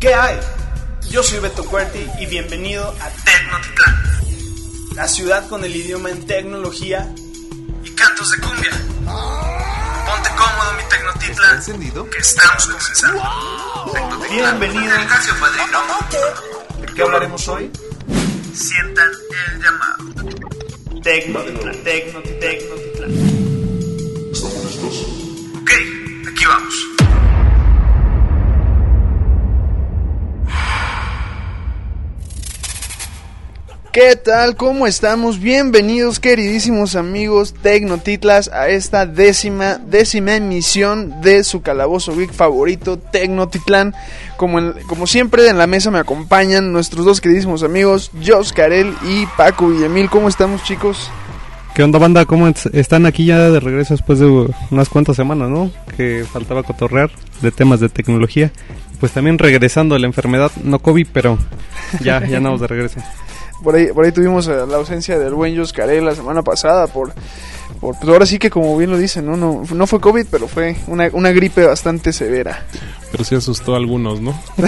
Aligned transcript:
¿Qué 0.00 0.14
hay? 0.14 0.38
Yo 1.10 1.24
soy 1.24 1.40
Beto 1.40 1.64
Cuerti 1.64 2.06
y 2.20 2.26
bienvenido 2.26 2.94
a 3.00 3.10
Tecnotitlán, 3.24 4.94
la 4.94 5.08
ciudad 5.08 5.48
con 5.48 5.64
el 5.64 5.74
idioma 5.74 6.10
en 6.10 6.24
tecnología 6.24 7.12
y 7.82 7.90
cantos 7.90 8.30
de 8.30 8.38
cumbia. 8.38 8.70
Ponte 8.70 10.30
cómodo, 10.36 10.72
mi 10.76 10.84
Tecnotitlán, 10.88 11.56
encendido? 11.56 12.08
que 12.10 12.18
estamos 12.18 12.66
comenzando. 12.66 13.22
Bienvenido. 14.30 14.94
Gracias, 15.08 15.36
padrino. 15.36 15.82
¿De 16.80 16.94
qué 16.94 17.02
hablaremos 17.02 17.48
hoy? 17.48 17.72
Sientan 18.54 19.10
el 19.48 19.62
llamado. 19.62 20.04
Tecnotitlán, 21.02 21.82
Tecnotitlán, 21.82 22.40
Tecnotitlán. 22.40 23.10
Ok, 25.60 25.70
aquí 26.28 26.44
vamos. 26.44 26.97
¿Qué 34.00 34.14
tal? 34.14 34.54
¿Cómo 34.54 34.86
estamos? 34.86 35.40
Bienvenidos, 35.40 36.20
queridísimos 36.20 36.94
amigos 36.94 37.52
Tecnotitlas, 37.62 38.46
a 38.46 38.68
esta 38.68 39.06
décima, 39.06 39.78
décima 39.78 40.36
emisión 40.36 41.20
de 41.20 41.42
su 41.42 41.62
calabozo 41.62 42.16
geek 42.16 42.32
favorito, 42.32 42.96
Tecnotitlán. 43.00 43.94
Como, 44.36 44.60
en- 44.60 44.74
como 44.86 45.08
siempre, 45.08 45.48
en 45.48 45.58
la 45.58 45.66
mesa 45.66 45.90
me 45.90 45.98
acompañan 45.98 46.72
nuestros 46.72 47.04
dos 47.04 47.20
queridísimos 47.20 47.64
amigos, 47.64 48.12
Jos 48.24 48.52
Carel 48.52 48.94
y 49.04 49.26
Paco 49.36 49.66
Villamil. 49.66 50.08
¿Cómo 50.08 50.28
estamos, 50.28 50.62
chicos? 50.62 51.10
¿Qué 51.74 51.82
onda, 51.82 51.98
banda? 51.98 52.24
¿Cómo 52.24 52.46
es- 52.46 52.66
están 52.66 53.04
aquí 53.04 53.24
ya 53.26 53.50
de 53.50 53.58
regreso 53.58 53.94
después 53.94 54.20
de 54.20 54.26
unas 54.70 54.88
cuantas 54.88 55.16
semanas, 55.16 55.48
no? 55.50 55.72
Que 55.96 56.24
faltaba 56.32 56.62
cotorrear 56.62 57.10
de 57.42 57.50
temas 57.50 57.80
de 57.80 57.88
tecnología. 57.88 58.52
Pues 59.00 59.10
también 59.10 59.38
regresando 59.38 59.96
a 59.96 59.98
la 59.98 60.06
enfermedad, 60.06 60.52
no 60.62 60.78
COVID, 60.78 61.08
pero 61.12 61.36
ya, 62.00 62.24
ya 62.24 62.36
andamos 62.36 62.60
de 62.60 62.68
regreso. 62.68 63.00
Por 63.62 63.74
ahí, 63.74 63.88
por 63.92 64.04
ahí 64.04 64.12
tuvimos 64.12 64.46
eh, 64.46 64.66
la 64.68 64.76
ausencia 64.76 65.18
del 65.18 65.34
buen 65.34 65.56
Jos 65.56 65.72
Carel 65.72 66.04
la 66.04 66.14
semana 66.14 66.42
pasada 66.42 66.86
por... 66.86 67.12
por 67.80 67.96
pues 67.96 68.08
ahora 68.08 68.26
sí 68.26 68.38
que 68.38 68.50
como 68.50 68.76
bien 68.76 68.90
lo 68.90 68.98
dicen, 68.98 69.26
¿no? 69.26 69.36
No, 69.36 69.62
no 69.72 69.86
fue 69.86 70.00
COVID, 70.00 70.26
pero 70.30 70.48
fue 70.48 70.76
una, 70.86 71.08
una 71.12 71.30
gripe 71.30 71.64
bastante 71.64 72.12
severa. 72.12 72.64
Pero 73.10 73.24
sí 73.24 73.34
asustó 73.34 73.74
a 73.74 73.76
algunos, 73.78 74.20
¿no? 74.20 74.38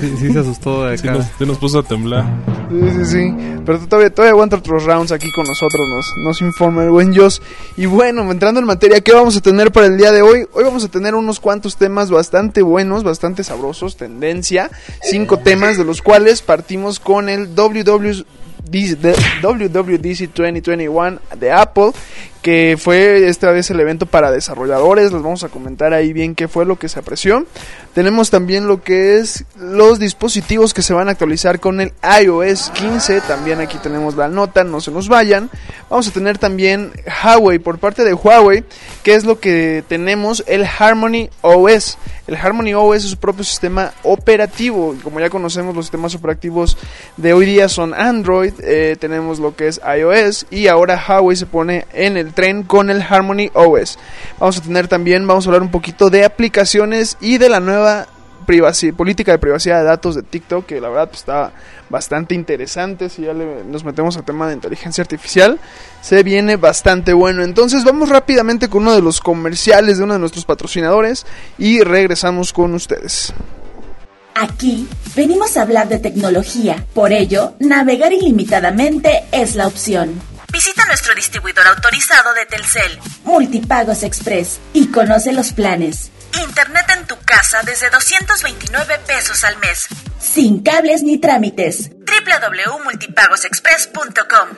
Sí, 0.00 0.14
sí 0.18 0.32
se 0.32 0.38
asustó 0.38 0.86
de 0.86 0.96
Sí 0.98 1.08
acá. 1.08 1.18
nos, 1.18 1.26
sí 1.38 1.46
nos 1.46 1.58
puso 1.58 1.78
a 1.80 1.82
temblar. 1.82 2.24
Sí, 2.70 2.90
sí, 2.90 3.04
sí. 3.04 3.34
Pero 3.64 3.78
todavía, 3.80 4.10
todavía 4.10 4.32
aguanta 4.32 4.56
otros 4.56 4.84
rounds 4.84 5.12
aquí 5.12 5.30
con 5.32 5.44
nosotros, 5.46 5.88
nos, 5.88 6.06
nos 6.24 6.40
informa 6.40 6.84
el 6.84 6.90
buen 6.90 7.14
Jos. 7.14 7.42
Y 7.76 7.86
bueno, 7.86 8.30
entrando 8.30 8.60
en 8.60 8.66
materia, 8.66 9.00
¿qué 9.00 9.12
vamos 9.12 9.36
a 9.36 9.40
tener 9.40 9.72
para 9.72 9.86
el 9.86 9.98
día 9.98 10.12
de 10.12 10.22
hoy? 10.22 10.46
Hoy 10.52 10.64
vamos 10.64 10.84
a 10.84 10.88
tener 10.88 11.14
unos 11.14 11.40
cuantos 11.40 11.76
temas 11.76 12.10
bastante 12.10 12.62
buenos, 12.62 13.04
bastante 13.04 13.44
sabrosos, 13.44 13.96
tendencia. 13.96 14.70
Cinco 15.02 15.38
temas, 15.38 15.76
de 15.76 15.84
los 15.84 16.00
cuales 16.02 16.42
partimos 16.42 16.98
con 16.98 17.28
el 17.28 17.54
WW 17.54 18.24
de- 18.70 19.14
WWDC 19.42 20.28
2021 20.34 21.18
de 21.38 21.50
Apple, 21.50 21.90
que 22.42 22.76
fue 22.78 23.28
esta 23.28 23.50
vez 23.52 23.70
el 23.70 23.80
evento 23.80 24.06
para 24.06 24.32
desarrolladores. 24.32 25.12
Les 25.12 25.22
vamos 25.22 25.44
a 25.44 25.48
comentar 25.48 25.94
ahí 25.94 26.12
bien 26.12 26.34
qué 26.34 26.48
fue 26.48 26.66
lo 26.66 26.76
que 26.76 26.88
se 26.88 26.98
apreció. 26.98 27.46
Tenemos 27.94 28.30
también 28.30 28.66
lo 28.66 28.82
que 28.82 29.18
es 29.18 29.44
los 29.56 29.98
dispositivos 29.98 30.74
que 30.74 30.82
se 30.82 30.92
van 30.92 31.08
a 31.08 31.12
actualizar 31.12 31.60
con 31.60 31.80
el 31.80 31.92
iOS 32.20 32.70
15. 32.70 33.20
También 33.22 33.60
aquí 33.60 33.78
tenemos 33.78 34.16
la 34.16 34.28
nota, 34.28 34.64
no 34.64 34.80
se 34.80 34.90
nos 34.90 35.08
vayan. 35.08 35.50
Vamos 35.88 36.08
a 36.08 36.10
tener 36.10 36.38
también 36.38 36.90
Huawei 37.22 37.58
por 37.58 37.78
parte 37.78 38.02
de 38.02 38.14
Huawei, 38.14 38.64
que 39.04 39.14
es 39.14 39.24
lo 39.24 39.38
que 39.38 39.84
tenemos 39.88 40.42
el 40.48 40.64
Harmony 40.64 41.30
OS. 41.42 41.96
El 42.26 42.36
Harmony 42.36 42.72
OS 42.74 43.04
es 43.04 43.10
su 43.10 43.18
propio 43.18 43.44
sistema 43.44 43.92
operativo. 44.02 44.96
Como 45.04 45.20
ya 45.20 45.30
conocemos, 45.30 45.76
los 45.76 45.86
sistemas 45.86 46.14
operativos 46.14 46.78
de 47.16 47.32
hoy 47.34 47.46
día 47.46 47.68
son 47.68 47.94
Android. 47.94 48.54
eh, 48.62 48.96
tenemos 48.98 49.38
lo 49.38 49.54
que 49.54 49.68
es 49.68 49.80
iOS. 49.98 50.46
Y 50.50 50.66
ahora 50.66 51.02
Huawei 51.06 51.36
se 51.36 51.46
pone 51.46 51.86
en 51.92 52.16
el 52.16 52.31
tren 52.32 52.62
con 52.62 52.90
el 52.90 53.02
Harmony 53.02 53.50
OS. 53.54 53.98
Vamos 54.38 54.58
a 54.58 54.62
tener 54.62 54.88
también, 54.88 55.26
vamos 55.26 55.46
a 55.46 55.50
hablar 55.50 55.62
un 55.62 55.70
poquito 55.70 56.10
de 56.10 56.24
aplicaciones 56.24 57.16
y 57.20 57.38
de 57.38 57.48
la 57.48 57.60
nueva 57.60 58.06
política 58.96 59.32
de 59.32 59.38
privacidad 59.38 59.78
de 59.78 59.84
datos 59.84 60.14
de 60.14 60.22
TikTok, 60.22 60.66
que 60.66 60.80
la 60.80 60.88
verdad 60.88 61.08
pues, 61.08 61.20
está 61.20 61.52
bastante 61.88 62.34
interesante. 62.34 63.08
Si 63.08 63.22
ya 63.22 63.32
nos 63.32 63.84
metemos 63.84 64.16
al 64.16 64.24
tema 64.24 64.48
de 64.48 64.54
inteligencia 64.54 65.02
artificial, 65.02 65.58
se 66.00 66.22
viene 66.22 66.56
bastante 66.56 67.12
bueno. 67.12 67.42
Entonces 67.42 67.84
vamos 67.84 68.08
rápidamente 68.08 68.68
con 68.68 68.82
uno 68.82 68.94
de 68.94 69.02
los 69.02 69.20
comerciales 69.20 69.98
de 69.98 70.04
uno 70.04 70.14
de 70.14 70.20
nuestros 70.20 70.44
patrocinadores 70.44 71.26
y 71.58 71.80
regresamos 71.82 72.52
con 72.52 72.74
ustedes. 72.74 73.32
Aquí 74.34 74.88
venimos 75.14 75.56
a 75.56 75.62
hablar 75.62 75.88
de 75.88 75.98
tecnología, 75.98 76.86
por 76.94 77.12
ello, 77.12 77.52
navegar 77.58 78.12
ilimitadamente 78.12 79.24
es 79.30 79.54
la 79.56 79.66
opción. 79.66 80.20
Visita 80.52 80.84
nuestro 80.84 81.14
distribuidor 81.14 81.66
autorizado 81.66 82.34
de 82.34 82.44
Telcel, 82.44 83.00
Multipagos 83.24 84.02
Express, 84.02 84.60
y 84.74 84.92
conoce 84.92 85.32
los 85.32 85.54
planes. 85.54 86.10
Internet 86.46 86.84
en 86.98 87.06
tu 87.06 87.18
casa 87.24 87.62
desde 87.64 87.88
229 87.88 88.98
pesos 89.06 89.44
al 89.44 89.56
mes, 89.58 89.88
sin 90.20 90.62
cables 90.62 91.02
ni 91.02 91.16
trámites. 91.18 91.88
www.multipagosexpress.com 91.90 94.48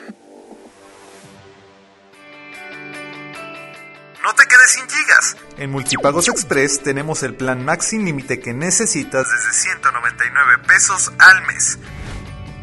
No 4.21 4.33
te 4.33 4.45
quedes 4.47 4.71
sin 4.71 4.89
gigas. 4.89 5.37
En 5.57 5.71
Multipagos 5.71 6.27
Express 6.27 6.83
tenemos 6.83 7.23
el 7.23 7.35
plan 7.35 7.63
Max 7.63 7.85
sin 7.85 8.03
límite 8.03 8.41
que 8.41 8.53
necesitas 8.53 9.27
desde 9.29 9.53
199 9.53 10.57
pesos 10.67 11.13
al 11.19 11.41
mes. 11.43 11.79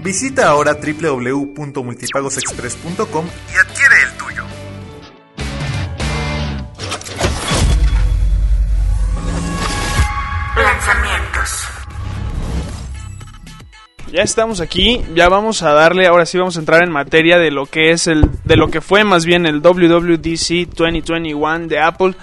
Visita 0.02 0.48
ahora 0.48 0.74
www.multipagosexpress.com 0.74 3.24
y 3.24 3.56
adquiere 3.56 3.94
el 4.02 4.10
tuyo. 4.18 4.44
Lanzamientos. 10.56 11.68
Ya 14.10 14.22
estamos 14.22 14.60
aquí, 14.60 15.04
ya 15.14 15.28
vamos 15.28 15.62
a 15.62 15.72
darle, 15.72 16.08
ahora 16.08 16.26
sí 16.26 16.36
vamos 16.36 16.56
a 16.56 16.60
entrar 16.60 16.82
en 16.82 16.90
materia 16.90 17.38
de 17.38 17.52
lo 17.52 17.66
que 17.66 17.92
es 17.92 18.08
el, 18.08 18.28
de 18.44 18.56
lo 18.56 18.72
que 18.72 18.80
fue 18.80 19.04
más 19.04 19.24
bien 19.24 19.46
el 19.46 19.62
WWDC 19.62 20.66
2021 20.74 21.68
de 21.68 21.78
Apple. 21.78 22.16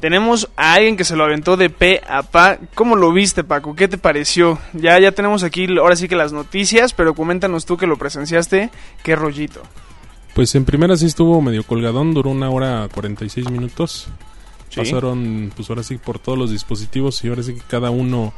Tenemos 0.00 0.48
a 0.56 0.74
alguien 0.74 0.96
que 0.96 1.04
se 1.04 1.16
lo 1.16 1.24
aventó 1.24 1.56
de 1.56 1.70
pe 1.70 2.00
a 2.08 2.22
pa. 2.22 2.58
¿Cómo 2.74 2.94
lo 2.94 3.12
viste, 3.12 3.42
Paco? 3.42 3.74
¿Qué 3.74 3.88
te 3.88 3.98
pareció? 3.98 4.58
Ya, 4.72 4.98
ya 5.00 5.12
tenemos 5.12 5.42
aquí, 5.42 5.66
ahora 5.78 5.96
sí 5.96 6.06
que 6.06 6.14
las 6.14 6.32
noticias, 6.32 6.92
pero 6.92 7.14
coméntanos 7.14 7.66
tú 7.66 7.76
que 7.76 7.86
lo 7.86 7.96
presenciaste, 7.96 8.70
qué 9.02 9.16
rollito. 9.16 9.62
Pues 10.34 10.54
en 10.54 10.64
primera 10.64 10.96
sí 10.96 11.06
estuvo 11.06 11.40
medio 11.42 11.64
colgadón, 11.64 12.14
duró 12.14 12.30
una 12.30 12.48
hora 12.48 12.88
46 12.94 13.50
minutos. 13.50 14.08
Sí. 14.68 14.80
Pasaron, 14.80 15.50
pues 15.56 15.68
ahora 15.68 15.82
sí, 15.82 15.98
por 15.98 16.20
todos 16.20 16.38
los 16.38 16.50
dispositivos 16.50 17.24
y 17.24 17.28
ahora 17.28 17.42
sí 17.42 17.54
que 17.54 17.62
cada 17.62 17.90
uno 17.90 18.32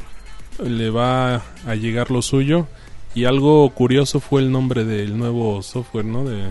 le 0.64 0.88
va 0.88 1.42
a 1.66 1.74
llegar 1.74 2.10
lo 2.10 2.22
suyo. 2.22 2.68
Y 3.14 3.24
algo 3.24 3.68
curioso 3.70 4.20
fue 4.20 4.40
el 4.40 4.52
nombre 4.52 4.84
del 4.84 5.18
nuevo 5.18 5.62
software, 5.62 6.04
¿no? 6.04 6.24
De, 6.24 6.48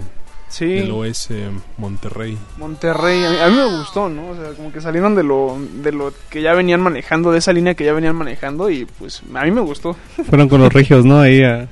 Sí. 0.49 0.65
Del 0.65 0.91
OS 0.91 1.29
Monterrey. 1.77 2.37
Monterrey, 2.57 3.23
a 3.23 3.29
mí, 3.29 3.37
a 3.39 3.47
mí 3.49 3.55
me 3.55 3.77
gustó, 3.77 4.09
¿no? 4.09 4.29
O 4.31 4.35
sea, 4.35 4.51
como 4.55 4.71
que 4.71 4.81
salieron 4.81 5.13
de 5.15 5.23
lo, 5.23 5.57
de 5.83 5.91
lo 5.91 6.11
que 6.29 6.41
ya 6.41 6.53
venían 6.53 6.81
manejando, 6.81 7.31
de 7.31 7.37
esa 7.37 7.53
línea 7.53 7.75
que 7.75 7.85
ya 7.85 7.93
venían 7.93 8.15
manejando 8.15 8.69
y 8.69 8.85
pues 8.85 9.21
a 9.35 9.43
mí 9.45 9.51
me 9.51 9.61
gustó. 9.61 9.95
Fueron 10.27 10.49
con 10.49 10.59
los 10.59 10.73
regios, 10.73 11.05
¿no? 11.05 11.21
Ahí 11.21 11.43
a- 11.43 11.67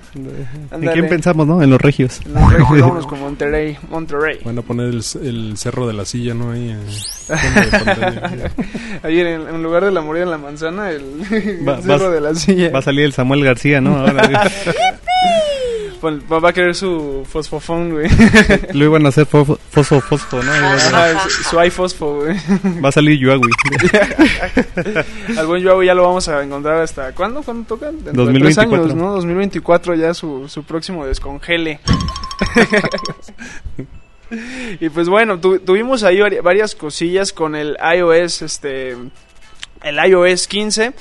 ¿En 0.72 0.90
quién 0.94 1.10
pensamos, 1.10 1.48
no? 1.48 1.62
En 1.64 1.70
los 1.72 1.82
regios. 1.82 2.22
Nos 2.28 2.70
vámonos 2.80 3.08
con 3.08 3.20
Monterrey, 3.20 3.78
Monterrey. 3.90 4.40
Van 4.46 4.58
a 4.60 4.62
poner 4.62 4.88
el, 4.90 5.02
el 5.24 5.58
cerro 5.58 5.88
de 5.88 5.94
la 5.94 6.06
silla, 6.06 6.34
¿no? 6.34 6.52
Ahí. 6.52 6.70
eh, 6.70 6.78
de 9.04 9.22
en, 9.36 9.48
en 9.56 9.64
lugar 9.64 9.84
de 9.86 9.92
la 9.92 10.02
morida 10.02 10.24
en 10.24 10.32
la 10.32 10.38
manzana, 10.38 10.92
el, 10.92 11.02
el 11.32 11.68
Va- 11.68 11.82
cerro 11.82 12.06
vas- 12.06 12.14
de 12.14 12.22
la 12.22 12.36
silla. 12.36 12.70
Va 12.70 12.80
a 12.80 12.84
salir 12.84 13.06
el 13.06 13.14
Samuel 13.14 13.44
García, 13.44 13.82
¿no? 13.82 13.98
Ahora, 13.98 14.50
Va 16.04 16.50
a 16.50 16.54
querer 16.54 16.76
su 16.76 17.26
fosfofón, 17.30 17.92
güey. 17.92 18.10
lo 18.74 18.86
iban 18.86 19.06
a 19.06 19.10
hacer 19.10 19.26
fosfo, 19.26 19.58
fosfo, 19.70 20.02
fosfo, 20.02 20.42
¿no? 20.44 20.52
Ajá, 20.52 21.28
su, 21.30 21.44
su 21.44 21.64
iFosfo, 21.64 22.16
güey. 22.22 22.36
va 22.84 22.90
a 22.90 22.92
salir 22.92 23.18
Yuagui. 23.20 23.50
Al 25.38 25.46
buen 25.48 25.64
Joao 25.64 25.84
ya 25.84 25.94
lo 25.94 26.04
vamos 26.04 26.28
a 26.28 26.44
encontrar 26.44 26.82
hasta... 26.82 27.14
¿Cuándo? 27.14 27.42
¿Cuándo 27.44 27.68
tocan? 27.68 28.04
Dentro 28.04 28.26
de 28.26 28.34
tres 28.34 28.56
2024. 28.56 28.84
años, 28.84 28.96
¿no? 28.96 29.12
2024 29.14 29.96
ya 29.96 30.14
su, 30.14 30.48
su 30.48 30.64
próximo 30.64 31.06
descongele. 31.06 31.80
y 34.80 34.90
pues 34.90 35.10
bueno, 35.10 35.40
tu- 35.40 35.60
tuvimos 35.60 36.04
ahí 36.04 36.18
vari- 36.18 36.42
varias 36.42 36.76
cosillas 36.76 37.34
con 37.34 37.56
el 37.56 37.78
iOS, 37.96 38.42
este... 38.42 38.96
El 39.84 39.98
iOS 40.10 40.48
15. 40.48 40.94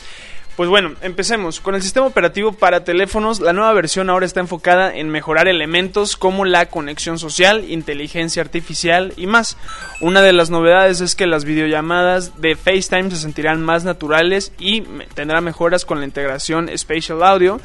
Pues 0.56 0.70
bueno, 0.70 0.94
empecemos. 1.02 1.60
Con 1.60 1.74
el 1.74 1.82
sistema 1.82 2.06
operativo 2.06 2.52
para 2.52 2.82
teléfonos, 2.82 3.40
la 3.40 3.52
nueva 3.52 3.74
versión 3.74 4.08
ahora 4.08 4.24
está 4.24 4.40
enfocada 4.40 4.96
en 4.96 5.10
mejorar 5.10 5.48
elementos 5.48 6.16
como 6.16 6.46
la 6.46 6.66
conexión 6.66 7.18
social, 7.18 7.64
inteligencia 7.68 8.40
artificial 8.40 9.12
y 9.18 9.26
más. 9.26 9.58
Una 10.00 10.22
de 10.22 10.32
las 10.32 10.48
novedades 10.48 11.02
es 11.02 11.14
que 11.14 11.26
las 11.26 11.44
videollamadas 11.44 12.40
de 12.40 12.56
FaceTime 12.56 13.10
se 13.10 13.18
sentirán 13.18 13.62
más 13.62 13.84
naturales 13.84 14.52
y 14.58 14.80
tendrá 15.14 15.42
mejoras 15.42 15.84
con 15.84 15.98
la 15.98 16.06
integración 16.06 16.70
Spatial 16.76 17.22
Audio 17.22 17.60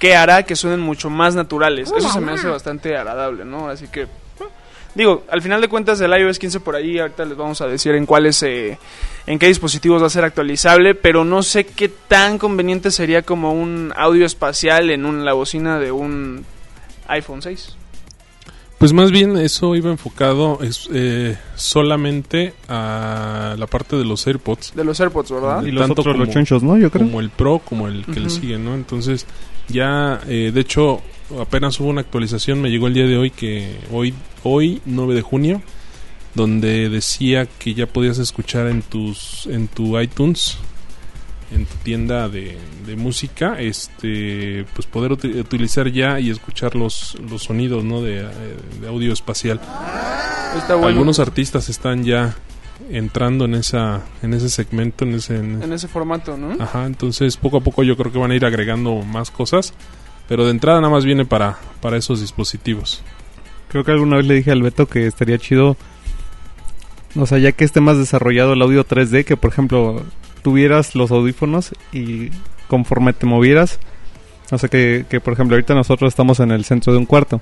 que 0.00 0.16
hará 0.16 0.42
que 0.42 0.56
suenen 0.56 0.80
mucho 0.80 1.10
más 1.10 1.36
naturales. 1.36 1.92
Eso 1.96 2.10
se 2.10 2.20
me 2.20 2.32
hace 2.32 2.48
bastante 2.48 2.96
agradable, 2.96 3.44
¿no? 3.44 3.68
Así 3.68 3.86
que 3.86 4.08
Digo, 4.96 5.24
al 5.30 5.42
final 5.42 5.60
de 5.60 5.68
cuentas 5.68 6.00
el 6.00 6.10
iOS 6.10 6.38
15 6.38 6.60
por 6.60 6.74
ahí, 6.74 6.98
ahorita 6.98 7.26
les 7.26 7.36
vamos 7.36 7.60
a 7.60 7.66
decir 7.66 7.94
en 7.94 8.06
cuáles, 8.06 8.42
eh, 8.42 8.78
en 9.26 9.38
qué 9.38 9.46
dispositivos 9.46 10.00
va 10.02 10.06
a 10.06 10.10
ser 10.10 10.24
actualizable, 10.24 10.94
pero 10.94 11.22
no 11.22 11.42
sé 11.42 11.66
qué 11.66 11.90
tan 11.90 12.38
conveniente 12.38 12.90
sería 12.90 13.20
como 13.20 13.52
un 13.52 13.92
audio 13.94 14.24
espacial 14.24 14.88
en 14.88 15.04
un, 15.04 15.26
la 15.26 15.34
bocina 15.34 15.78
de 15.78 15.92
un 15.92 16.46
iPhone 17.08 17.42
6. 17.42 17.76
Pues 18.78 18.94
más 18.94 19.10
bien 19.10 19.36
eso 19.36 19.76
iba 19.76 19.90
enfocado 19.90 20.60
es, 20.62 20.88
eh, 20.92 21.36
solamente 21.56 22.54
a 22.68 23.54
la 23.58 23.66
parte 23.66 23.96
de 23.96 24.04
los 24.06 24.26
AirPods. 24.26 24.74
De 24.74 24.84
los 24.84 24.98
AirPods, 24.98 25.30
¿verdad? 25.30 25.62
Y 25.62 25.72
los 25.72 25.90
otros, 25.90 26.16
los 26.16 26.30
chonchos, 26.30 26.62
¿no? 26.62 26.78
Yo 26.78 26.90
creo. 26.90 27.06
Como 27.06 27.20
el 27.20 27.28
Pro, 27.28 27.58
como 27.58 27.86
el 27.86 28.06
que 28.06 28.20
le 28.20 28.30
sigue, 28.30 28.58
¿no? 28.58 28.74
Entonces, 28.74 29.26
ya, 29.68 30.20
eh, 30.26 30.52
de 30.54 30.60
hecho, 30.60 31.02
apenas 31.40 31.80
hubo 31.80 31.88
una 31.88 32.02
actualización, 32.02 32.60
me 32.60 32.70
llegó 32.70 32.86
el 32.86 32.94
día 32.94 33.06
de 33.06 33.16
hoy, 33.16 33.30
que 33.30 33.76
hoy, 33.90 34.12
hoy 34.46 34.80
9 34.84 35.14
de 35.14 35.22
junio, 35.22 35.62
donde 36.34 36.88
decía 36.88 37.46
que 37.46 37.74
ya 37.74 37.86
podías 37.86 38.18
escuchar 38.18 38.66
en 38.68 38.82
tus 38.82 39.46
en 39.46 39.68
tu 39.68 39.98
iTunes 39.98 40.58
en 41.52 41.64
tu 41.64 41.76
tienda 41.76 42.28
de, 42.28 42.58
música 42.96 43.60
este 43.60 44.66
pues 44.74 44.86
poder 44.86 45.12
utilizar 45.12 45.90
ya 45.92 46.18
y 46.18 46.30
escuchar 46.30 46.74
los, 46.74 47.16
los 47.30 47.44
sonidos 47.44 47.84
¿no? 47.84 48.02
de, 48.02 48.26
audio 48.88 49.12
espacial 49.12 49.60
algunos 50.68 51.20
artistas 51.20 51.68
están 51.68 52.04
ya 52.04 52.36
entrando 52.90 53.44
en 53.44 53.54
esa 53.54 54.02
en 54.22 54.34
ese 54.34 54.48
segmento 54.48 55.04
en 55.04 55.14
ese 55.14 55.36
en 55.36 55.72
ese 55.72 55.86
formato 55.86 56.36
no 56.36 56.60
ajá 56.62 56.86
entonces 56.86 57.36
poco 57.36 57.58
a 57.58 57.60
poco 57.60 57.84
yo 57.84 57.96
creo 57.96 58.12
que 58.12 58.18
van 58.18 58.32
a 58.32 58.34
ir 58.34 58.44
agregando 58.44 59.02
más 59.02 59.30
cosas 59.30 59.72
pero 60.28 60.44
de 60.44 60.50
entrada 60.50 60.80
nada 60.80 60.92
más 60.92 61.04
viene 61.04 61.24
para, 61.24 61.58
para 61.80 61.96
esos 61.96 62.20
dispositivos. 62.20 63.02
Creo 63.68 63.84
que 63.84 63.92
alguna 63.92 64.16
vez 64.16 64.26
le 64.26 64.34
dije 64.34 64.52
al 64.52 64.62
Beto 64.62 64.86
que 64.86 65.06
estaría 65.06 65.38
chido, 65.38 65.76
o 67.16 67.26
sea, 67.26 67.38
ya 67.38 67.52
que 67.52 67.64
esté 67.64 67.80
más 67.80 67.98
desarrollado 67.98 68.52
el 68.52 68.62
audio 68.62 68.86
3D, 68.86 69.24
que 69.24 69.36
por 69.36 69.50
ejemplo 69.50 70.02
tuvieras 70.42 70.94
los 70.94 71.10
audífonos 71.10 71.72
y 71.92 72.30
conforme 72.68 73.12
te 73.12 73.26
movieras, 73.26 73.80
o 74.50 74.58
sea, 74.58 74.68
que, 74.68 75.04
que 75.08 75.20
por 75.20 75.32
ejemplo 75.32 75.56
ahorita 75.56 75.74
nosotros 75.74 76.08
estamos 76.08 76.40
en 76.40 76.50
el 76.52 76.64
centro 76.64 76.92
de 76.92 76.98
un 76.98 77.06
cuarto 77.06 77.40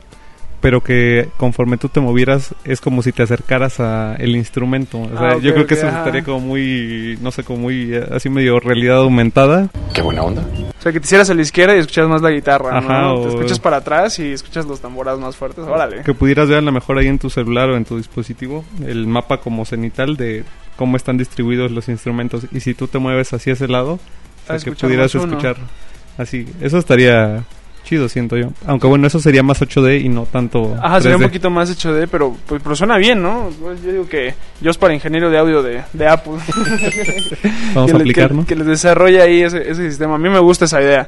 pero 0.65 0.81
que 0.81 1.29
conforme 1.37 1.77
tú 1.77 1.91
te 1.91 2.01
movieras 2.01 2.55
es 2.65 2.81
como 2.81 3.03
si 3.03 3.13
te 3.13 3.23
acercaras 3.23 3.81
a 3.81 4.17
el 4.17 4.35
instrumento. 4.35 4.99
O 4.99 5.09
sea, 5.11 5.33
ah, 5.33 5.39
yo 5.39 5.53
creo 5.53 5.67
que 5.67 5.75
eso 5.75 5.87
estaría 5.87 6.25
como 6.25 6.41
muy, 6.41 7.19
no 7.21 7.31
sé, 7.33 7.45
como 7.45 7.59
muy 7.59 7.95
eh, 7.95 8.09
así 8.11 8.31
medio 8.31 8.59
realidad 8.61 8.97
aumentada. 8.97 9.69
Qué 9.93 10.01
buena 10.01 10.23
onda. 10.23 10.41
O 10.41 10.83
sea, 10.83 10.91
que 10.91 11.01
te 11.01 11.05
hicieras 11.05 11.29
a 11.29 11.35
la 11.35 11.43
izquierda 11.43 11.77
y 11.77 11.81
escuchas 11.81 12.09
más 12.09 12.23
la 12.23 12.31
guitarra, 12.31 12.81
¿no? 12.81 13.21
Te 13.21 13.29
escuchas 13.29 13.61
para 13.61 13.77
atrás 13.77 14.19
y 14.21 14.33
escuchas 14.33 14.65
los 14.65 14.81
tamboras 14.81 15.19
más 15.19 15.37
fuertes, 15.37 15.67
órale. 15.67 16.03
Que 16.03 16.15
pudieras 16.15 16.49
ver 16.49 16.57
a 16.57 16.63
lo 16.63 16.73
mejor 16.73 16.97
ahí 16.97 17.09
en 17.09 17.19
tu 17.19 17.29
celular 17.29 17.69
o 17.69 17.77
en 17.77 17.85
tu 17.85 17.99
dispositivo 17.99 18.65
el 18.87 19.07
mapa 19.07 19.41
como 19.41 19.67
cenital 19.67 20.17
de 20.17 20.45
cómo 20.77 20.97
están 20.97 21.19
distribuidos 21.19 21.73
los 21.73 21.91
instrumentos 21.91 22.47
y 22.51 22.61
si 22.61 22.73
tú 22.73 22.89
te 22.89 22.97
mueves 22.97 23.35
hacia 23.35 23.53
ese 23.53 23.69
lado, 23.69 23.99
que 24.65 24.73
pudieras 24.73 25.15
escuchar 25.15 25.57
así. 26.17 26.47
Eso 26.63 26.79
estaría 26.79 27.45
chido, 27.85 28.09
siento 28.09 28.37
yo. 28.37 28.49
Aunque 28.67 28.87
bueno, 28.87 29.07
eso 29.07 29.21
sería 29.21 29.43
más 29.43 29.61
8D 29.61 30.03
y 30.03 30.09
no 30.09 30.27
tanto. 30.27 30.77
Ajá, 30.83 31.01
sería 31.01 31.17
un 31.17 31.23
poquito 31.23 31.51
más 31.51 31.71
8D, 31.71 32.09
pero, 32.11 32.37
pues, 32.47 32.61
pero 32.63 32.75
suena 32.75 32.97
bien, 32.97 33.23
¿no? 33.23 33.51
Yo 33.85 33.93
digo 33.93 34.09
que 34.09 34.35
yo 34.61 34.71
es 34.71 34.79
para 34.79 34.95
ingeniero 34.95 35.31
de 35.31 35.39
audio 35.39 35.63
de, 35.63 35.83
de 35.93 36.09
Apple. 36.09 36.35
Vamos 37.75 37.93
a 37.93 37.97
aplicar, 37.97 38.33
¿no? 38.33 38.45
Que 38.45 38.57
les 38.57 38.67
desarrolle 38.67 39.23
ahí 39.23 39.43
ese, 39.43 39.71
ese 39.71 39.89
sistema. 39.89 40.17
A 40.17 40.19
mí 40.19 40.29
me 40.29 40.41
gusta 40.41 40.65
esa 40.65 40.83
idea. 40.83 41.07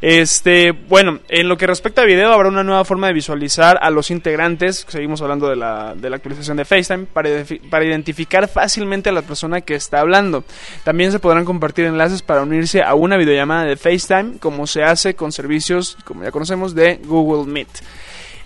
Este, 0.00 0.72
bueno, 0.72 1.20
en 1.28 1.48
lo 1.48 1.56
que 1.56 1.66
respecta 1.66 2.02
a 2.02 2.04
video, 2.04 2.32
habrá 2.32 2.48
una 2.48 2.64
nueva 2.64 2.84
forma 2.84 3.06
de 3.06 3.12
visualizar 3.14 3.78
a 3.80 3.90
los 3.90 4.10
integrantes. 4.10 4.84
Seguimos 4.88 5.22
hablando 5.22 5.48
de 5.48 5.56
la, 5.56 5.94
de 5.94 6.10
la 6.10 6.16
actualización 6.16 6.56
de 6.56 6.64
FaceTime 6.64 7.06
para, 7.06 7.30
para 7.70 7.84
identificar 7.84 8.48
fácilmente 8.48 9.08
a 9.08 9.12
la 9.12 9.22
persona 9.22 9.60
que 9.60 9.74
está 9.74 10.00
hablando. 10.00 10.44
También 10.84 11.12
se 11.12 11.18
podrán 11.18 11.44
compartir 11.44 11.86
enlaces 11.86 12.22
para 12.22 12.42
unirse 12.42 12.82
a 12.82 12.94
una 12.94 13.16
videollamada 13.16 13.64
de 13.64 13.76
FaceTime, 13.76 14.38
como 14.38 14.66
se 14.66 14.82
hace 14.82 15.14
con 15.14 15.32
servicios, 15.32 15.96
como 16.04 16.24
ya 16.24 16.30
conocemos, 16.30 16.74
de 16.74 17.00
Google 17.04 17.50
Meet. 17.50 17.68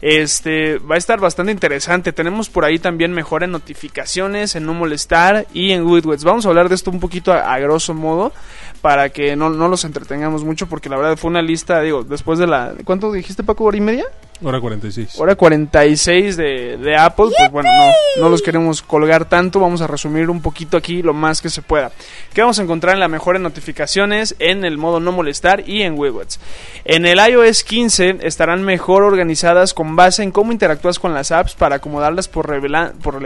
Este 0.02 0.78
va 0.78 0.94
a 0.94 0.98
estar 0.98 1.20
bastante 1.20 1.52
interesante. 1.52 2.12
Tenemos 2.12 2.48
por 2.48 2.64
ahí 2.64 2.78
también 2.78 3.12
mejora 3.12 3.44
en 3.44 3.52
notificaciones, 3.52 4.56
en 4.56 4.66
no 4.66 4.74
molestar 4.74 5.46
y 5.52 5.72
en 5.72 5.86
widgets. 5.86 6.24
Vamos 6.24 6.46
a 6.46 6.48
hablar 6.48 6.68
de 6.68 6.74
esto 6.74 6.90
un 6.90 7.00
poquito 7.00 7.32
a 7.32 7.58
grosso 7.58 7.92
modo 7.94 8.32
para 8.80 9.10
que 9.10 9.36
no, 9.36 9.50
no 9.50 9.68
los 9.68 9.84
entretengamos 9.84 10.44
mucho, 10.44 10.66
porque 10.66 10.88
la 10.88 10.96
verdad 10.96 11.16
fue 11.16 11.30
una 11.30 11.42
lista, 11.42 11.80
digo, 11.82 12.02
después 12.02 12.38
de 12.38 12.46
la... 12.46 12.74
¿Cuánto 12.84 13.12
dijiste, 13.12 13.42
Paco? 13.42 13.64
¿Hora 13.64 13.76
y 13.76 13.82
media? 13.82 14.06
Hora 14.42 14.58
46. 14.58 15.20
Hora 15.20 15.34
46 15.34 16.36
de, 16.36 16.78
de 16.78 16.96
Apple, 16.96 17.26
pues 17.36 17.50
bueno, 17.50 17.68
no, 17.70 18.22
no 18.22 18.28
los 18.30 18.40
queremos 18.40 18.80
colgar 18.80 19.28
tanto, 19.28 19.60
vamos 19.60 19.82
a 19.82 19.86
resumir 19.86 20.30
un 20.30 20.40
poquito 20.40 20.78
aquí 20.78 21.02
lo 21.02 21.12
más 21.12 21.42
que 21.42 21.50
se 21.50 21.60
pueda. 21.60 21.92
¿Qué 22.32 22.40
vamos 22.40 22.58
a 22.58 22.62
encontrar 22.62 22.94
en 22.94 23.00
la 23.00 23.08
mejora 23.08 23.36
en 23.36 23.42
notificaciones, 23.42 24.34
en 24.38 24.64
el 24.64 24.78
modo 24.78 24.98
no 24.98 25.12
molestar 25.12 25.68
y 25.68 25.82
en 25.82 25.98
widgets? 25.98 26.40
En 26.86 27.04
el 27.04 27.18
iOS 27.18 27.64
15 27.64 28.18
estarán 28.22 28.64
mejor 28.64 29.02
organizadas 29.02 29.74
con 29.74 29.94
base 29.94 30.22
en 30.22 30.30
cómo 30.30 30.52
interactúas 30.52 30.98
con 30.98 31.12
las 31.12 31.32
apps 31.32 31.54
para 31.54 31.76
acomodarlas 31.76 32.28
por, 32.28 32.46
por, 33.02 33.18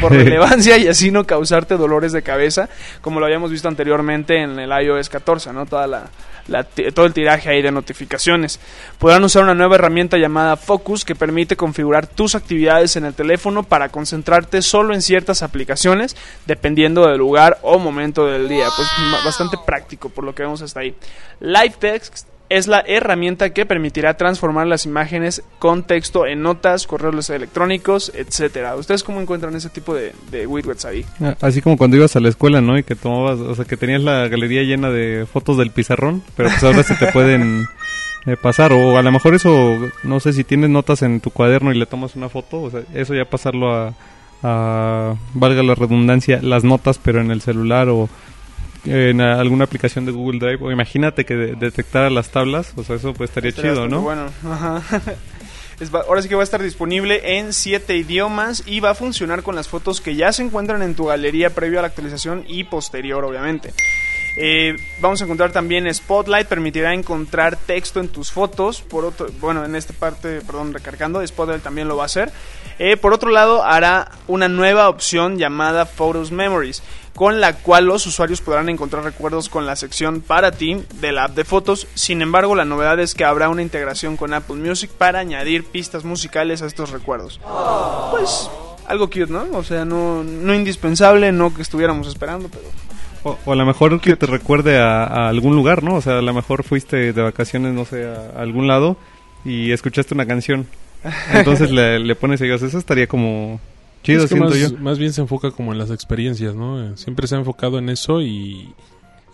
por 0.00 0.12
relevancia 0.12 0.78
y 0.78 0.86
así 0.86 1.10
no 1.10 1.24
causarte 1.24 1.76
dolores 1.76 2.12
de 2.12 2.22
cabeza, 2.22 2.68
como 3.00 3.18
lo 3.18 3.26
habíamos 3.26 3.50
visto 3.50 3.66
anteriormente 3.66 4.40
en 4.40 4.58
el 4.60 4.70
iOS 4.70 5.08
14, 5.08 5.52
¿no? 5.52 5.66
Toda 5.66 5.88
la 5.88 6.04
todo 6.94 7.06
el 7.06 7.12
tiraje 7.12 7.48
ahí 7.48 7.62
de 7.62 7.72
notificaciones. 7.72 8.60
Podrán 8.98 9.24
usar 9.24 9.44
una 9.44 9.54
nueva 9.54 9.76
herramienta 9.76 10.18
llamada 10.18 10.56
Focus 10.56 11.04
que 11.04 11.14
permite 11.14 11.56
configurar 11.56 12.06
tus 12.06 12.34
actividades 12.34 12.96
en 12.96 13.04
el 13.04 13.14
teléfono 13.14 13.62
para 13.62 13.88
concentrarte 13.88 14.62
solo 14.62 14.94
en 14.94 15.02
ciertas 15.02 15.42
aplicaciones 15.42 16.16
dependiendo 16.46 17.06
del 17.06 17.18
lugar 17.18 17.58
o 17.62 17.78
momento 17.78 18.26
del 18.26 18.48
día. 18.48 18.66
Pues 18.76 18.88
bastante 19.24 19.56
práctico 19.64 20.08
por 20.08 20.24
lo 20.24 20.34
que 20.34 20.42
vemos 20.42 20.62
hasta 20.62 20.80
ahí. 20.80 20.94
Live 21.40 21.74
Text 21.78 22.33
es 22.48 22.66
la 22.66 22.80
herramienta 22.86 23.50
que 23.50 23.66
permitirá 23.66 24.16
transformar 24.16 24.66
las 24.66 24.86
imágenes 24.86 25.42
con 25.58 25.82
texto 25.82 26.26
en 26.26 26.42
notas, 26.42 26.86
correos 26.86 27.30
electrónicos, 27.30 28.12
etcétera. 28.14 28.76
¿Ustedes 28.76 29.02
cómo 29.02 29.20
encuentran 29.20 29.56
ese 29.56 29.70
tipo 29.70 29.94
de, 29.94 30.12
widgets 30.46 30.84
ahí? 30.84 31.04
Ah, 31.20 31.36
así 31.40 31.62
como 31.62 31.76
cuando 31.76 31.96
ibas 31.96 32.16
a 32.16 32.20
la 32.20 32.28
escuela, 32.28 32.60
¿no? 32.60 32.78
Y 32.78 32.82
que 32.82 32.94
tomabas, 32.94 33.38
o 33.38 33.54
sea, 33.54 33.64
que 33.64 33.76
tenías 33.76 34.02
la 34.02 34.28
galería 34.28 34.62
llena 34.62 34.90
de 34.90 35.26
fotos 35.30 35.56
del 35.56 35.70
pizarrón, 35.70 36.22
pero 36.36 36.50
pues 36.50 36.62
ahora 36.64 36.82
se 36.82 36.94
te 36.96 37.10
pueden 37.12 37.66
eh, 38.26 38.36
pasar. 38.36 38.72
O 38.72 38.98
a 38.98 39.02
lo 39.02 39.10
mejor 39.12 39.34
eso, 39.34 39.78
no 40.02 40.20
sé, 40.20 40.32
si 40.32 40.44
tienes 40.44 40.70
notas 40.70 41.02
en 41.02 41.20
tu 41.20 41.30
cuaderno 41.30 41.72
y 41.72 41.78
le 41.78 41.86
tomas 41.86 42.14
una 42.14 42.28
foto, 42.28 42.62
o 42.62 42.70
sea, 42.70 42.82
eso 42.94 43.14
ya 43.14 43.24
pasarlo 43.24 43.74
a, 43.74 43.94
a 44.42 45.14
valga 45.32 45.62
la 45.62 45.74
redundancia, 45.74 46.40
las 46.42 46.62
notas, 46.62 46.98
pero 47.02 47.20
en 47.20 47.30
el 47.30 47.40
celular 47.40 47.88
o 47.88 48.08
en 48.84 49.20
alguna 49.20 49.64
aplicación 49.64 50.04
de 50.04 50.12
Google 50.12 50.38
Drive 50.38 50.58
o 50.62 50.70
imagínate 50.70 51.24
que 51.24 51.34
detectara 51.34 52.10
las 52.10 52.30
tablas, 52.30 52.72
o 52.76 52.84
sea, 52.84 52.96
eso 52.96 53.14
pues 53.14 53.30
estaría, 53.30 53.52
chido, 53.52 53.88
¿no? 53.88 54.02
Bueno, 54.02 54.30
ahora 56.06 56.22
sí 56.22 56.28
que 56.28 56.34
va 56.34 56.42
a 56.42 56.44
estar 56.44 56.62
disponible 56.62 57.38
en 57.38 57.52
siete 57.52 57.96
idiomas 57.96 58.62
y 58.66 58.80
va 58.80 58.90
a 58.90 58.94
funcionar 58.94 59.42
con 59.42 59.54
las 59.54 59.68
fotos 59.68 60.00
que 60.00 60.16
ya 60.16 60.32
se 60.32 60.42
encuentran 60.42 60.82
en 60.82 60.94
tu 60.94 61.06
galería 61.06 61.50
previo 61.50 61.78
a 61.78 61.82
la 61.82 61.88
actualización 61.88 62.44
y 62.46 62.64
posterior, 62.64 63.24
obviamente. 63.24 63.72
Eh, 64.36 64.76
vamos 65.00 65.20
a 65.20 65.24
encontrar 65.24 65.52
también 65.52 65.92
Spotlight, 65.92 66.48
permitirá 66.48 66.92
encontrar 66.92 67.56
texto 67.56 68.00
en 68.00 68.08
tus 68.08 68.32
fotos. 68.32 68.80
Por 68.82 69.04
otro, 69.04 69.28
bueno, 69.40 69.64
en 69.64 69.76
esta 69.76 69.92
parte, 69.92 70.40
perdón, 70.40 70.72
recargando, 70.72 71.24
Spotlight 71.24 71.62
también 71.62 71.88
lo 71.88 71.96
va 71.96 72.04
a 72.04 72.06
hacer. 72.06 72.32
Eh, 72.78 72.96
por 72.96 73.12
otro 73.12 73.30
lado, 73.30 73.62
hará 73.62 74.10
una 74.26 74.48
nueva 74.48 74.88
opción 74.88 75.38
llamada 75.38 75.86
Photos 75.86 76.32
Memories 76.32 76.82
con 77.14 77.40
la 77.40 77.52
cual 77.56 77.84
los 77.84 78.06
usuarios 78.06 78.40
podrán 78.40 78.68
encontrar 78.68 79.04
recuerdos 79.04 79.48
con 79.48 79.66
la 79.66 79.76
sección 79.76 80.20
para 80.20 80.50
ti 80.50 80.82
de 80.94 81.12
la 81.12 81.24
app 81.24 81.36
de 81.36 81.44
fotos. 81.44 81.86
Sin 81.94 82.22
embargo, 82.22 82.56
la 82.56 82.64
novedad 82.64 82.98
es 82.98 83.14
que 83.14 83.24
habrá 83.24 83.48
una 83.48 83.62
integración 83.62 84.16
con 84.16 84.34
Apple 84.34 84.56
Music 84.56 84.90
para 84.90 85.20
añadir 85.20 85.64
pistas 85.64 86.04
musicales 86.04 86.60
a 86.62 86.66
estos 86.66 86.90
recuerdos. 86.90 87.40
Pues 88.10 88.50
algo 88.88 89.06
cute, 89.06 89.28
¿no? 89.28 89.46
O 89.52 89.62
sea, 89.62 89.84
no, 89.84 90.24
no 90.24 90.54
indispensable, 90.54 91.30
no 91.30 91.54
que 91.54 91.62
estuviéramos 91.62 92.08
esperando, 92.08 92.48
pero... 92.48 92.64
O, 93.24 93.52
a 93.52 93.56
lo 93.56 93.66
mejor 93.66 94.00
que 94.00 94.16
te 94.16 94.26
recuerde 94.26 94.78
a, 94.78 95.28
algún 95.28 95.56
lugar, 95.56 95.82
¿no? 95.82 95.96
O 95.96 96.00
sea, 96.00 96.18
a 96.18 96.22
lo 96.22 96.34
mejor 96.34 96.62
fuiste 96.62 97.12
de 97.12 97.22
vacaciones, 97.22 97.74
no 97.74 97.84
sé, 97.84 98.06
a, 98.06 98.40
algún 98.40 98.68
lado 98.68 98.96
y 99.44 99.72
escuchaste 99.72 100.14
una 100.14 100.26
canción. 100.26 100.66
Entonces 101.32 101.70
le, 101.70 101.98
le 101.98 102.14
pones 102.14 102.40
ellos, 102.40 102.62
eso 102.62 102.78
estaría 102.78 103.06
como 103.06 103.60
Chido, 104.04 104.26
más, 104.36 104.72
más 104.78 104.98
bien 104.98 105.14
se 105.14 105.22
enfoca 105.22 105.50
como 105.50 105.72
en 105.72 105.78
las 105.78 105.90
experiencias, 105.90 106.54
¿no? 106.54 106.94
Siempre 106.94 107.26
se 107.26 107.36
ha 107.36 107.38
enfocado 107.38 107.78
en 107.78 107.88
eso 107.88 108.20
y, 108.20 108.68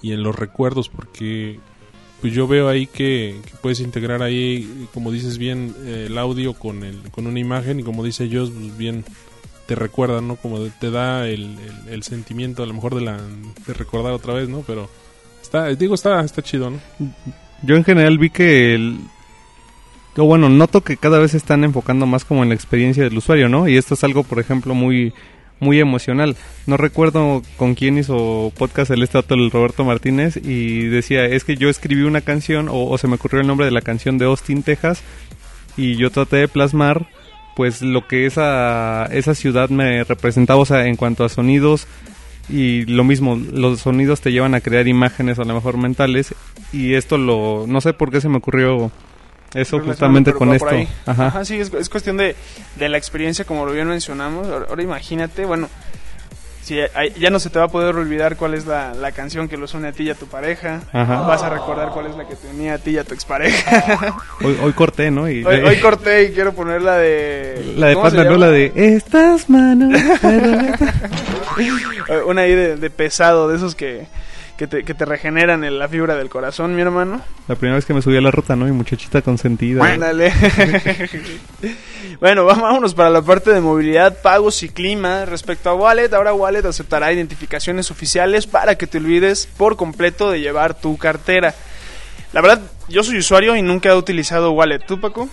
y 0.00 0.12
en 0.12 0.22
los 0.22 0.36
recuerdos, 0.36 0.88
porque 0.88 1.58
pues 2.20 2.32
yo 2.32 2.46
veo 2.46 2.68
ahí 2.68 2.86
que, 2.86 3.40
que 3.44 3.52
puedes 3.60 3.80
integrar 3.80 4.22
ahí, 4.22 4.86
como 4.94 5.10
dices 5.10 5.38
bien, 5.38 5.74
eh, 5.84 6.04
el 6.06 6.16
audio 6.18 6.54
con, 6.54 6.84
el, 6.84 7.00
con 7.10 7.26
una 7.26 7.40
imagen 7.40 7.80
y 7.80 7.82
como 7.82 8.04
dice 8.04 8.24
ellos, 8.24 8.52
pues 8.56 8.78
bien 8.78 9.04
te 9.70 9.76
recuerda, 9.76 10.20
¿no? 10.20 10.34
Como 10.34 10.58
te 10.80 10.90
da 10.90 11.28
el, 11.28 12.02
sentimiento 12.02 12.64
a 12.64 12.66
lo 12.66 12.74
mejor 12.74 12.96
de, 12.96 13.02
la, 13.02 13.18
de 13.68 13.72
recordar 13.72 14.12
otra 14.12 14.34
vez, 14.34 14.48
¿no? 14.48 14.64
Pero 14.66 14.90
está, 15.40 15.68
digo, 15.68 15.94
está, 15.94 16.24
está 16.24 16.42
chido, 16.42 16.70
¿no? 16.70 16.80
Yo 17.62 17.76
en 17.76 17.84
general 17.84 18.18
vi 18.18 18.30
que 18.30 18.74
el... 18.74 18.98
o 20.16 20.24
bueno, 20.24 20.48
noto 20.48 20.80
que 20.80 20.96
cada 20.96 21.20
vez 21.20 21.34
están 21.34 21.62
enfocando 21.62 22.04
más 22.04 22.24
como 22.24 22.42
en 22.42 22.48
la 22.48 22.56
experiencia 22.56 23.04
del 23.04 23.16
usuario, 23.16 23.48
¿no? 23.48 23.68
Y 23.68 23.76
esto 23.76 23.94
es 23.94 24.02
algo, 24.02 24.24
por 24.24 24.40
ejemplo, 24.40 24.74
muy 24.74 25.12
muy 25.60 25.78
emocional. 25.78 26.34
No 26.66 26.76
recuerdo 26.76 27.42
con 27.56 27.76
quién 27.76 27.96
hizo 27.96 28.52
podcast 28.58 28.90
el 28.90 29.04
estato 29.04 29.34
el 29.34 29.52
Roberto 29.52 29.84
Martínez 29.84 30.36
y 30.36 30.86
decía, 30.86 31.26
es 31.26 31.44
que 31.44 31.54
yo 31.54 31.68
escribí 31.68 32.02
una 32.02 32.22
canción 32.22 32.68
o, 32.68 32.88
o 32.88 32.98
se 32.98 33.06
me 33.06 33.14
ocurrió 33.14 33.40
el 33.40 33.46
nombre 33.46 33.66
de 33.66 33.72
la 33.72 33.82
canción 33.82 34.18
de 34.18 34.24
Austin, 34.24 34.64
Texas 34.64 35.04
y 35.76 35.94
yo 35.94 36.10
traté 36.10 36.38
de 36.38 36.48
plasmar 36.48 37.06
pues 37.60 37.82
lo 37.82 38.08
que 38.08 38.24
esa, 38.24 39.04
esa 39.12 39.34
ciudad 39.34 39.68
me 39.68 40.02
representaba, 40.02 40.60
o 40.60 40.64
sea, 40.64 40.86
en 40.86 40.96
cuanto 40.96 41.26
a 41.26 41.28
sonidos 41.28 41.86
y 42.48 42.86
lo 42.86 43.04
mismo, 43.04 43.36
los 43.36 43.80
sonidos 43.80 44.22
te 44.22 44.32
llevan 44.32 44.54
a 44.54 44.62
crear 44.62 44.88
imágenes 44.88 45.38
a 45.38 45.44
lo 45.44 45.52
mejor 45.52 45.76
mentales 45.76 46.34
y 46.72 46.94
esto 46.94 47.18
lo, 47.18 47.66
no 47.68 47.82
sé 47.82 47.92
por 47.92 48.10
qué 48.10 48.22
se 48.22 48.30
me 48.30 48.38
ocurrió 48.38 48.90
eso 49.52 49.78
justamente 49.80 50.32
con 50.32 50.54
esto. 50.54 50.70
Ajá. 51.04 51.26
Ajá, 51.26 51.44
sí, 51.44 51.56
es, 51.56 51.70
es 51.74 51.90
cuestión 51.90 52.16
de, 52.16 52.34
de 52.76 52.88
la 52.88 52.96
experiencia, 52.96 53.44
como 53.44 53.66
lo 53.66 53.72
bien 53.72 53.88
mencionamos. 53.88 54.48
Ahora, 54.48 54.64
ahora 54.70 54.82
imagínate, 54.82 55.44
bueno, 55.44 55.68
si 56.62 56.78
hay- 56.94 57.12
ya 57.18 57.30
no 57.30 57.38
se 57.40 57.50
te 57.50 57.58
va 57.58 57.66
a 57.66 57.68
poder 57.68 57.94
olvidar 57.96 58.36
cuál 58.36 58.54
es 58.54 58.66
la, 58.66 58.94
la 58.94 59.12
canción 59.12 59.48
que 59.48 59.56
los 59.56 59.74
une 59.74 59.88
a 59.88 59.92
ti 59.92 60.04
y 60.04 60.10
a 60.10 60.14
tu 60.14 60.26
pareja. 60.26 60.80
Ajá. 60.92 61.22
Vas 61.22 61.42
a 61.42 61.50
recordar 61.50 61.90
cuál 61.90 62.06
es 62.06 62.16
la 62.16 62.26
que 62.28 62.36
te 62.36 62.48
unía 62.48 62.74
a 62.74 62.78
ti 62.78 62.90
y 62.92 62.98
a 62.98 63.04
tu 63.04 63.14
expareja. 63.14 64.16
Hoy, 64.42 64.56
hoy 64.62 64.72
corté, 64.72 65.10
¿no? 65.10 65.28
Y, 65.28 65.44
hoy, 65.44 65.56
hoy 65.60 65.76
corté 65.80 66.24
y 66.24 66.32
quiero 66.32 66.52
poner 66.52 66.80
la 66.82 66.96
de... 66.96 67.74
la 67.76 67.88
de 67.88 67.94
¿cómo 67.94 68.10
se 68.10 68.16
Panda, 68.16 68.30
¿no? 68.32 68.38
La 68.38 68.48
de 68.50 68.72
Estas 68.74 69.48
manos. 69.50 70.00
Eh, 72.08 72.22
Una 72.26 72.42
ahí 72.42 72.54
de, 72.54 72.76
de 72.76 72.90
pesado, 72.90 73.48
de 73.48 73.56
esos 73.56 73.74
que, 73.74 74.06
que, 74.60 74.66
te, 74.66 74.84
que 74.84 74.92
te 74.92 75.06
regeneran 75.06 75.64
en 75.64 75.78
la 75.78 75.88
fibra 75.88 76.16
del 76.16 76.28
corazón, 76.28 76.74
mi 76.74 76.82
hermano. 76.82 77.22
la 77.48 77.54
primera 77.54 77.76
vez 77.76 77.86
que 77.86 77.94
me 77.94 78.02
subí 78.02 78.18
a 78.18 78.20
la 78.20 78.30
ruta, 78.30 78.56
¿no? 78.56 78.68
Y 78.68 78.72
muchachita 78.72 79.22
consentida. 79.22 79.82
Ándale. 79.82 80.30
bueno, 82.20 82.44
vámonos 82.44 82.92
para 82.92 83.08
la 83.08 83.22
parte 83.22 83.54
de 83.54 83.62
movilidad, 83.62 84.20
pagos 84.20 84.62
y 84.62 84.68
clima. 84.68 85.24
Respecto 85.24 85.70
a 85.70 85.74
Wallet, 85.74 86.12
ahora 86.12 86.34
Wallet 86.34 86.66
aceptará 86.66 87.10
identificaciones 87.10 87.90
oficiales 87.90 88.46
para 88.46 88.74
que 88.74 88.86
te 88.86 88.98
olvides 88.98 89.48
por 89.56 89.76
completo 89.76 90.30
de 90.30 90.40
llevar 90.40 90.78
tu 90.78 90.98
cartera. 90.98 91.54
La 92.34 92.42
verdad, 92.42 92.60
yo 92.86 93.02
soy 93.02 93.16
usuario 93.16 93.56
y 93.56 93.62
nunca 93.62 93.88
he 93.88 93.94
utilizado 93.94 94.52
Wallet. 94.52 94.80
¿Tú, 94.80 95.00
Paco? 95.00 95.30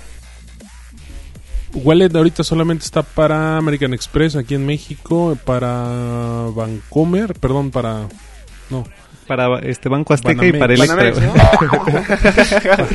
Wallet 1.73 2.15
ahorita 2.15 2.45
solamente 2.45 2.85
está 2.85 3.03
para 3.03 3.57
American 3.57 3.93
Express 3.93 4.37
aquí 4.37 4.55
en 4.55 4.65
México, 4.65 5.37
para 5.43 6.47
Vancomer, 6.55 7.33
perdón, 7.33 7.71
para... 7.71 8.07
No, 8.69 8.85
Para 9.27 9.59
este 9.59 9.89
Banco 9.89 10.13
Azteca 10.13 10.45
y 10.45 10.53
para 10.53 10.73
Electra. 10.73 10.95
Banamex, 10.95 11.21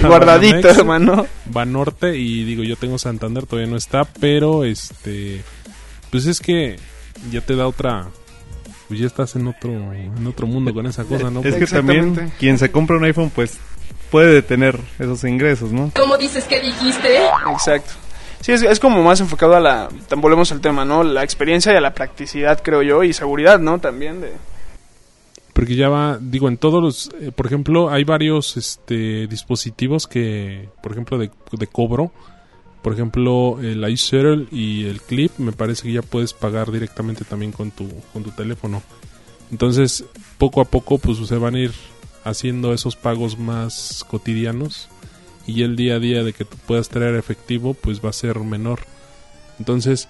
¿no? 0.03 0.09
Guardadito, 0.09 0.57
Banamex. 0.57 0.79
hermano. 0.79 1.27
Banorte 1.45 2.17
y 2.17 2.45
digo, 2.45 2.62
yo 2.62 2.77
tengo 2.77 2.99
Santander, 2.99 3.47
todavía 3.47 3.71
no 3.71 3.77
está, 3.77 4.05
pero 4.05 4.65
este... 4.65 5.43
Pues 6.11 6.27
es 6.27 6.41
que 6.41 6.77
ya 7.31 7.41
te 7.43 7.55
da 7.55 7.67
otra... 7.67 8.07
Pues 8.89 9.01
ya 9.01 9.07
estás 9.07 9.37
en 9.37 9.47
otro, 9.47 9.71
en 9.71 10.27
otro 10.27 10.47
mundo 10.47 10.75
con 10.75 10.87
esa 10.87 11.05
cosa, 11.05 11.31
¿no? 11.31 11.41
Es 11.41 11.55
que 11.55 11.65
Exactamente. 11.65 12.15
también 12.17 12.33
quien 12.39 12.59
se 12.59 12.71
compra 12.71 12.97
un 12.97 13.05
iPhone, 13.05 13.31
pues 13.35 13.59
puede 14.11 14.35
detener 14.35 14.79
esos 14.99 15.25
ingresos, 15.25 15.73
¿no? 15.73 15.91
¿Cómo 15.97 16.19
dices 16.19 16.45
que 16.45 16.61
dijiste? 16.61 17.19
Exacto. 17.51 17.93
Sí, 18.43 18.53
es, 18.53 18.62
es 18.62 18.81
como 18.81 19.03
más 19.03 19.21
enfocado 19.21 19.55
a 19.57 19.61
la... 19.61 19.89
Volvemos 20.17 20.51
al 20.53 20.61
tema, 20.61 20.85
¿no? 20.85 21.05
La 21.05 21.23
experiencia 21.23 21.73
y 21.73 21.77
a 21.77 21.81
la 21.81 21.95
practicidad, 21.95 22.61
creo 22.62 22.83
yo, 22.83 23.03
y 23.05 23.12
seguridad, 23.12 23.59
¿no? 23.59 23.79
También 23.79 24.21
de... 24.21 24.33
Porque 25.52 25.76
ya 25.76 25.88
va, 25.88 26.18
digo, 26.18 26.49
en 26.49 26.56
todos 26.56 26.82
los, 26.82 27.11
eh, 27.21 27.30
por 27.30 27.47
ejemplo, 27.47 27.90
hay 27.90 28.04
varios 28.04 28.56
este, 28.56 29.26
dispositivos 29.26 30.06
que, 30.06 30.68
por 30.82 30.92
ejemplo, 30.92 31.18
de, 31.18 31.30
cobro, 31.71 32.11
por 32.82 32.94
ejemplo, 32.94 33.59
el 33.61 33.88
iSettle 33.88 34.47
y 34.50 34.87
el 34.87 35.00
Clip, 35.02 35.30
me 35.38 35.52
parece 35.52 35.82
que 35.82 35.92
ya 35.92 36.02
puedes 36.02 36.32
pagar 36.32 36.73
directamente 36.73 37.25
también 37.25 37.52
con 37.52 37.71
tu, 37.71 37.88
con 38.12 38.23
tu 38.23 38.30
teléfono. 38.30 38.82
Entonces, 39.50 40.06
poco 40.38 40.62
a 40.62 40.64
poco, 40.64 40.99
pues 40.99 41.18
se 41.18 41.37
van 41.37 41.54
a 41.54 41.61
ir 41.61 41.73
haciendo 42.25 42.73
esos 42.73 42.97
pagos 42.97 43.38
más 43.38 44.04
cotidianos 44.09 44.88
y 45.47 45.62
el 45.62 45.76
día 45.76 45.97
a 45.97 45.99
día 45.99 46.23
de 46.23 46.32
que 46.32 46.44
tú 46.44 46.56
puedas 46.66 46.88
traer 46.88 47.14
efectivo, 47.16 47.75
pues 47.75 48.02
va 48.02 48.11
a 48.11 48.14
ser 48.14 48.38
menor. 48.40 48.80
Entonces, 49.59 50.09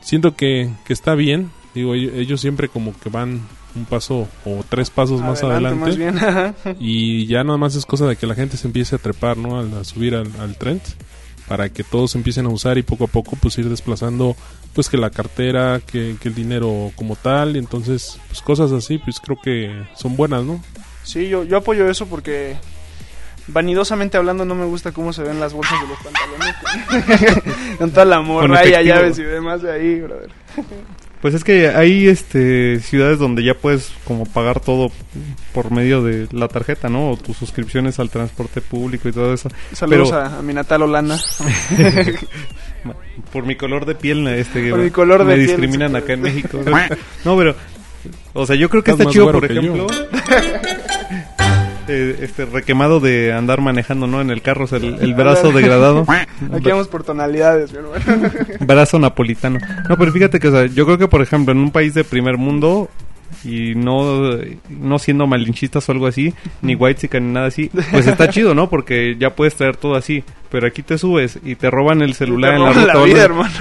siento 0.00 0.36
que, 0.36 0.70
que 0.84 0.92
está 0.92 1.14
bien. 1.14 1.50
Digo, 1.74 1.94
ellos 1.94 2.40
siempre 2.40 2.68
como 2.68 2.98
que 2.98 3.08
van 3.08 3.42
un 3.74 3.84
paso 3.84 4.28
o 4.44 4.64
tres 4.68 4.90
pasos 4.90 5.20
más 5.20 5.42
adelante. 5.42 5.80
más 5.86 5.96
bien. 5.96 6.18
ajá. 6.18 6.54
Y 6.80 7.26
ya 7.26 7.44
nada 7.44 7.58
más 7.58 7.74
es 7.74 7.86
cosa 7.86 8.06
de 8.06 8.16
que 8.16 8.26
la 8.26 8.34
gente 8.34 8.56
se 8.56 8.66
empiece 8.66 8.96
a 8.96 8.98
trepar, 8.98 9.36
¿no? 9.36 9.58
A, 9.58 9.84
subir 9.84 10.14
al, 10.14 10.28
al 10.40 10.56
trend. 10.56 10.82
Para 11.48 11.68
que 11.68 11.84
todos 11.84 12.14
empiecen 12.14 12.46
a 12.46 12.48
usar 12.48 12.78
y 12.78 12.82
poco 12.82 13.04
a 13.04 13.08
poco 13.08 13.36
pues 13.36 13.58
ir 13.58 13.68
desplazando 13.68 14.36
pues 14.74 14.88
que 14.88 14.96
la 14.96 15.10
cartera, 15.10 15.80
que, 15.84 16.16
que 16.20 16.28
el 16.28 16.34
dinero 16.34 16.92
como 16.94 17.16
tal. 17.16 17.56
Y 17.56 17.58
entonces 17.58 18.18
pues 18.28 18.40
cosas 18.40 18.72
así 18.72 18.98
pues 18.98 19.20
creo 19.20 19.36
que 19.42 19.84
son 19.94 20.16
buenas, 20.16 20.44
¿no? 20.44 20.62
Sí, 21.02 21.28
yo, 21.28 21.44
yo 21.44 21.58
apoyo 21.58 21.90
eso 21.90 22.06
porque 22.06 22.56
vanidosamente 23.48 24.16
hablando 24.16 24.44
no 24.44 24.54
me 24.54 24.64
gusta 24.64 24.92
cómo 24.92 25.12
se 25.12 25.22
ven 25.22 25.40
las 25.40 25.52
bolsas 25.52 25.78
de 25.80 25.88
los 25.88 25.98
pantalones. 25.98 27.36
Con 27.78 27.90
toda 27.90 28.04
la 28.04 28.20
morralla, 28.20 28.82
llaves 28.82 29.18
y 29.18 29.22
demás 29.22 29.62
de 29.62 29.72
ahí, 29.72 30.00
brother. 30.00 30.30
Pues 31.22 31.34
es 31.34 31.44
que 31.44 31.68
hay 31.68 32.08
este 32.08 32.80
ciudades 32.80 33.20
donde 33.20 33.44
ya 33.44 33.54
puedes 33.54 33.92
como 34.04 34.26
pagar 34.26 34.58
todo 34.58 34.90
por 35.54 35.70
medio 35.70 36.02
de 36.02 36.26
la 36.32 36.48
tarjeta, 36.48 36.88
¿no? 36.88 37.12
O 37.12 37.16
tus 37.16 37.36
suscripciones 37.36 38.00
al 38.00 38.10
transporte 38.10 38.60
público 38.60 39.08
y 39.08 39.12
todo 39.12 39.32
eso. 39.32 39.48
Saludos 39.72 40.10
Pero- 40.10 40.20
a, 40.20 40.38
a 40.40 40.42
mi 40.42 40.52
natal 40.52 40.82
Holanda. 40.82 41.20
Por 43.32 43.46
mi 43.46 43.54
color 43.54 43.86
de 43.86 43.94
piel, 43.94 44.26
este, 44.26 44.68
Por 44.70 44.80
mi 44.80 44.90
color 44.90 45.20
de 45.20 45.24
me 45.26 45.34
piel, 45.36 45.46
discriminan 45.46 45.94
acá 45.94 46.14
en 46.14 46.22
México. 46.22 46.58
No, 47.24 47.36
pero, 47.36 47.54
o 48.32 48.44
sea, 48.44 48.56
yo 48.56 48.68
creo 48.68 48.82
que 48.82 48.90
Estás 48.90 49.06
está 49.06 49.08
más 49.08 49.14
chido, 49.14 49.30
por 49.30 49.44
ejemplo, 49.44 49.86
eh, 51.88 52.18
este 52.20 52.44
requemado 52.44 53.00
de 53.00 53.32
andar 53.32 53.60
manejando, 53.60 54.06
¿no? 54.06 54.20
En 54.20 54.30
el 54.30 54.42
carro, 54.42 54.66
sea, 54.66 54.78
el, 54.78 54.96
el 55.00 55.14
brazo 55.16 55.52
degradado, 55.52 56.04
Aquí 56.52 56.68
vamos 56.70 56.88
por 56.88 57.04
tonalidades, 57.04 57.72
mi 57.72 57.78
hermano. 57.78 58.30
brazo 58.60 58.98
napolitano. 58.98 59.58
No, 59.88 59.96
pero 59.96 60.12
fíjate 60.12 60.40
que, 60.40 60.48
o 60.48 60.52
sea, 60.52 60.66
yo 60.66 60.84
creo 60.84 60.98
que, 60.98 61.08
por 61.08 61.22
ejemplo, 61.22 61.52
en 61.52 61.58
un 61.58 61.70
país 61.70 61.94
de 61.94 62.04
primer 62.04 62.36
mundo 62.36 62.88
y 63.44 63.74
no, 63.74 64.36
no 64.70 64.98
siendo 64.98 65.26
malinchistas 65.26 65.88
o 65.88 65.92
algo 65.92 66.06
así, 66.06 66.32
ni 66.60 66.74
white 66.74 67.08
ni 67.20 67.32
nada 67.32 67.46
así, 67.46 67.70
pues 67.90 68.06
está 68.06 68.28
chido, 68.30 68.54
¿no? 68.54 68.68
Porque 68.70 69.16
ya 69.18 69.34
puedes 69.34 69.54
traer 69.54 69.76
todo 69.76 69.94
así. 69.96 70.22
Pero 70.50 70.66
aquí 70.66 70.82
te 70.82 70.98
subes 70.98 71.38
y 71.42 71.54
te 71.54 71.70
roban 71.70 72.02
el 72.02 72.12
celular 72.12 72.50
Te 72.50 72.56
en 72.58 72.62
la 72.64 72.72
ruta. 72.74 72.86
la 72.94 73.00
o 73.00 73.04
vida, 73.04 73.24
hermano. 73.24 73.54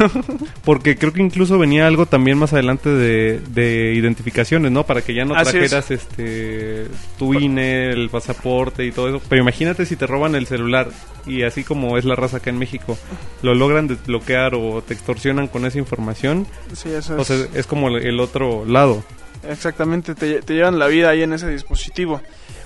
Porque 0.66 0.98
creo 0.98 1.14
que 1.14 1.22
incluso 1.22 1.58
venía 1.58 1.88
algo 1.88 2.06
también 2.06 2.38
más 2.38 2.52
adelante 2.52 2.90
de, 2.90 3.40
de 3.40 3.94
identificaciones, 3.96 4.74
¿no? 4.74 4.86
Para 4.86 5.02
que 5.02 5.14
ya 5.14 5.24
no 5.24 5.34
Así 5.34 5.58
es. 5.58 5.70
trajeras 5.72 5.90
este 5.92 6.88
tu 7.18 7.34
INE, 7.34 7.92
el 7.92 8.10
pasaporte 8.10 8.86
y 8.86 8.92
todo 8.92 9.08
eso. 9.08 9.22
Pero 9.30 9.42
imagínate 9.42 9.86
si 9.86 9.96
te 9.96 10.06
roban 10.06 10.36
el 10.36 10.48
celular 10.48 10.90
y 11.26 11.44
así 11.44 11.64
como 11.64 11.98
es 11.98 12.04
la 12.04 12.16
raza 12.18 12.38
acá 12.38 12.50
en 12.50 12.58
México, 12.60 12.98
lo 13.42 13.54
logran 13.56 13.88
desbloquear 13.88 14.54
o 14.56 14.82
te 14.86 14.94
extorsionan 14.94 15.48
con 15.48 15.66
esa 15.66 15.78
información. 15.80 16.46
Sí, 16.74 16.90
eso 16.90 17.16
O 17.16 17.22
es. 17.22 17.28
sea, 17.28 17.38
es 17.56 17.68
como 17.68 17.88
el 17.88 18.20
otro 18.20 18.66
lado. 18.66 19.02
Exactamente, 19.48 20.16
te, 20.16 20.42
llevan 20.54 20.78
la 20.78 20.88
vida 20.88 21.10
ahí 21.10 21.24
en 21.24 21.34
ese 21.34 21.50
dispositivo. 21.50 22.22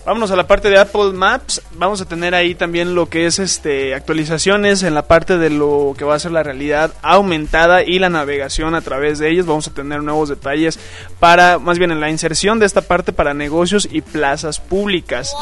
Vámonos 0.06 0.30
a 0.30 0.36
la 0.36 0.46
parte 0.46 0.70
de 0.70 0.78
Apple 0.78 1.14
Maps. 1.14 1.64
Vamos 1.74 2.00
a 2.00 2.06
tener 2.06 2.36
ahí 2.36 2.54
también 2.54 2.94
lo 2.94 3.10
que 3.10 3.26
es 3.26 3.40
este 3.40 3.96
actualizaciones 3.96 4.84
en 4.84 4.94
la 4.94 5.08
parte 5.08 5.40
de 5.40 5.50
lo 5.50 5.96
que 5.98 6.06
va 6.06 6.14
a 6.14 6.20
ser 6.20 6.32
la 6.32 6.44
realidad 6.44 6.94
aumentada 7.02 7.82
y 7.82 7.98
la 7.98 8.10
navegación 8.10 8.76
a 8.76 8.82
través 8.82 9.18
de 9.18 9.32
ellos. 9.32 9.48
Vamos 9.48 9.68
a 9.68 9.74
tener 9.74 10.04
nuevos 10.04 10.30
detalles 10.30 10.80
para, 11.20 11.58
más 11.58 11.80
bien 11.80 11.92
en 11.92 12.02
la 12.02 12.12
inserción 12.12 12.60
de 12.60 12.68
esta 12.68 12.82
parte 12.82 13.14
para 13.14 13.34
negocios 13.34 13.90
y 13.92 14.02
plazas 14.02 14.60
públicas. 14.60 15.34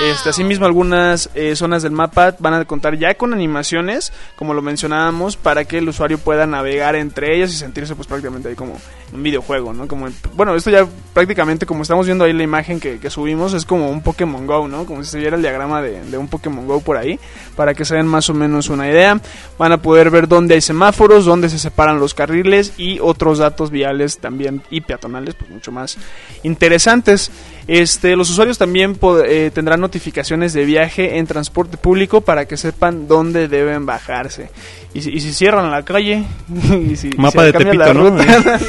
Este, 0.00 0.30
asimismo, 0.30 0.64
algunas 0.64 1.28
eh, 1.34 1.56
zonas 1.56 1.82
del 1.82 1.92
mapa 1.92 2.36
van 2.38 2.54
a 2.54 2.64
contar 2.66 2.96
ya 2.96 3.14
con 3.14 3.32
animaciones, 3.32 4.12
como 4.36 4.54
lo 4.54 4.62
mencionábamos, 4.62 5.36
para 5.36 5.64
que 5.64 5.78
el 5.78 5.88
usuario 5.88 6.18
pueda 6.18 6.46
navegar 6.46 6.94
entre 6.94 7.36
ellas 7.36 7.52
y 7.52 7.56
sentirse 7.56 7.96
pues 7.96 8.06
prácticamente 8.06 8.48
ahí 8.48 8.54
como 8.54 8.78
un 9.12 9.22
videojuego, 9.24 9.72
¿no? 9.72 9.88
Como, 9.88 10.06
bueno, 10.34 10.54
esto 10.54 10.70
ya 10.70 10.86
prácticamente 11.12 11.66
como 11.66 11.82
estamos 11.82 12.06
viendo 12.06 12.24
ahí 12.24 12.32
la 12.32 12.44
imagen 12.44 12.78
que, 12.78 13.00
que 13.00 13.10
subimos 13.10 13.54
es 13.54 13.64
como 13.64 13.90
un 13.90 14.03
Pokémon 14.04 14.46
Go, 14.46 14.68
¿no? 14.68 14.86
Como 14.86 15.02
si 15.02 15.10
se 15.10 15.18
viera 15.18 15.34
el 15.34 15.42
diagrama 15.42 15.82
de, 15.82 16.00
de 16.04 16.16
un 16.16 16.28
Pokémon 16.28 16.66
Go 16.66 16.80
por 16.80 16.96
ahí, 16.96 17.18
para 17.56 17.74
que 17.74 17.84
se 17.84 17.96
den 17.96 18.06
más 18.06 18.30
o 18.30 18.34
menos 18.34 18.68
una 18.68 18.88
idea. 18.88 19.20
Van 19.58 19.72
a 19.72 19.78
poder 19.78 20.10
ver 20.10 20.28
dónde 20.28 20.54
hay 20.54 20.60
semáforos, 20.60 21.24
dónde 21.24 21.48
se 21.48 21.58
separan 21.58 21.98
los 21.98 22.14
carriles 22.14 22.74
y 22.76 23.00
otros 23.00 23.38
datos 23.38 23.70
viales 23.70 24.18
también 24.18 24.62
y 24.70 24.82
peatonales, 24.82 25.34
pues 25.34 25.50
mucho 25.50 25.72
más 25.72 25.98
interesantes. 26.42 27.30
Este, 27.66 28.14
los 28.14 28.30
usuarios 28.30 28.58
también 28.58 28.98
eh, 29.26 29.50
tendrán 29.54 29.80
notificaciones 29.80 30.52
de 30.52 30.64
viaje 30.64 31.16
en 31.18 31.26
transporte 31.26 31.78
público 31.78 32.20
para 32.20 32.46
que 32.46 32.56
sepan 32.56 33.08
dónde 33.08 33.48
deben 33.48 33.86
bajarse. 33.86 34.50
Y 34.92 35.00
si, 35.02 35.10
y 35.10 35.20
si 35.20 35.32
cierran 35.32 35.70
la 35.70 35.82
calle, 35.84 36.24
y 36.88 36.96
si, 36.96 37.10
Mapa 37.16 37.40
si 37.40 37.46
de 37.46 37.52
cambia 37.52 37.74
la 37.74 37.86
Tepito, 37.86 37.94
¿no? 37.94 38.10
ruta, 38.10 38.60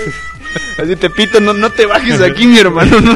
así 0.82 0.96
Tepito, 0.96 1.39
no, 1.42 1.54
no 1.54 1.70
te 1.72 1.86
bajes 1.86 2.22
aquí, 2.22 2.48
mi 2.48 2.58
hermano. 2.58 3.01
No, 3.01 3.13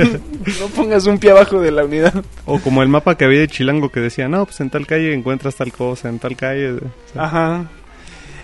no 0.59 0.67
pongas 0.67 1.05
un 1.05 1.17
pie 1.17 1.31
abajo 1.31 1.59
de 1.59 1.71
la 1.71 1.85
unidad. 1.85 2.23
O 2.45 2.59
como 2.59 2.81
el 2.81 2.89
mapa 2.89 3.15
que 3.15 3.25
había 3.25 3.39
de 3.39 3.47
Chilango 3.47 3.89
que 3.89 3.99
decía, 3.99 4.27
no, 4.27 4.45
pues 4.45 4.59
en 4.61 4.69
tal 4.69 4.87
calle 4.87 5.13
encuentras 5.13 5.55
tal 5.55 5.71
cosa, 5.71 6.09
en 6.09 6.19
tal 6.19 6.35
calle... 6.35 6.73
o 6.73 6.79
sea, 7.13 7.23
Ajá. 7.23 7.65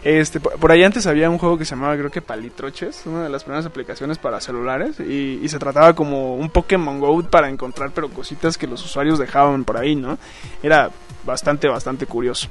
Este, 0.04 0.40
por, 0.40 0.54
por 0.60 0.72
ahí 0.72 0.84
antes 0.84 1.08
había 1.08 1.32
un 1.32 1.40
juego 1.40 1.58
que 1.58 1.66
se 1.66 1.76
llamaba, 1.76 1.98
creo 1.98 2.12
que 2.12 2.22
Palitroches, 2.22 3.08
una 3.08 3.24
de 3.24 3.30
las 3.30 3.44
primeras 3.44 3.66
aplicaciones 3.66 4.20
para 4.20 4.40
celulares, 4.40 5.00
y, 5.00 5.40
y 5.42 5.50
se 5.50 5.58
trataba 5.58 5.96
como 5.96 6.36
un 6.36 6.52
Pokémon 6.52 7.00
Go 7.00 7.24
para 7.24 7.50
encontrar, 7.50 7.90
pero 7.90 8.10
cositas 8.10 8.56
que 8.56 8.68
los 8.68 8.86
usuarios 8.86 9.18
dejaban 9.18 9.64
por 9.64 9.78
ahí, 9.78 9.96
¿no? 9.96 10.20
Era 10.62 10.92
bastante, 11.26 11.68
bastante 11.68 12.06
curioso. 12.06 12.48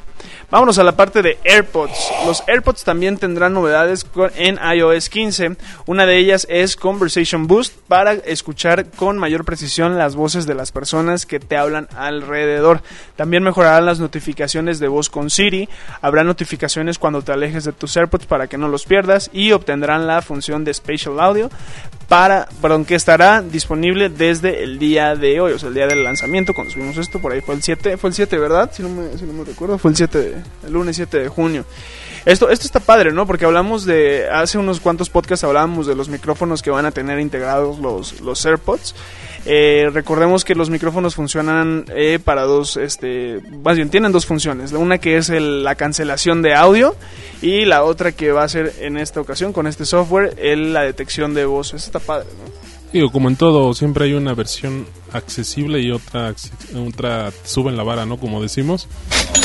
Vámonos 0.50 0.78
a 0.78 0.85
la 0.85 0.93
parte 0.93 1.23
de 1.23 1.38
AirPods. 1.45 2.11
Los 2.26 2.43
AirPods 2.47 2.85
también 2.85 3.19
tendrán 3.19 3.54
novedades 3.54 4.07
en 4.37 4.59
iOS 4.59 5.09
15. 5.09 5.57
Una 5.87 6.07
de 6.07 6.19
ellas 6.19 6.47
es 6.50 6.76
Conversation 6.76 7.47
Boost 7.47 7.75
para 7.88 8.12
escuchar 8.12 8.90
con 8.90 9.19
mayor 9.19 9.45
precisión 9.45 9.97
las 9.97 10.16
voces 10.16 10.47
de 10.47 10.54
las 10.54 10.73
personas 10.73 11.26
que 11.26 11.40
te 11.40 11.57
hablan 11.57 11.88
alrededor. 11.97 12.83
También 13.16 13.43
mejorarán 13.43 13.87
las 13.87 14.00
notificaciones 14.00 14.78
de 14.78 14.88
voz 14.88 15.11
con 15.11 15.31
Siri. 15.31 15.69
Habrá 16.00 16.25
notificaciones 16.25 16.99
cuando 16.99 17.23
te 17.23 17.33
alejes 17.33 17.64
de 17.64 17.73
tus 17.73 17.97
AirPods 17.97 18.26
para 18.26 18.47
que 18.47 18.59
no 18.59 18.69
los 18.69 18.85
pierdas 18.85 19.31
y 19.33 19.52
obtendrán 19.52 20.07
la 20.07 20.23
función 20.23 20.64
de 20.64 20.75
Spatial 20.75 21.21
Audio 21.21 21.50
para, 22.08 22.49
perdón, 22.61 22.84
que 22.84 22.94
estará 22.94 23.40
disponible 23.42 24.08
desde 24.08 24.62
el 24.62 24.78
día 24.78 25.14
de 25.16 25.40
hoy, 25.40 25.52
o 25.52 25.58
sea, 25.58 25.68
el 25.68 25.75
día 25.75 25.87
del 25.87 26.04
lanzamiento, 26.04 26.52
cuando 26.54 26.73
subimos 26.73 26.96
esto, 26.99 27.18
por 27.18 27.32
ahí 27.32 27.40
fue 27.40 27.54
el 27.54 27.62
7, 27.62 27.96
fue 27.96 28.08
el 28.11 28.14
7, 28.14 28.38
¿verdad? 28.38 28.70
Si 28.73 28.82
no 28.82 28.88
me, 28.90 29.16
si 29.18 29.25
no 29.25 29.32
me 29.32 29.44
recuerdo, 29.44 29.78
fue 29.78 29.90
el 29.90 29.96
7, 29.96 30.18
de- 30.18 30.42
el 30.66 30.73
lunes 30.73 30.96
7 30.96 31.18
de 31.18 31.28
junio. 31.28 31.64
Esto, 32.26 32.49
esto 32.50 32.66
está 32.66 32.80
padre, 32.80 33.12
¿no? 33.12 33.26
Porque 33.26 33.44
hablamos 33.44 33.84
de, 33.84 34.26
hace 34.30 34.56
unos 34.58 34.80
cuantos 34.80 35.11
podcasts 35.11 35.44
hablábamos 35.44 35.87
de 35.87 35.94
los 35.94 36.08
micrófonos 36.08 36.62
que 36.62 36.70
van 36.70 36.87
a 36.87 36.90
tener 36.90 37.18
integrados 37.20 37.78
los, 37.78 38.20
los 38.20 38.44
AirPods. 38.46 38.94
Eh, 39.47 39.91
recordemos 39.93 40.45
que 40.45 40.55
los 40.55 40.71
micrófonos 40.71 41.15
funcionan 41.15 41.85
eh, 41.95 42.19
para 42.23 42.43
dos, 42.43 42.77
este, 42.79 43.41
más 43.63 43.77
bien 43.77 43.91
tienen 43.91 44.11
dos 44.13 44.25
funciones. 44.27 44.73
La 44.73 44.79
Una 44.79 44.99
que 44.99 45.17
es 45.19 45.29
el- 45.29 45.63
la 45.65 45.75
cancelación 45.75 46.41
de 46.41 46.55
audio 46.55 46.97
y 47.43 47.65
la 47.67 47.85
otra 47.85 48.13
que 48.13 48.33
va 48.33 48.43
a 48.45 48.49
ser 48.49 48.73
en 48.81 48.97
esta 48.97 49.21
ocasión 49.21 49.53
con 49.53 49.67
este 49.67 49.85
software 49.85 50.35
el- 50.39 50.73
la 50.73 50.83
detección 50.83 51.35
de 51.35 51.45
voz. 51.45 51.69
Eso 51.75 51.87
está 51.87 51.99
padre. 52.01 52.27
Digo, 52.95 53.11
como 53.11 53.29
en 53.29 53.35
todo, 53.35 53.75
siempre 53.75 54.05
hay 54.05 54.13
una 54.13 54.35
versión 54.35 54.87
accesible 55.13 55.81
y 55.81 55.91
otra 55.91 56.33
otra 56.77 57.33
suben 57.45 57.77
la 57.77 57.83
vara, 57.83 58.07
¿no? 58.07 58.19
Como 58.19 58.41
decimos. 58.41 58.87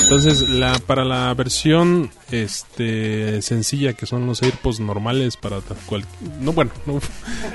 Entonces, 0.03 0.49
la 0.49 0.77
para 0.77 1.03
la 1.03 1.33
versión 1.33 2.11
este 2.29 3.41
sencilla 3.41 3.93
que 3.93 4.05
son 4.05 4.27
los 4.27 4.43
AirPods 4.43 4.81
normales 4.81 5.35
para 5.35 5.61
cual 5.87 6.05
no 6.39 6.53
bueno, 6.53 6.69
no, 6.85 6.99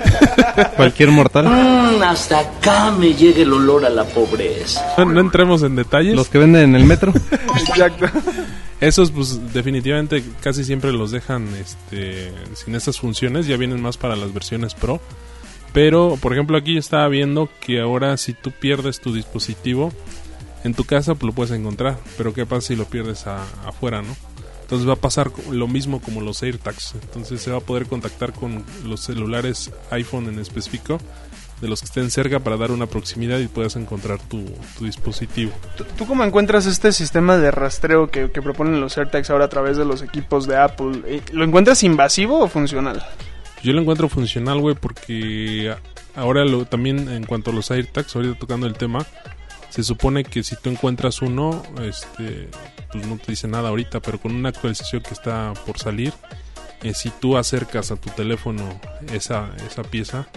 Cualquier 0.75 1.11
mortal. 1.11 1.45
Mm, 1.45 2.03
hasta 2.03 2.39
acá 2.39 2.91
me 2.91 3.13
llega 3.13 3.43
el 3.43 3.53
olor 3.53 3.85
a 3.85 3.89
la 3.89 4.03
pobreza. 4.03 4.95
no, 4.97 5.05
no 5.05 5.21
entremos 5.21 5.63
en 5.63 5.77
detalles. 5.77 6.13
Los 6.13 6.27
que 6.27 6.39
venden 6.39 6.63
en 6.63 6.75
el 6.75 6.83
metro. 6.83 7.13
Exacto. 7.57 8.07
Esos 8.81 9.11
pues 9.11 9.53
definitivamente 9.53 10.25
casi 10.41 10.65
siempre 10.65 10.91
los 10.91 11.11
dejan 11.11 11.47
este 11.55 12.33
sin 12.53 12.75
estas 12.75 12.99
funciones, 12.99 13.47
ya 13.47 13.55
vienen 13.55 13.81
más 13.81 13.95
para 13.95 14.17
las 14.17 14.33
versiones 14.33 14.73
Pro. 14.73 14.99
Pero, 15.75 16.17
por 16.21 16.31
ejemplo, 16.31 16.57
aquí 16.57 16.77
estaba 16.77 17.05
viendo 17.09 17.49
que 17.59 17.81
ahora 17.81 18.15
si 18.15 18.31
tú 18.31 18.51
pierdes 18.51 19.01
tu 19.01 19.13
dispositivo 19.13 19.91
en 20.63 20.73
tu 20.73 20.85
casa, 20.85 21.15
pues 21.15 21.27
lo 21.27 21.33
puedes 21.33 21.51
encontrar. 21.51 21.97
Pero 22.17 22.33
¿qué 22.33 22.45
pasa 22.45 22.69
si 22.69 22.75
lo 22.77 22.85
pierdes 22.85 23.27
afuera, 23.27 24.01
no? 24.01 24.15
Entonces 24.61 24.87
va 24.87 24.93
a 24.93 24.95
pasar 24.95 25.31
lo 25.51 25.67
mismo 25.67 25.99
como 26.01 26.21
los 26.21 26.41
AirTags. 26.41 26.95
Entonces 27.01 27.41
se 27.41 27.51
va 27.51 27.57
a 27.57 27.59
poder 27.59 27.87
contactar 27.87 28.31
con 28.31 28.63
los 28.85 29.01
celulares 29.01 29.69
iPhone 29.91 30.29
en 30.29 30.39
específico 30.39 30.97
de 31.59 31.67
los 31.67 31.81
que 31.81 31.87
estén 31.87 32.09
cerca 32.09 32.39
para 32.39 32.55
dar 32.55 32.71
una 32.71 32.87
proximidad 32.87 33.39
y 33.39 33.47
puedas 33.47 33.75
encontrar 33.75 34.19
tu, 34.19 34.45
dispositivo. 34.79 35.51
¿Tú, 35.75 35.83
tú 35.97 36.07
cómo 36.07 36.23
encuentras 36.23 36.67
este 36.67 36.93
sistema 36.93 37.37
de 37.37 37.51
rastreo 37.51 38.09
que, 38.09 38.31
que 38.31 38.41
proponen 38.41 38.79
los 38.79 38.97
AirTags 38.97 39.29
ahora 39.29 39.45
a 39.45 39.49
través 39.49 39.75
de 39.75 39.83
los 39.83 40.01
equipos 40.01 40.47
de 40.47 40.55
Apple? 40.55 41.01
Eh, 41.05 41.21
¿Lo 41.33 41.43
encuentras 41.43 41.83
invasivo 41.83 42.39
o 42.39 42.47
funcional? 42.47 43.05
Yo 43.65 43.73
lo 43.73 43.81
encuentro 43.81 44.09
funcional, 44.09 44.59
güey, 44.59 44.75
porque 44.75 45.75
ahora 46.13 46.45
lo, 46.45 46.65
también 46.65 47.09
en 47.09 47.25
cuanto 47.25 47.49
a 47.49 47.53
los 47.55 47.71
AirTags, 47.71 48.15
ahorita 48.15 48.37
tocando 48.37 48.67
el 48.67 48.75
tema, 48.75 49.07
se 49.69 49.81
supone 49.81 50.23
que 50.23 50.43
si 50.43 50.55
tú 50.55 50.69
encuentras 50.69 51.23
uno, 51.23 51.63
este, 51.81 52.47
pues 52.91 53.07
no 53.07 53.17
te 53.17 53.31
dice 53.31 53.47
nada 53.47 53.69
ahorita, 53.69 54.01
pero 54.01 54.19
con 54.19 54.35
una 54.35 54.49
actualización 54.49 55.01
que 55.01 55.15
está 55.15 55.55
por 55.65 55.79
salir, 55.79 56.13
eh, 56.83 56.93
si 56.93 57.09
tú 57.09 57.37
acercas 57.37 57.89
a 57.89 57.95
tu 57.95 58.11
teléfono 58.11 58.79
esa, 59.11 59.49
esa 59.65 59.81
pieza, 59.81 60.27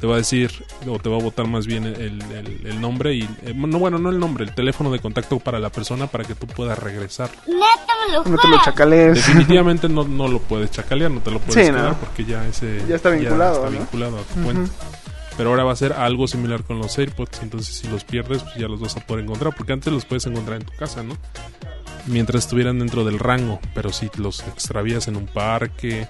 te 0.00 0.06
va 0.06 0.14
a 0.14 0.18
decir, 0.18 0.64
o 0.88 0.98
te 0.98 1.08
va 1.08 1.16
a 1.16 1.22
botar 1.22 1.46
más 1.46 1.66
bien 1.66 1.84
el, 1.86 1.94
el- 2.22 2.66
el 2.66 2.80
nombre 2.80 3.14
y, 3.14 3.22
eh, 3.44 3.52
no, 3.54 3.78
bueno, 3.78 3.98
no 3.98 4.10
el 4.10 4.18
nombre, 4.18 4.44
el 4.44 4.54
teléfono 4.54 4.90
de 4.90 4.98
contacto 4.98 5.38
para 5.38 5.58
la 5.58 5.70
persona 5.70 6.06
para 6.08 6.24
que 6.24 6.34
tú 6.34 6.46
puedas 6.46 6.78
regresar. 6.78 7.30
No 8.26 8.36
te 8.38 8.48
lo 8.48 8.60
chacales. 8.62 9.14
Definitivamente 9.14 9.88
no, 9.88 10.04
no 10.04 10.28
lo 10.28 10.38
puedes 10.40 10.70
chacalear, 10.70 11.10
no 11.10 11.20
te 11.20 11.30
lo 11.30 11.38
puedes 11.40 11.66
Sí, 11.66 11.72
quedar 11.72 11.92
no. 11.92 11.98
porque 11.98 12.24
ya 12.24 12.46
ese 12.46 12.82
Ya 12.88 12.96
está 12.96 13.10
vinculado, 13.10 13.56
está 13.64 13.70
¿no? 13.70 13.78
vinculado 13.78 14.18
a 14.18 14.22
tu 14.22 14.42
cuenta. 14.42 14.70
Pero 15.36 15.50
ahora 15.50 15.64
va 15.64 15.72
a 15.72 15.76
ser 15.76 15.94
algo 15.94 16.28
similar 16.28 16.62
con 16.62 16.78
los 16.78 16.96
AirPods, 16.98 17.42
entonces 17.42 17.74
si 17.74 17.88
los 17.88 18.04
pierdes 18.04 18.42
pues 18.42 18.54
ya 18.56 18.68
los 18.68 18.80
vas 18.80 18.96
a 18.96 19.00
poder 19.00 19.24
encontrar, 19.24 19.54
porque 19.56 19.72
antes 19.72 19.92
los 19.92 20.04
puedes 20.04 20.24
encontrar 20.26 20.60
en 20.60 20.66
tu 20.66 20.72
casa, 20.76 21.02
¿no? 21.02 21.16
Mientras 22.06 22.44
estuvieran 22.44 22.78
dentro 22.78 23.04
del 23.04 23.18
rango, 23.18 23.58
pero 23.74 23.90
si 23.90 24.10
los 24.18 24.40
extravías 24.46 25.08
en 25.08 25.16
un 25.16 25.26
parque 25.26 26.06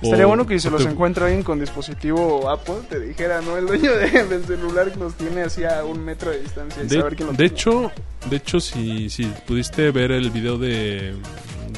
Estaría 0.00 0.26
bueno 0.26 0.46
que 0.46 0.60
si 0.60 0.68
o 0.68 0.70
los 0.70 0.84
te- 0.84 0.90
encuentra 0.90 1.26
alguien 1.26 1.42
con 1.42 1.58
dispositivo 1.58 2.48
Apple, 2.48 2.76
te 2.88 3.00
dijera, 3.00 3.40
¿no? 3.40 3.56
El 3.56 3.66
dueño 3.66 3.90
de- 3.96 4.24
del 4.28 4.44
celular 4.44 4.92
los 4.96 5.14
tiene 5.14 5.42
así 5.42 5.64
a 5.64 5.84
un 5.84 6.04
metro 6.04 6.30
de 6.30 6.40
distancia 6.42 6.82
y 6.82 6.86
De, 6.86 6.96
saber 6.98 7.16
quién 7.16 7.26
lo 7.26 7.32
de 7.32 7.38
tiene. 7.38 7.52
hecho, 7.54 7.92
de 8.30 8.36
hecho 8.36 8.60
si, 8.60 9.10
si 9.10 9.24
pudiste 9.46 9.90
ver 9.90 10.12
el 10.12 10.30
video 10.30 10.56
de, 10.56 11.14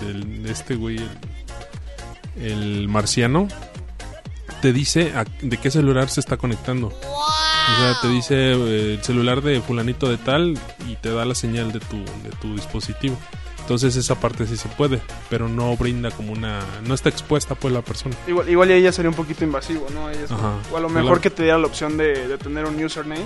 del- 0.05 0.43
de 0.43 0.53
este 0.53 0.75
güey, 0.75 0.99
el, 2.37 2.43
el 2.43 2.89
marciano, 2.89 3.49
te 4.61 4.73
dice 4.75 5.13
a- 5.15 5.25
de 5.41 5.57
qué 5.57 5.71
celular 5.71 6.09
se 6.11 6.21
está 6.21 6.37
conectando. 6.37 6.89
O 6.89 7.83
sea, 7.83 7.95
te 8.03 8.09
dice 8.09 8.35
eh, 8.53 8.95
el 8.99 9.03
celular 9.03 9.41
de 9.43 9.61
fulanito 9.61 10.09
de 10.11 10.17
tal 10.19 10.59
y 10.89 10.97
te 10.97 11.11
da 11.13 11.25
la 11.25 11.35
señal 11.35 11.73
de 11.73 11.81
tu, 11.81 11.97
de 11.99 12.31
tu 12.41 12.55
dispositivo. 12.55 13.17
Entonces 13.71 13.95
esa 13.95 14.17
parte 14.17 14.49
sí 14.49 14.57
se 14.57 14.69
puede, 14.71 15.01
pero 15.29 15.49
no 15.49 15.77
brinda 15.77 16.11
como 16.11 16.33
una... 16.33 16.59
No 16.89 16.93
está 16.93 17.09
expuesta 17.09 17.55
pues 17.55 17.73
la 17.73 17.83
persona. 17.83 18.17
Igual, 18.27 18.49
igual 18.49 18.81
ya 18.83 18.91
sería 18.91 19.11
un 19.11 19.15
poquito 19.15 19.45
invasivo, 19.45 19.87
¿no? 19.95 20.11
Es- 20.11 20.29
Ajá. 20.29 20.55
O 20.73 20.77
a 20.77 20.81
lo 20.81 20.89
Claro. 20.89 21.05
mejor 21.05 21.21
que 21.21 21.31
te 21.31 21.45
diera 21.45 21.57
la 21.57 21.69
opción 21.69 21.97
de, 21.97 22.27
de 22.27 22.37
tener 22.37 22.65
un 22.65 22.83
username 22.83 23.21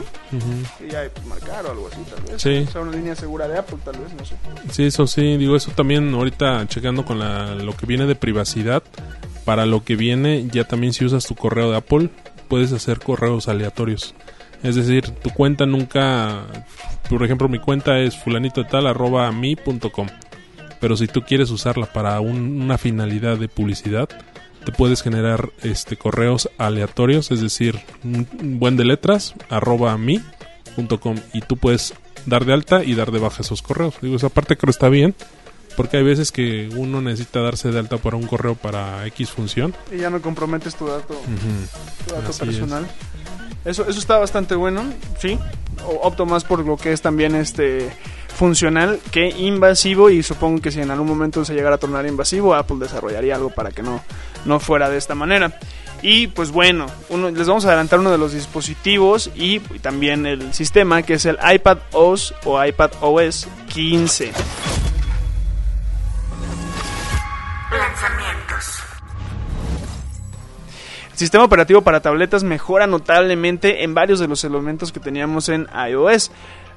y 0.87 0.91
ya 0.93 1.05
pues, 1.15 1.25
marcar 1.27 1.65
o 1.65 1.71
algo 1.71 1.89
así, 1.91 2.03
tal 2.15 2.23
vez. 2.25 2.43
Sí. 2.43 2.67
O 2.69 2.71
sea, 2.71 2.83
una 2.83 2.93
línea 2.93 3.17
segura 3.17 3.49
de 3.49 3.57
Apple, 3.57 3.79
tal 3.87 3.97
vez, 3.97 4.13
no 4.13 4.23
sé. 4.27 4.37
Sí, 4.71 4.85
eso 4.85 5.07
sí, 5.07 5.39
digo, 5.39 5.57
eso 5.57 5.71
también 5.71 6.13
ahorita 6.13 6.67
checando 6.69 7.07
con 7.07 7.19
la, 7.19 7.55
lo 7.55 7.75
que 7.75 7.87
viene 7.87 8.05
de 8.05 8.15
privacidad, 8.15 8.83
para 9.47 9.65
lo 9.65 9.83
que 9.83 9.97
viene 9.97 10.47
ya 10.53 10.65
también 10.65 10.93
si 10.93 11.07
usas 11.07 11.25
tu 11.25 11.35
correo 11.37 11.71
de 11.71 11.79
Apple, 11.79 12.11
puedes 12.49 12.71
hacer 12.75 12.99
correos 12.99 13.49
aleatorios. 13.49 14.15
Es 14.63 14.75
decir, 14.77 15.09
tu 15.09 15.31
cuenta 15.31 15.65
nunca, 15.65 16.43
por 17.09 17.23
ejemplo, 17.25 17.49
mi 17.49 17.59
cuenta 17.61 17.99
es 17.99 18.15
fulanito 18.19 18.63
de 18.63 18.69
tal 18.69 18.87
arroba 18.87 19.33
mi 19.33 19.57
punto 19.57 19.91
com. 19.91 20.07
Pero 20.85 20.99
si 20.99 21.07
tú 21.07 21.23
quieres 21.23 21.49
usarla 21.51 21.87
para 21.87 22.21
un- 22.21 22.61
una 22.61 22.77
finalidad 22.77 23.39
de 23.39 23.49
publicidad, 23.49 24.07
te 24.67 24.71
puedes 24.71 25.01
generar 25.03 25.49
este 25.63 25.97
correos 25.97 26.51
aleatorios, 26.59 27.31
es 27.31 27.41
decir, 27.41 27.81
un 28.05 28.27
buen 28.61 28.77
de 28.77 28.85
letras, 28.85 29.33
arroba 29.49 29.97
mi 29.97 30.21
punto 30.77 31.01
com, 31.01 31.17
y 31.33 31.41
tú 31.41 31.57
puedes 31.57 31.95
dar 32.27 32.45
de 32.45 32.53
alta 32.53 32.85
y 32.85 32.95
dar 32.95 33.13
de 33.13 33.19
baja 33.19 33.41
esos 33.41 33.63
correos. 33.63 33.95
Digo, 34.03 34.17
esa 34.17 34.29
parte 34.29 34.59
creo 34.59 34.71
está 34.71 34.91
bien, 34.91 35.15
porque 35.75 35.97
hay 35.97 36.03
veces 36.05 36.31
que 36.31 36.69
uno 36.77 37.01
necesita 37.01 37.41
darse 37.41 37.71
de 37.71 37.79
alta 37.79 37.97
para 37.97 38.19
un 38.19 38.27
correo 38.27 38.55
para 38.55 39.07
X 39.07 39.31
función. 39.31 39.75
Y 39.91 40.01
ya 40.01 40.11
no 40.11 40.21
comprometes 40.21 40.75
tu 40.75 40.87
dato, 40.87 41.15
tu 42.07 42.15
dato 42.15 42.29
Así 42.29 42.45
personal. 42.45 42.87
Eso, 43.65 43.89
eso 43.89 43.99
está 43.99 44.19
bastante 44.19 44.55
bueno, 44.55 44.85
sí. 45.19 45.39
O- 45.87 46.07
opto 46.07 46.27
más 46.27 46.45
por 46.45 46.59
lo 46.63 46.77
que 46.77 46.93
es 46.93 47.01
también 47.01 47.35
este 47.35 47.91
funcional 48.35 49.01
que 49.11 49.29
invasivo 49.29 50.11
y 50.11 50.23
supongo 50.23 50.61
que 50.61 50.71
si 50.71 50.81
en 50.81 50.91
algún 50.91 51.09
momento 51.09 51.45
se 51.45 51.55
llegara 51.55 51.77
a 51.77 51.79
tornar 51.79 52.07
invasivo, 52.07 52.55
Apple 52.55 52.77
desarrollaría 52.79 53.37
algo 53.37 53.51
para 53.51 53.71
que 53.71 53.83
no, 53.83 54.03
no 54.45 54.61
fuera 54.61 54.91
de 54.91 54.99
esta 54.99 55.15
manera. 55.15 55.59
Y 56.03 56.27
pues 56.27 56.51
bueno, 56.51 56.87
uno, 57.09 57.31
les 57.31 57.49
vamos 57.49 57.65
a 57.65 57.69
adelantar 57.69 57.99
uno 57.99 58.11
de 58.11 58.19
los 58.19 58.35
dispositivos 58.35 59.31
y, 59.35 59.63
y 59.75 59.79
también 59.79 60.27
el 60.27 60.53
sistema 60.53 61.03
que 61.03 61.15
es 61.15 61.25
el 61.25 61.39
iPad 61.55 61.79
OS 61.93 62.35
o 62.45 62.63
iPad 62.63 62.91
OS 63.01 63.49
15. 63.73 64.33
Lanzamientos. 67.71 68.81
El 71.13 71.19
sistema 71.19 71.45
operativo 71.45 71.81
para 71.81 72.01
tabletas 72.01 72.45
mejora 72.45 72.87
notablemente 72.87 73.85
en 73.85 73.95
varios 73.95 74.19
de 74.19 74.29
los 74.29 74.45
elementos 74.45 74.93
que 74.93 75.01
teníamos 75.01 75.49
en 75.49 75.69
iOS. 75.89 76.31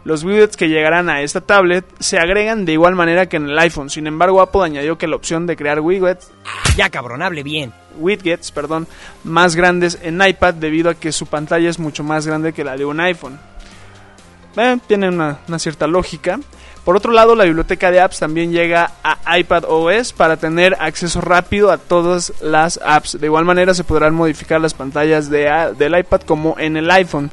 Los 0.07 0.23
widgets 0.23 0.55
que 0.55 0.69
llegarán 0.69 1.09
a 1.09 1.21
esta 1.21 1.41
tablet 1.41 1.83
se 1.99 2.17
agregan 2.17 2.63
de 2.63 2.71
igual 2.71 2.95
manera 2.95 3.25
que 3.25 3.35
en 3.35 3.49
el 3.49 3.59
iPhone. 3.59 3.89
Sin 3.89 4.07
embargo, 4.07 4.39
Apple 4.39 4.63
añadió 4.63 4.97
que 4.97 5.05
la 5.05 5.17
opción 5.17 5.45
de 5.45 5.57
crear 5.57 5.81
widgets, 5.81 6.31
Ya 6.77 6.89
cabrón, 6.89 7.21
hable 7.21 7.43
bien. 7.43 7.73
widgets 7.97 8.51
perdón, 8.53 8.87
más 9.25 9.57
grandes 9.57 9.99
en 10.01 10.21
iPad 10.25 10.53
debido 10.53 10.89
a 10.89 10.93
que 10.93 11.11
su 11.11 11.25
pantalla 11.25 11.69
es 11.69 11.77
mucho 11.77 12.05
más 12.05 12.25
grande 12.25 12.53
que 12.53 12.63
la 12.63 12.77
de 12.77 12.85
un 12.85 13.01
iPhone. 13.01 13.37
Eh, 14.55 14.77
tiene 14.87 15.09
una, 15.09 15.39
una 15.45 15.59
cierta 15.59 15.87
lógica. 15.87 16.39
Por 16.85 16.95
otro 16.95 17.11
lado, 17.11 17.35
la 17.35 17.43
biblioteca 17.43 17.91
de 17.91 17.99
apps 17.99 18.19
también 18.19 18.53
llega 18.53 18.91
a 19.03 19.37
iPad 19.37 19.65
OS 19.67 20.13
para 20.13 20.37
tener 20.37 20.77
acceso 20.79 21.19
rápido 21.19 21.69
a 21.69 21.79
todas 21.79 22.31
las 22.41 22.79
apps. 22.81 23.19
De 23.19 23.27
igual 23.27 23.43
manera 23.43 23.73
se 23.73 23.83
podrán 23.83 24.15
modificar 24.15 24.61
las 24.61 24.73
pantallas 24.73 25.29
de 25.29 25.73
del 25.77 25.99
iPad 25.99 26.21
como 26.21 26.55
en 26.57 26.77
el 26.77 26.89
iPhone. 26.91 27.29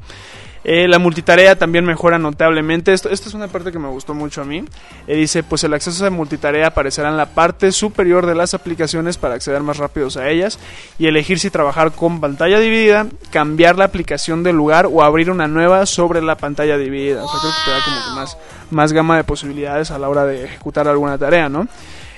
Eh, 0.64 0.88
la 0.88 0.98
multitarea 0.98 1.56
también 1.56 1.84
mejora 1.84 2.18
notablemente. 2.18 2.92
Esto, 2.92 3.10
esto 3.10 3.28
es 3.28 3.34
una 3.34 3.48
parte 3.48 3.70
que 3.70 3.78
me 3.78 3.88
gustó 3.88 4.14
mucho 4.14 4.40
a 4.40 4.44
mí. 4.44 4.64
Eh, 5.06 5.16
dice, 5.16 5.42
pues 5.42 5.62
el 5.64 5.74
acceso 5.74 6.04
a 6.06 6.10
multitarea 6.10 6.68
aparecerá 6.68 7.10
en 7.10 7.16
la 7.16 7.26
parte 7.26 7.70
superior 7.70 8.26
de 8.26 8.34
las 8.34 8.54
aplicaciones 8.54 9.18
para 9.18 9.34
acceder 9.34 9.62
más 9.62 9.76
rápidos 9.76 10.16
a 10.16 10.30
ellas 10.30 10.58
y 10.98 11.06
elegir 11.06 11.38
si 11.38 11.50
trabajar 11.50 11.92
con 11.92 12.20
pantalla 12.20 12.58
dividida, 12.58 13.06
cambiar 13.30 13.76
la 13.76 13.84
aplicación 13.84 14.42
de 14.42 14.52
lugar 14.52 14.88
o 14.90 15.02
abrir 15.02 15.30
una 15.30 15.46
nueva 15.46 15.84
sobre 15.86 16.22
la 16.22 16.36
pantalla 16.36 16.78
dividida. 16.78 17.22
O 17.22 17.28
sea, 17.28 17.40
creo 17.40 17.52
que 17.52 17.64
te 17.64 17.70
da 17.70 17.84
como 17.84 17.96
que 17.96 18.20
más, 18.20 18.38
más 18.70 18.92
gama 18.92 19.16
de 19.16 19.24
posibilidades 19.24 19.90
a 19.90 19.98
la 19.98 20.08
hora 20.08 20.24
de 20.24 20.44
ejecutar 20.44 20.88
alguna 20.88 21.18
tarea, 21.18 21.48
¿no? 21.48 21.68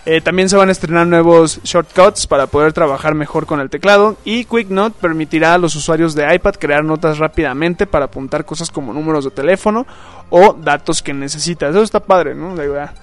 Eh, 0.08 0.20
también 0.20 0.48
se 0.48 0.56
van 0.56 0.68
a 0.68 0.72
estrenar 0.72 1.04
nuevos 1.08 1.60
shortcuts 1.64 2.28
para 2.28 2.46
poder 2.46 2.72
trabajar 2.72 3.16
mejor 3.16 3.44
con 3.44 3.58
el 3.58 3.68
teclado 3.68 4.16
y 4.24 4.44
QuickNote 4.44 4.94
permitirá 5.00 5.54
a 5.54 5.58
los 5.58 5.74
usuarios 5.74 6.14
de 6.14 6.32
iPad 6.32 6.54
crear 6.54 6.84
notas 6.84 7.18
rápidamente 7.18 7.88
para 7.88 8.04
apuntar 8.04 8.44
cosas 8.44 8.70
como 8.70 8.92
números 8.92 9.24
de 9.24 9.32
teléfono 9.32 9.84
o 10.30 10.52
datos 10.52 11.02
que 11.02 11.12
necesitas. 11.12 11.70
Eso 11.70 11.82
está 11.82 11.98
padre, 11.98 12.36
¿no? 12.36 12.54
De 12.54 12.68
verdad. 12.68 12.94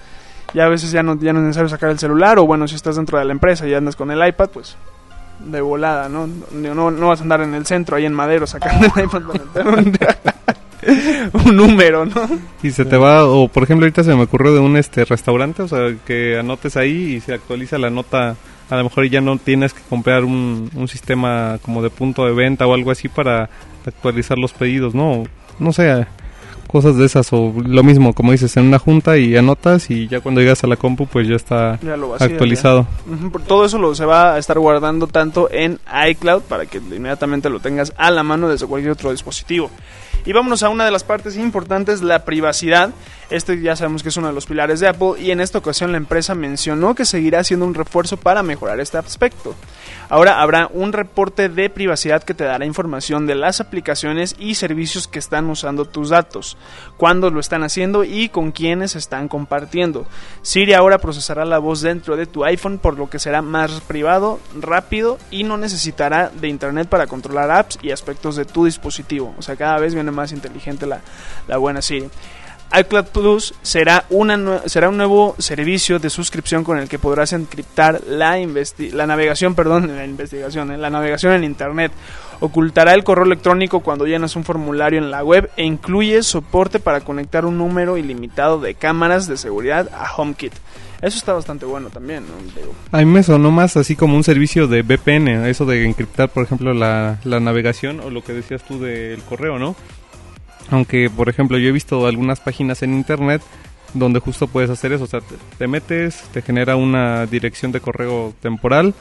Ya 0.54 0.64
a 0.64 0.68
veces 0.70 0.92
ya 0.92 1.02
no, 1.02 1.20
ya 1.20 1.34
no 1.34 1.40
es 1.40 1.44
necesario 1.44 1.68
sacar 1.68 1.90
el 1.90 1.98
celular 1.98 2.38
o 2.38 2.46
bueno, 2.46 2.66
si 2.66 2.74
estás 2.74 2.96
dentro 2.96 3.18
de 3.18 3.26
la 3.26 3.32
empresa 3.32 3.68
y 3.68 3.74
andas 3.74 3.96
con 3.96 4.10
el 4.10 4.26
iPad, 4.26 4.48
pues 4.48 4.74
de 5.40 5.60
volada, 5.60 6.08
¿no? 6.08 6.26
No, 6.52 6.90
no, 6.90 7.08
vas 7.08 7.20
a 7.20 7.22
andar 7.22 7.42
en 7.42 7.52
el 7.52 7.66
centro 7.66 7.96
ahí 7.96 8.06
en 8.06 8.14
Madero 8.14 8.46
sacando 8.46 8.86
el 8.96 9.04
iPad 9.04 9.22
para 9.52 9.76
meter 9.82 10.06
un, 11.32 11.56
número, 11.56 12.04
¿no? 12.04 12.28
Y 12.62 12.70
se 12.70 12.84
te 12.84 12.96
va, 12.96 13.24
o 13.26 13.48
por 13.48 13.62
ejemplo 13.62 13.84
ahorita 13.84 14.04
se 14.04 14.14
me 14.14 14.22
ocurrió 14.22 14.52
de 14.52 14.60
un 14.60 14.76
este 14.76 15.04
restaurante, 15.04 15.62
o 15.62 15.68
sea, 15.68 15.94
que 16.06 16.38
anotes 16.38 16.76
ahí 16.76 17.14
y 17.14 17.20
se 17.20 17.34
actualiza 17.34 17.78
la 17.78 17.90
nota, 17.90 18.36
a 18.70 18.76
lo 18.76 18.84
mejor 18.84 19.08
ya 19.08 19.20
no 19.20 19.36
tienes 19.38 19.74
que 19.74 19.82
comprar 19.88 20.24
un, 20.24 20.70
un 20.74 20.88
sistema 20.88 21.58
como 21.62 21.82
de 21.82 21.90
punto 21.90 22.24
de 22.26 22.32
venta 22.32 22.66
o 22.66 22.74
algo 22.74 22.90
así 22.90 23.08
para 23.08 23.48
actualizar 23.86 24.38
los 24.38 24.52
pedidos, 24.52 24.94
¿no? 24.94 25.24
No 25.58 25.72
sé, 25.72 26.06
cosas 26.74 26.96
de 26.96 27.06
esas, 27.06 27.32
o 27.32 27.54
lo 27.64 27.84
mismo, 27.84 28.14
como 28.14 28.32
dices, 28.32 28.56
en 28.56 28.64
una 28.64 28.80
junta 28.80 29.16
y 29.16 29.36
anotas 29.36 29.90
y 29.90 30.08
ya 30.08 30.20
cuando 30.20 30.40
llegas 30.40 30.64
a 30.64 30.66
la 30.66 30.74
compu 30.74 31.06
pues 31.06 31.28
ya 31.28 31.36
está 31.36 31.78
Ya 31.80 31.96
lo 31.96 32.08
vacías, 32.08 32.32
actualizado. 32.32 32.88
Todo 33.46 33.64
eso 33.64 33.78
lo 33.78 33.94
se 33.94 34.04
va 34.04 34.34
a 34.34 34.38
estar 34.38 34.58
guardando 34.58 35.06
tanto 35.06 35.48
en 35.52 35.78
iCloud 36.08 36.42
para 36.42 36.66
que 36.66 36.78
inmediatamente 36.78 37.48
lo 37.48 37.60
tengas 37.60 37.92
a 37.96 38.10
la 38.10 38.24
mano 38.24 38.48
desde 38.48 38.66
cualquier 38.66 38.90
otro 38.90 39.12
dispositivo. 39.12 39.70
Y 40.26 40.32
vámonos 40.32 40.62
a 40.62 40.70
una 40.70 40.84
de 40.84 40.90
las 40.90 41.04
partes 41.04 41.36
importantes, 41.36 42.02
la 42.02 42.24
privacidad. 42.24 42.90
Este 43.30 43.60
ya 43.60 43.76
sabemos 43.76 44.02
que 44.02 44.08
es 44.08 44.16
uno 44.16 44.28
de 44.28 44.32
los 44.32 44.46
pilares 44.46 44.80
de 44.80 44.88
Apple 44.88 45.14
y 45.18 45.30
en 45.30 45.40
esta 45.40 45.58
ocasión 45.58 45.92
la 45.92 45.98
empresa 45.98 46.34
mencionó 46.34 46.94
que 46.94 47.04
seguirá 47.04 47.40
haciendo 47.40 47.66
un 47.66 47.74
refuerzo 47.74 48.16
para 48.16 48.42
mejorar 48.42 48.80
este 48.80 48.96
aspecto. 48.96 49.54
Ahora 50.08 50.42
habrá 50.42 50.68
un 50.72 50.92
reporte 50.92 51.48
de 51.48 51.70
privacidad 51.70 52.22
que 52.22 52.34
te 52.34 52.44
dará 52.44 52.66
información 52.66 53.26
de 53.26 53.34
las 53.34 53.60
aplicaciones 53.60 54.36
y 54.38 54.54
servicios 54.54 55.08
que 55.08 55.18
están 55.18 55.48
usando 55.48 55.86
tus 55.86 56.10
datos, 56.10 56.56
cuándo 56.96 57.30
lo 57.30 57.40
están 57.40 57.62
haciendo 57.62 58.04
y 58.04 58.28
con 58.28 58.52
quiénes 58.52 58.96
están 58.96 59.28
compartiendo. 59.28 60.06
Siri 60.42 60.74
ahora 60.74 60.98
procesará 60.98 61.44
la 61.44 61.58
voz 61.58 61.80
dentro 61.80 62.16
de 62.16 62.26
tu 62.26 62.44
iPhone 62.44 62.78
por 62.78 62.98
lo 62.98 63.08
que 63.08 63.18
será 63.18 63.42
más 63.42 63.80
privado, 63.80 64.40
rápido 64.60 65.18
y 65.30 65.44
no 65.44 65.56
necesitará 65.56 66.30
de 66.30 66.48
internet 66.48 66.88
para 66.88 67.06
controlar 67.06 67.50
apps 67.50 67.78
y 67.82 67.90
aspectos 67.90 68.36
de 68.36 68.44
tu 68.44 68.66
dispositivo. 68.66 69.34
O 69.38 69.42
sea, 69.42 69.56
cada 69.56 69.78
vez 69.78 69.94
viene 69.94 70.10
más 70.10 70.32
inteligente 70.32 70.86
la, 70.86 71.00
la 71.48 71.56
buena 71.56 71.82
Siri 71.82 72.10
iCloud 72.80 73.06
Plus 73.06 73.54
será, 73.62 74.04
una 74.10 74.62
será 74.66 74.88
un 74.88 74.96
nuevo 74.96 75.34
servicio 75.38 75.98
de 75.98 76.10
suscripción 76.10 76.64
con 76.64 76.78
el 76.78 76.88
que 76.88 76.98
podrás 76.98 77.32
encriptar 77.32 78.00
la, 78.08 78.36
la 78.92 79.06
navegación, 79.06 79.54
perdón, 79.54 79.94
la 79.94 80.04
investigación, 80.04 80.72
eh, 80.72 80.78
la 80.78 80.90
navegación 80.90 81.32
en 81.34 81.44
Internet. 81.44 81.92
Ocultará 82.40 82.94
el 82.94 83.04
correo 83.04 83.24
electrónico 83.24 83.80
cuando 83.80 84.06
llenas 84.06 84.36
un 84.36 84.44
formulario 84.44 84.98
en 84.98 85.10
la 85.10 85.22
web 85.22 85.50
e 85.56 85.64
incluye 85.64 86.22
soporte 86.22 86.80
para 86.80 87.00
conectar 87.00 87.46
un 87.46 87.58
número 87.58 87.96
ilimitado 87.96 88.60
de 88.60 88.74
cámaras 88.74 89.26
de 89.28 89.36
seguridad 89.36 89.88
a 89.94 90.12
HomeKit. 90.14 90.52
Eso 91.00 91.18
está 91.18 91.34
bastante 91.34 91.66
bueno 91.66 91.90
también, 91.90 92.24
¿no? 92.26 92.34
Digo, 92.58 92.74
A 92.90 92.98
mí 92.98 93.04
me 93.04 93.22
sonó 93.22 93.50
más 93.50 93.76
así 93.76 93.94
como 93.94 94.16
un 94.16 94.24
servicio 94.24 94.66
de 94.68 94.82
VPN, 94.82 95.46
eso 95.46 95.66
de 95.66 95.84
encriptar, 95.84 96.30
por 96.30 96.44
ejemplo, 96.44 96.72
la, 96.72 97.18
la 97.24 97.40
navegación 97.40 98.00
o 98.00 98.10
lo 98.10 98.24
que 98.24 98.32
decías 98.32 98.62
tú 98.64 98.80
del 98.80 99.20
correo, 99.22 99.58
¿no? 99.58 99.76
Aunque, 100.70 101.10
por 101.10 101.28
ejemplo, 101.28 101.58
yo 101.58 101.68
he 101.68 101.72
visto 101.72 102.06
algunas 102.06 102.40
páginas 102.40 102.82
en 102.82 102.94
internet 102.94 103.42
donde 103.94 104.20
justo 104.20 104.48
puedes 104.48 104.70
hacer 104.70 104.92
eso, 104.92 105.04
o 105.04 105.06
sea, 105.06 105.20
te, 105.20 105.36
te 105.56 105.66
metes, 105.68 106.24
te 106.32 106.42
genera 106.42 106.76
una 106.76 107.26
dirección 107.26 107.70
de 107.72 107.80
correo 107.80 108.34
temporal, 108.40 108.92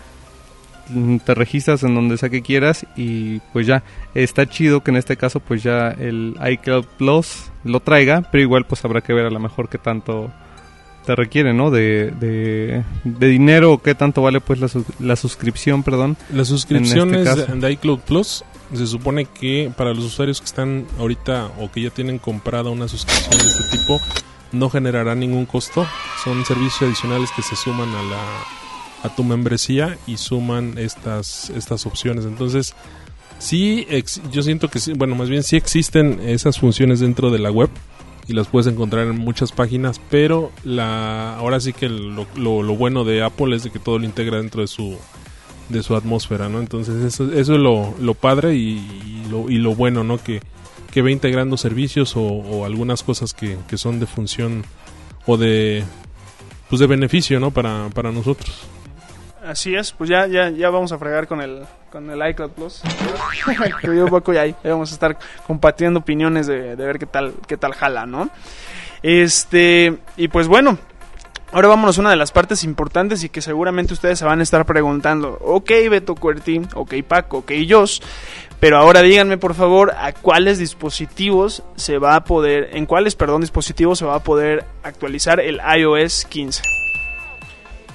mm, 0.89 1.17
te 1.17 1.33
registras 1.33 1.83
en 1.83 1.95
donde 1.95 2.17
sea 2.17 2.29
que 2.29 2.43
quieras 2.43 2.85
y 2.95 3.39
pues 3.51 3.65
ya, 3.65 3.83
está 4.13 4.47
chido 4.47 4.81
que 4.81 4.91
en 4.91 4.97
este 4.97 5.17
caso 5.17 5.39
pues 5.39 5.63
ya 5.63 5.89
el 5.89 6.35
iCloud 6.51 6.85
Plus 6.97 7.51
lo 7.63 7.79
traiga, 7.79 8.21
pero 8.31 8.43
igual 8.43 8.65
pues 8.65 8.85
habrá 8.85 9.01
que 9.01 9.13
ver 9.13 9.25
a 9.25 9.31
lo 9.31 9.39
mejor 9.39 9.67
qué 9.67 9.79
tanto 9.79 10.31
te 11.05 11.15
requiere, 11.15 11.53
¿no? 11.53 11.69
De, 11.69 12.11
de, 12.11 12.83
de 13.03 13.27
dinero 13.27 13.73
o 13.73 13.81
qué 13.81 13.95
tanto 13.95 14.21
vale 14.21 14.39
pues 14.39 14.59
la, 14.59 14.69
la 14.99 15.15
suscripción, 15.15 15.83
perdón. 15.83 16.17
Las 16.31 16.47
suscripciones 16.47 17.27
este 17.27 17.51
de, 17.51 17.59
de 17.59 17.71
iCloud 17.73 17.99
Plus 17.99 18.45
se 18.73 18.87
supone 18.87 19.25
que 19.25 19.71
para 19.75 19.93
los 19.93 20.05
usuarios 20.05 20.39
que 20.39 20.45
están 20.45 20.87
ahorita 20.99 21.51
o 21.59 21.71
que 21.71 21.81
ya 21.81 21.89
tienen 21.89 22.19
comprada 22.19 22.69
una 22.69 22.87
suscripción 22.87 23.37
de 23.37 23.47
este 23.47 23.77
tipo 23.77 23.99
no 24.51 24.69
generará 24.69 25.15
ningún 25.15 25.45
costo. 25.45 25.85
Son 26.23 26.45
servicios 26.45 26.83
adicionales 26.83 27.29
que 27.35 27.41
se 27.41 27.55
suman 27.55 27.89
a 27.89 28.03
la 28.03 28.23
a 29.03 29.13
tu 29.13 29.23
membresía 29.25 29.97
y 30.07 30.17
suman 30.17 30.77
estas 30.77 31.49
estas 31.49 31.85
opciones. 31.85 32.25
Entonces, 32.25 32.73
sí 33.39 33.85
yo 34.31 34.41
siento 34.43 34.69
que 34.69 34.79
sí, 34.79 34.93
bueno, 34.93 35.15
más 35.15 35.29
bien 35.29 35.43
sí 35.43 35.55
existen 35.57 36.21
esas 36.25 36.59
funciones 36.59 36.99
dentro 36.99 37.29
de 37.29 37.39
la 37.39 37.51
web 37.51 37.69
y 38.27 38.33
las 38.33 38.47
puedes 38.47 38.71
encontrar 38.71 39.07
en 39.07 39.17
muchas 39.17 39.51
páginas, 39.51 39.99
pero 40.09 40.51
la 40.63 41.35
ahora 41.35 41.59
sí 41.59 41.73
que 41.73 41.89
lo, 41.89 42.25
lo, 42.35 42.63
lo 42.63 42.75
bueno 42.75 43.03
de 43.03 43.21
Apple 43.21 43.55
es 43.55 43.63
de 43.63 43.69
que 43.69 43.79
todo 43.79 43.99
lo 43.99 44.05
integra 44.05 44.37
dentro 44.37 44.61
de 44.61 44.67
su 44.67 44.97
de 45.73 45.83
su 45.83 45.95
atmósfera, 45.95 46.47
¿no? 46.47 46.59
Entonces 46.59 47.03
eso, 47.03 47.31
es 47.33 47.49
lo, 47.49 47.93
lo 47.99 48.13
padre 48.13 48.55
y, 48.55 48.77
y 48.77 49.27
lo, 49.29 49.49
y 49.49 49.57
lo 49.57 49.75
bueno, 49.75 50.03
¿no? 50.03 50.17
Que, 50.17 50.41
que 50.93 51.01
va 51.01 51.09
integrando 51.09 51.57
servicios 51.57 52.13
o, 52.15 52.65
algunas 52.65 53.01
cosas 53.01 53.33
que, 53.33 53.57
que 53.67 53.77
son 53.77 53.99
de 53.99 54.05
función 54.05 54.63
o 55.25 55.37
de 55.37 55.83
pues 56.69 56.79
de 56.79 56.87
beneficio, 56.87 57.39
¿no? 57.39 57.51
Para, 57.51 57.89
para 57.89 58.11
nosotros. 58.11 58.67
Así 59.43 59.75
es, 59.75 59.91
pues 59.91 60.09
ya, 60.09 60.27
ya, 60.27 60.49
ya 60.49 60.69
vamos 60.69 60.91
a 60.91 60.97
fregar 60.97 61.27
con 61.27 61.41
el, 61.41 61.63
con 61.91 62.09
el 62.09 62.29
iCloud 62.29 62.51
Plus. 62.51 62.81
Que 63.81 63.95
yo 63.95 64.05
poco 64.07 64.33
ya 64.33 64.41
ahí, 64.41 64.55
ahí 64.63 64.71
vamos 64.71 64.91
a 64.91 64.93
estar 64.93 65.17
compartiendo 65.45 65.99
opiniones 65.99 66.47
de, 66.47 66.75
de 66.75 66.85
ver 66.85 66.97
qué 66.97 67.05
tal, 67.05 67.33
qué 67.47 67.57
tal 67.57 67.73
jala, 67.73 68.05
¿no? 68.05 68.29
Este, 69.01 69.97
y 70.15 70.29
pues 70.29 70.47
bueno, 70.47 70.77
ahora 71.53 71.69
vámonos 71.69 71.97
a 71.97 72.01
una 72.01 72.09
de 72.09 72.15
las 72.15 72.31
partes 72.31 72.63
importantes 72.63 73.23
y 73.23 73.29
que 73.29 73.41
seguramente 73.41 73.93
ustedes 73.93 74.19
se 74.19 74.25
van 74.25 74.39
a 74.39 74.43
estar 74.43 74.65
preguntando. 74.65 75.37
Ok, 75.41 75.71
Beto 75.89 76.15
Cuerti, 76.15 76.61
ok, 76.73 76.95
Paco, 77.07 77.37
ok, 77.39 77.51
Josh. 77.69 77.99
Pero 78.59 78.77
ahora 78.77 79.01
díganme 79.01 79.37
por 79.37 79.55
favor 79.55 79.91
a 79.97 80.13
cuáles 80.13 80.57
dispositivos 80.57 81.63
se 81.75 81.97
va 81.97 82.15
a 82.15 82.23
poder, 82.23 82.69
en 82.73 82.85
cuáles, 82.85 83.15
perdón, 83.15 83.41
dispositivos 83.41 83.99
se 83.99 84.05
va 84.05 84.15
a 84.15 84.23
poder 84.23 84.65
actualizar 84.83 85.39
el 85.39 85.59
iOS 85.77 86.25
15. 86.25 86.61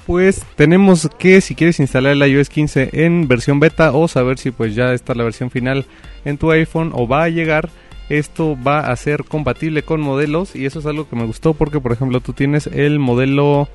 Pues 0.05 0.43
tenemos 0.55 1.09
que 1.19 1.41
si 1.41 1.53
quieres 1.53 1.79
instalar 1.79 2.13
el 2.13 2.23
iOS 2.23 2.49
15 2.49 2.89
en 2.93 3.27
versión 3.27 3.59
beta 3.59 3.91
o 3.91 4.07
saber 4.07 4.37
si 4.37 4.51
pues 4.51 4.73
ya 4.73 4.93
está 4.93 5.13
la 5.13 5.23
versión 5.23 5.51
final 5.51 5.85
en 6.25 6.37
tu 6.37 6.51
iPhone 6.51 6.91
o 6.93 7.07
va 7.07 7.23
a 7.23 7.29
llegar, 7.29 7.69
esto 8.09 8.57
va 8.61 8.79
a 8.91 8.95
ser 8.95 9.23
compatible 9.23 9.83
con 9.83 10.01
modelos 10.01 10.55
y 10.55 10.65
eso 10.65 10.79
es 10.79 10.85
algo 10.85 11.07
que 11.07 11.15
me 11.15 11.25
gustó 11.25 11.53
porque 11.53 11.79
por 11.79 11.91
ejemplo 11.91 12.19
tú 12.21 12.33
tienes 12.33 12.67
el 12.67 12.99
modelo 12.99 13.69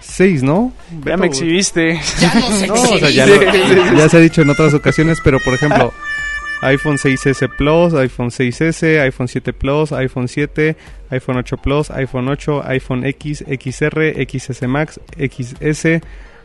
6, 0.00 0.42
¿no? 0.42 0.72
Ya 1.04 1.16
me 1.16 1.26
exhibiste. 1.26 2.00
No, 2.66 2.74
o 2.82 2.98
sea, 2.98 3.10
ya, 3.10 3.26
lo- 3.26 3.96
ya 3.96 4.08
se 4.08 4.16
ha 4.16 4.20
dicho 4.20 4.42
en 4.42 4.50
otras 4.50 4.74
ocasiones, 4.74 5.18
pero 5.22 5.38
por 5.40 5.54
ejemplo, 5.54 5.92
iPhone 6.62 6.96
6S 6.96 7.48
Plus, 7.56 7.94
iPhone 7.94 8.28
6S, 8.30 9.00
iPhone 9.02 9.28
7 9.28 9.52
Plus, 9.52 9.92
iPhone 9.92 10.28
7, 10.28 10.76
iPhone 11.10 11.36
8 11.38 11.56
Plus, 11.58 11.90
iPhone 11.90 12.28
8, 12.28 12.62
iPhone 12.66 13.04
X, 13.06 13.44
XR, 13.46 14.14
XS 14.26 14.62
Max, 14.68 15.00
XS, 15.18 16.00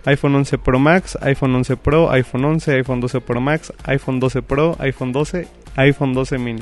iPhone 0.06 0.36
11 0.36 0.58
Pro 0.60 0.80
Max, 0.80 1.18
iPhone 1.22 1.56
11 1.56 1.78
Pro, 1.78 2.10
iPhone 2.12 2.46
11, 2.46 2.76
iPhone 2.80 3.00
12 3.02 3.22
Pro 3.22 3.42
Max, 3.42 3.74
iPhone 3.86 4.20
12 4.20 4.42
Pro, 4.44 4.76
iPhone 4.80 5.12
12, 5.12 5.48
iPhone 5.76 6.14
12 6.14 6.38
mini. 6.38 6.62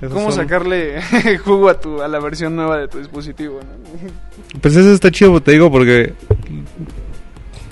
Esos 0.00 0.12
¿Cómo 0.12 0.30
son- 0.30 0.44
sacarle 0.44 1.00
jugo 1.44 1.68
a, 1.68 1.80
tu, 1.80 2.00
a 2.02 2.08
la 2.08 2.20
versión 2.20 2.54
nueva 2.56 2.78
de 2.78 2.88
tu 2.88 2.98
dispositivo? 2.98 3.60
no? 3.60 4.10
Pues 4.60 4.76
eso 4.76 4.92
está 4.92 5.10
chido, 5.10 5.40
te 5.42 5.52
digo, 5.52 5.70
porque. 5.70 6.12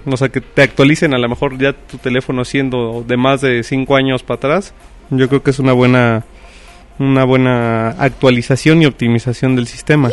O 0.05 0.17
sea, 0.17 0.29
que 0.31 0.41
te 0.41 0.63
actualicen 0.63 1.15
a 1.15 1.19
lo 1.19 1.29
mejor 1.29 1.57
ya 1.59 1.73
tu 1.73 1.97
teléfono 1.99 2.45
siendo 2.45 3.05
de 3.07 3.17
más 3.17 3.41
de 3.41 3.63
5 3.63 3.95
años 3.95 4.25
para 4.25 4.37
atrás. 4.39 4.75
Yo 5.11 5.29
creo 5.29 5.43
que 5.43 5.51
es 5.51 5.59
una 5.59 5.73
buena. 5.73 6.25
Una 6.99 7.25
buena 7.25 7.89
actualización 7.91 8.83
y 8.83 8.87
optimización 8.87 9.57
del 9.57 9.67
sistema. 9.67 10.11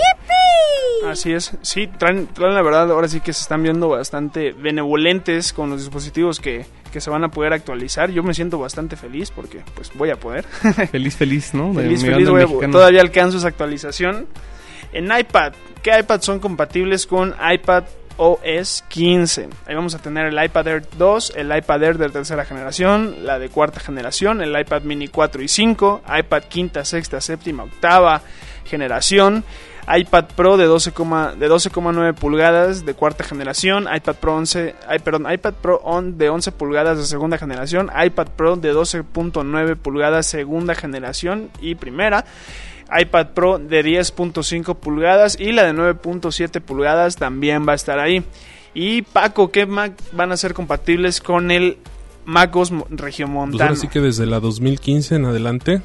Así 1.10 1.34
es, 1.34 1.58
sí, 1.62 1.88
traen, 1.88 2.28
traen 2.28 2.54
la 2.54 2.62
verdad, 2.62 2.92
ahora 2.92 3.08
sí 3.08 3.20
que 3.20 3.34
se 3.34 3.42
están 3.42 3.64
viendo 3.64 3.90
bastante 3.90 4.52
benevolentes 4.52 5.54
con 5.54 5.70
los 5.70 5.82
dispositivos 5.82 6.40
que, 6.40 6.66
que 6.92 7.02
se 7.02 7.10
van 7.10 7.24
a 7.24 7.30
poder 7.30 7.54
actualizar. 7.54 8.12
Yo 8.12 8.24
me 8.24 8.34
siento 8.34 8.60
bastante 8.60 8.96
feliz 8.96 9.32
porque 9.32 9.62
pues 9.76 9.92
voy 9.96 10.10
a 10.10 10.16
poder. 10.16 10.44
Feliz, 10.92 11.16
feliz, 11.16 11.54
¿no? 11.54 11.74
De 11.74 11.84
feliz, 11.84 12.04
feliz, 12.04 12.30
voy 12.30 12.72
todavía 12.72 13.02
alcanzo 13.02 13.38
esa 13.38 13.48
actualización. 13.48 14.28
En 14.92 15.06
iPad, 15.06 15.54
¿qué 15.84 16.00
iPads 16.00 16.26
son 16.26 16.40
compatibles 16.40 17.06
con 17.06 17.36
iPad 17.54 17.84
OS 18.18 18.84
15? 18.88 19.50
Ahí 19.68 19.76
vamos 19.76 19.94
a 19.94 20.00
tener 20.00 20.28
el 20.28 20.44
iPad 20.44 20.68
Air 20.68 20.84
2, 20.98 21.34
el 21.36 21.56
iPad 21.56 21.84
Air 21.84 21.98
de 21.98 22.10
tercera 22.10 22.44
generación, 22.44 23.18
la 23.24 23.38
de 23.38 23.50
cuarta 23.50 23.80
generación, 23.80 24.42
el 24.42 24.60
iPad 24.60 24.82
Mini 24.82 25.08
4 25.08 25.44
y 25.44 25.48
5, 25.48 26.02
iPad 26.20 26.44
quinta, 26.44 26.84
sexta, 26.86 27.22
séptima, 27.22 27.64
octava 27.64 28.22
generación, 28.66 29.44
iPad 29.98 30.26
Pro 30.36 30.58
de 30.58 30.68
12,9 30.68 31.36
de 31.36 31.50
12,9 31.50 32.14
pulgadas 32.14 32.86
de 32.86 32.94
cuarta 32.94 33.24
generación, 33.24 33.88
iPad 33.94 34.16
Pro 34.16 34.36
11, 34.36 34.76
ay, 34.88 35.00
perdón, 35.00 35.32
iPad 35.32 35.54
Pro 35.62 35.78
on 35.84 36.18
de 36.18 36.30
11 36.30 36.52
pulgadas 36.52 36.98
de 36.98 37.06
segunda 37.06 37.38
generación, 37.38 37.90
iPad 38.06 38.28
Pro 38.36 38.56
de 38.56 38.74
12.9 38.74 39.76
pulgadas 39.78 40.28
segunda 40.28 40.76
generación 40.76 41.50
y 41.62 41.76
primera, 41.76 42.26
iPad 42.96 43.28
Pro 43.34 43.58
de 43.60 43.84
10.5 43.84 44.76
pulgadas 44.76 45.40
y 45.40 45.52
la 45.54 45.64
de 45.64 45.74
9.7 45.74 46.62
pulgadas 46.62 47.16
también 47.16 47.66
va 47.68 47.72
a 47.74 47.76
estar 47.76 48.00
ahí. 48.00 48.24
Y 48.74 49.02
Paco, 49.02 49.52
¿qué 49.52 49.66
Mac 49.66 49.94
van 50.12 50.32
a 50.32 50.38
ser 50.38 50.54
compatibles 50.54 51.22
con 51.22 51.50
el 51.50 51.78
MacOS 52.26 52.72
Mo- 52.72 52.86
Pues 52.86 53.02
Regiomontano? 53.02 53.64
ahora 53.64 53.76
sí 53.76 53.88
que 53.88 54.00
desde 54.02 54.28
la 54.28 54.40
2015 54.40 55.16
en 55.16 55.26
adelante. 55.26 55.82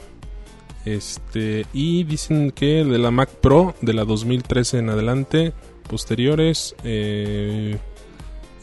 Este, 0.85 1.67
y 1.73 2.05
dicen 2.05 2.51
que 2.51 2.85
de 2.85 2.99
la 2.99 3.11
Mac 3.11 3.31
Pro 3.31 3.75
de 3.81 3.95
la 3.95 4.05
2013 4.05 4.79
en 4.79 4.91
adelante, 4.91 5.53
posteriores, 5.89 6.75
eh, 6.85 7.79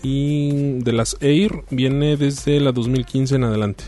y 0.03 0.79
de 0.79 0.93
las 0.93 1.17
Air 1.19 1.63
viene 1.69 2.17
desde 2.17 2.59
la 2.59 2.71
2015 2.71 3.35
en 3.35 3.43
adelante. 3.43 3.83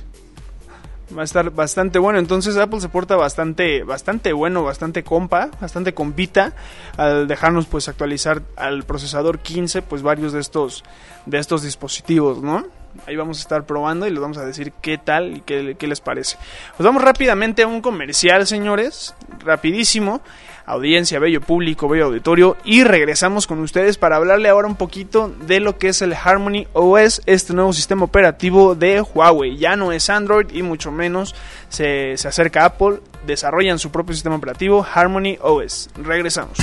Va 1.16 1.22
a 1.22 1.26
estar 1.26 1.52
bastante 1.52 2.00
bueno. 2.00 2.18
Entonces 2.18 2.58
Apple 2.58 2.82
se 2.82 2.90
porta 2.90 3.16
bastante, 3.16 3.84
bastante 3.84 4.34
bueno, 4.34 4.64
bastante 4.64 5.04
compa, 5.04 5.52
bastante 5.62 5.94
compita 5.94 6.56
al 6.98 7.28
dejarnos 7.28 7.68
pues 7.68 7.88
actualizar 7.88 8.42
al 8.56 8.84
procesador 8.84 9.40
15 9.40 9.84
pues 9.84 10.02
varios 10.02 10.34
de 10.34 10.40
estos, 10.40 10.84
de 11.26 11.38
estos 11.38 11.62
dispositivos, 11.62 12.42
¿no? 12.42 12.66
Ahí 13.08 13.16
vamos 13.16 13.40
a 13.40 13.42
estar 13.42 13.66
probando 13.66 14.08
y 14.08 14.12
les 14.12 14.20
vamos 14.20 14.38
a 14.38 14.46
decir 14.46 14.72
qué 14.82 14.98
tal 14.98 15.38
y 15.38 15.42
qué, 15.42 15.76
qué 15.78 15.88
les 15.88 16.02
parece. 16.02 16.38
Pues 16.78 16.86
vamos 16.86 17.02
rápidamente 17.02 17.64
a 17.64 17.68
un 17.68 17.82
comercial, 17.82 18.48
señores. 18.48 19.16
Rapidísimo. 19.40 20.22
Audiencia, 20.66 21.20
bello 21.20 21.42
público, 21.42 21.90
bello 21.90 22.06
auditorio. 22.06 22.56
Y 22.64 22.84
regresamos 22.86 23.48
con 23.48 23.60
ustedes 23.60 23.98
para 23.98 24.16
hablarle 24.16 24.48
ahora 24.48 24.68
un 24.68 24.76
poquito 24.76 25.30
de 25.46 25.60
lo 25.60 25.78
que 25.78 25.90
es 25.90 26.02
el 26.02 26.14
Harmony 26.14 26.68
OS, 26.72 27.22
este 27.26 27.54
nuevo 27.54 27.74
sistema 27.74 28.06
operativo 28.06 28.74
de 28.74 29.02
Huawei. 29.02 29.58
Ya 29.58 29.76
no 29.76 29.92
es 29.92 30.10
Android 30.10 30.48
y 30.54 30.64
mucho 30.64 30.92
menos 30.92 31.36
se, 31.68 32.16
se 32.16 32.28
acerca 32.28 32.64
a 32.64 32.66
Apple. 32.68 33.00
Desarrollan 33.26 33.78
su 33.78 33.92
propio 33.92 34.14
sistema 34.14 34.38
operativo, 34.38 34.86
Harmony 34.94 35.38
OS. 35.42 35.90
Regresamos. 35.98 36.58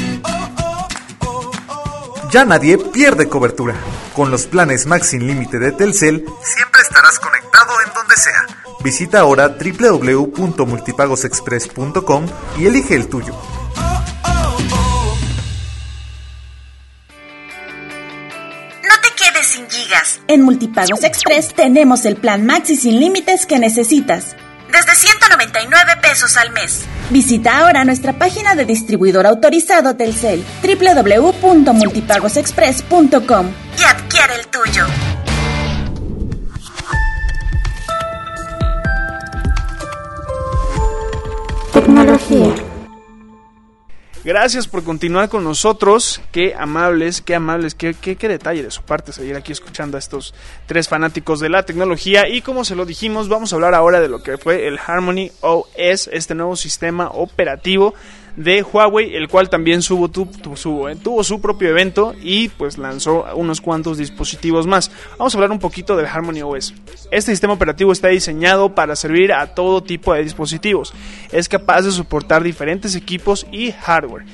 Ya 2.30 2.44
nadie 2.44 2.78
pierde 2.78 3.28
cobertura. 3.28 3.74
Con 4.14 4.30
los 4.30 4.46
planes 4.46 4.86
Max 4.86 5.08
sin 5.08 5.26
límite 5.26 5.58
de 5.58 5.72
Telcel, 5.72 6.24
siempre 6.42 6.80
estarás 6.80 7.18
conectado 7.18 7.72
en 7.84 7.92
donde 7.92 8.14
sea. 8.14 8.46
Visita 8.84 9.18
ahora 9.18 9.48
www.multipagosexpress.com 9.48 12.26
y 12.56 12.66
elige 12.66 12.94
el 12.94 13.08
tuyo. 13.08 13.34
No 18.82 18.94
te 19.02 19.10
quedes 19.16 19.48
sin 19.48 19.68
gigas. 19.68 20.20
En 20.28 20.42
Multipagos 20.42 21.02
Express 21.02 21.52
tenemos 21.52 22.04
el 22.04 22.14
plan 22.16 22.46
Maxi 22.46 22.76
sin 22.76 23.00
límites 23.00 23.44
que 23.44 23.58
necesitas. 23.58 24.36
Desde 24.72 24.94
199 24.94 25.96
pesos 26.00 26.36
al 26.36 26.52
mes. 26.52 26.84
Visita 27.10 27.58
ahora 27.58 27.84
nuestra 27.84 28.12
página 28.12 28.54
de 28.54 28.64
distribuidor 28.64 29.26
autorizado 29.26 29.96
Telcel 29.96 30.44
www.multipagosexpress.com 30.62 33.46
y 33.78 33.82
adquiere 33.82 34.36
el 34.36 34.46
tuyo. 34.46 34.86
Tecnología. 41.72 42.09
Gracias 44.22 44.68
por 44.68 44.84
continuar 44.84 45.30
con 45.30 45.44
nosotros. 45.44 46.20
Qué 46.30 46.54
amables, 46.54 47.22
qué 47.22 47.34
amables, 47.34 47.74
qué, 47.74 47.94
qué, 47.94 48.16
qué 48.16 48.28
detalle 48.28 48.62
de 48.62 48.70
su 48.70 48.82
parte 48.82 49.14
seguir 49.14 49.34
aquí 49.34 49.50
escuchando 49.50 49.96
a 49.96 49.98
estos 49.98 50.34
tres 50.66 50.88
fanáticos 50.88 51.40
de 51.40 51.48
la 51.48 51.64
tecnología. 51.64 52.28
Y 52.28 52.42
como 52.42 52.66
se 52.66 52.76
lo 52.76 52.84
dijimos, 52.84 53.30
vamos 53.30 53.52
a 53.52 53.56
hablar 53.56 53.74
ahora 53.74 53.98
de 53.98 54.08
lo 54.08 54.22
que 54.22 54.36
fue 54.36 54.68
el 54.68 54.78
Harmony 54.78 55.30
OS, 55.40 56.10
este 56.12 56.34
nuevo 56.34 56.54
sistema 56.54 57.08
operativo 57.08 57.94
de 58.36 58.62
Huawei, 58.62 59.14
el 59.16 59.28
cual 59.28 59.48
también 59.50 59.82
subo 59.82 60.08
tu- 60.08 60.26
tu- 60.26 60.88
eh, 60.88 60.96
tuvo 60.96 61.22
su 61.24 61.40
propio 61.40 61.68
evento 61.70 62.14
y 62.22 62.48
pues 62.48 62.78
lanzó 62.78 63.26
unos 63.34 63.60
cuantos 63.60 63.98
dispositivos 63.98 64.66
más. 64.66 64.90
Vamos 65.18 65.34
a 65.34 65.38
hablar 65.38 65.50
un 65.50 65.58
poquito 65.58 65.96
del 65.96 66.06
Harmony 66.06 66.42
OS. 66.42 66.74
Este 67.10 67.32
sistema 67.32 67.52
operativo 67.54 67.92
está 67.92 68.08
diseñado 68.08 68.74
para 68.74 68.96
servir 68.96 69.32
a 69.32 69.54
todo 69.54 69.82
tipo 69.82 70.14
de 70.14 70.22
dispositivos. 70.22 70.92
Es 71.32 71.48
capaz 71.48 71.82
de 71.82 71.90
soportar 71.90 72.42
diferentes 72.42 72.94
equipos 72.94 73.46
y 73.52 73.72
hardware. 73.72 74.24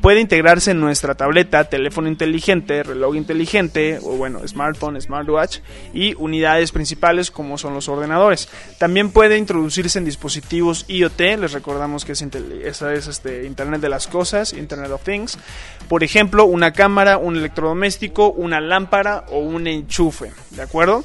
Puede 0.00 0.20
integrarse 0.20 0.72
en 0.72 0.80
nuestra 0.80 1.14
tableta, 1.14 1.64
teléfono 1.64 2.08
inteligente, 2.08 2.82
reloj 2.82 3.16
inteligente 3.16 3.98
o 4.02 4.16
bueno, 4.16 4.46
smartphone, 4.46 5.00
smartwatch 5.00 5.60
y 5.94 6.14
unidades 6.14 6.72
principales 6.72 7.30
como 7.30 7.56
son 7.56 7.74
los 7.74 7.88
ordenadores. 7.88 8.48
También 8.78 9.10
puede 9.10 9.38
introducirse 9.38 9.98
en 9.98 10.04
dispositivos 10.04 10.84
IoT, 10.88 11.20
les 11.38 11.52
recordamos 11.52 12.04
que 12.04 12.12
es, 12.12 12.22
esa 12.22 12.92
es 12.92 13.06
este, 13.06 13.46
Internet 13.46 13.80
de 13.80 13.88
las 13.88 14.06
Cosas, 14.06 14.52
Internet 14.52 14.90
of 14.90 15.04
Things. 15.04 15.38
Por 15.88 16.04
ejemplo, 16.04 16.44
una 16.44 16.72
cámara, 16.72 17.16
un 17.16 17.36
electrodoméstico, 17.36 18.30
una 18.30 18.60
lámpara 18.60 19.24
o 19.30 19.38
un 19.38 19.66
enchufe, 19.66 20.32
¿de 20.50 20.62
acuerdo? 20.62 21.04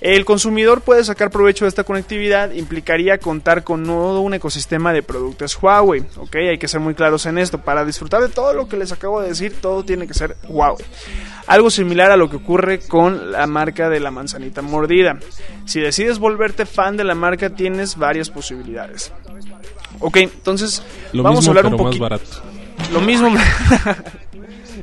El 0.00 0.24
consumidor 0.24 0.80
puede 0.80 1.04
sacar 1.04 1.30
provecho 1.30 1.66
de 1.66 1.68
esta 1.68 1.84
conectividad, 1.84 2.52
implicaría 2.52 3.18
contar 3.18 3.64
con 3.64 3.84
todo 3.84 4.22
un 4.22 4.32
ecosistema 4.32 4.94
de 4.94 5.02
productos 5.02 5.58
Huawei, 5.60 6.04
¿ok? 6.16 6.36
Hay 6.50 6.58
que 6.58 6.68
ser 6.68 6.80
muy 6.80 6.94
claros 6.94 7.26
en 7.26 7.36
esto. 7.36 7.58
Para 7.58 7.84
disfrutar 7.84 8.22
de 8.22 8.30
todo 8.30 8.54
lo 8.54 8.66
que 8.66 8.78
les 8.78 8.92
acabo 8.92 9.20
de 9.20 9.28
decir, 9.28 9.60
todo 9.60 9.84
tiene 9.84 10.06
que 10.06 10.14
ser 10.14 10.36
Huawei. 10.48 10.86
Algo 11.46 11.68
similar 11.68 12.10
a 12.10 12.16
lo 12.16 12.30
que 12.30 12.36
ocurre 12.36 12.78
con 12.78 13.30
la 13.32 13.46
marca 13.46 13.90
de 13.90 14.00
la 14.00 14.10
manzanita 14.10 14.62
mordida. 14.62 15.18
Si 15.66 15.80
decides 15.80 16.18
volverte 16.18 16.64
fan 16.64 16.96
de 16.96 17.04
la 17.04 17.14
marca, 17.14 17.50
tienes 17.50 17.96
varias 17.96 18.30
posibilidades. 18.30 19.12
Ok, 19.98 20.16
entonces 20.16 20.82
Lo 21.12 21.22
vamos 21.22 21.40
mismo, 21.40 21.52
a 21.52 21.58
hablar 21.58 21.72
un 21.74 21.78
poquito. 21.78 22.08
Lo 22.90 23.00
mismo. 23.02 23.28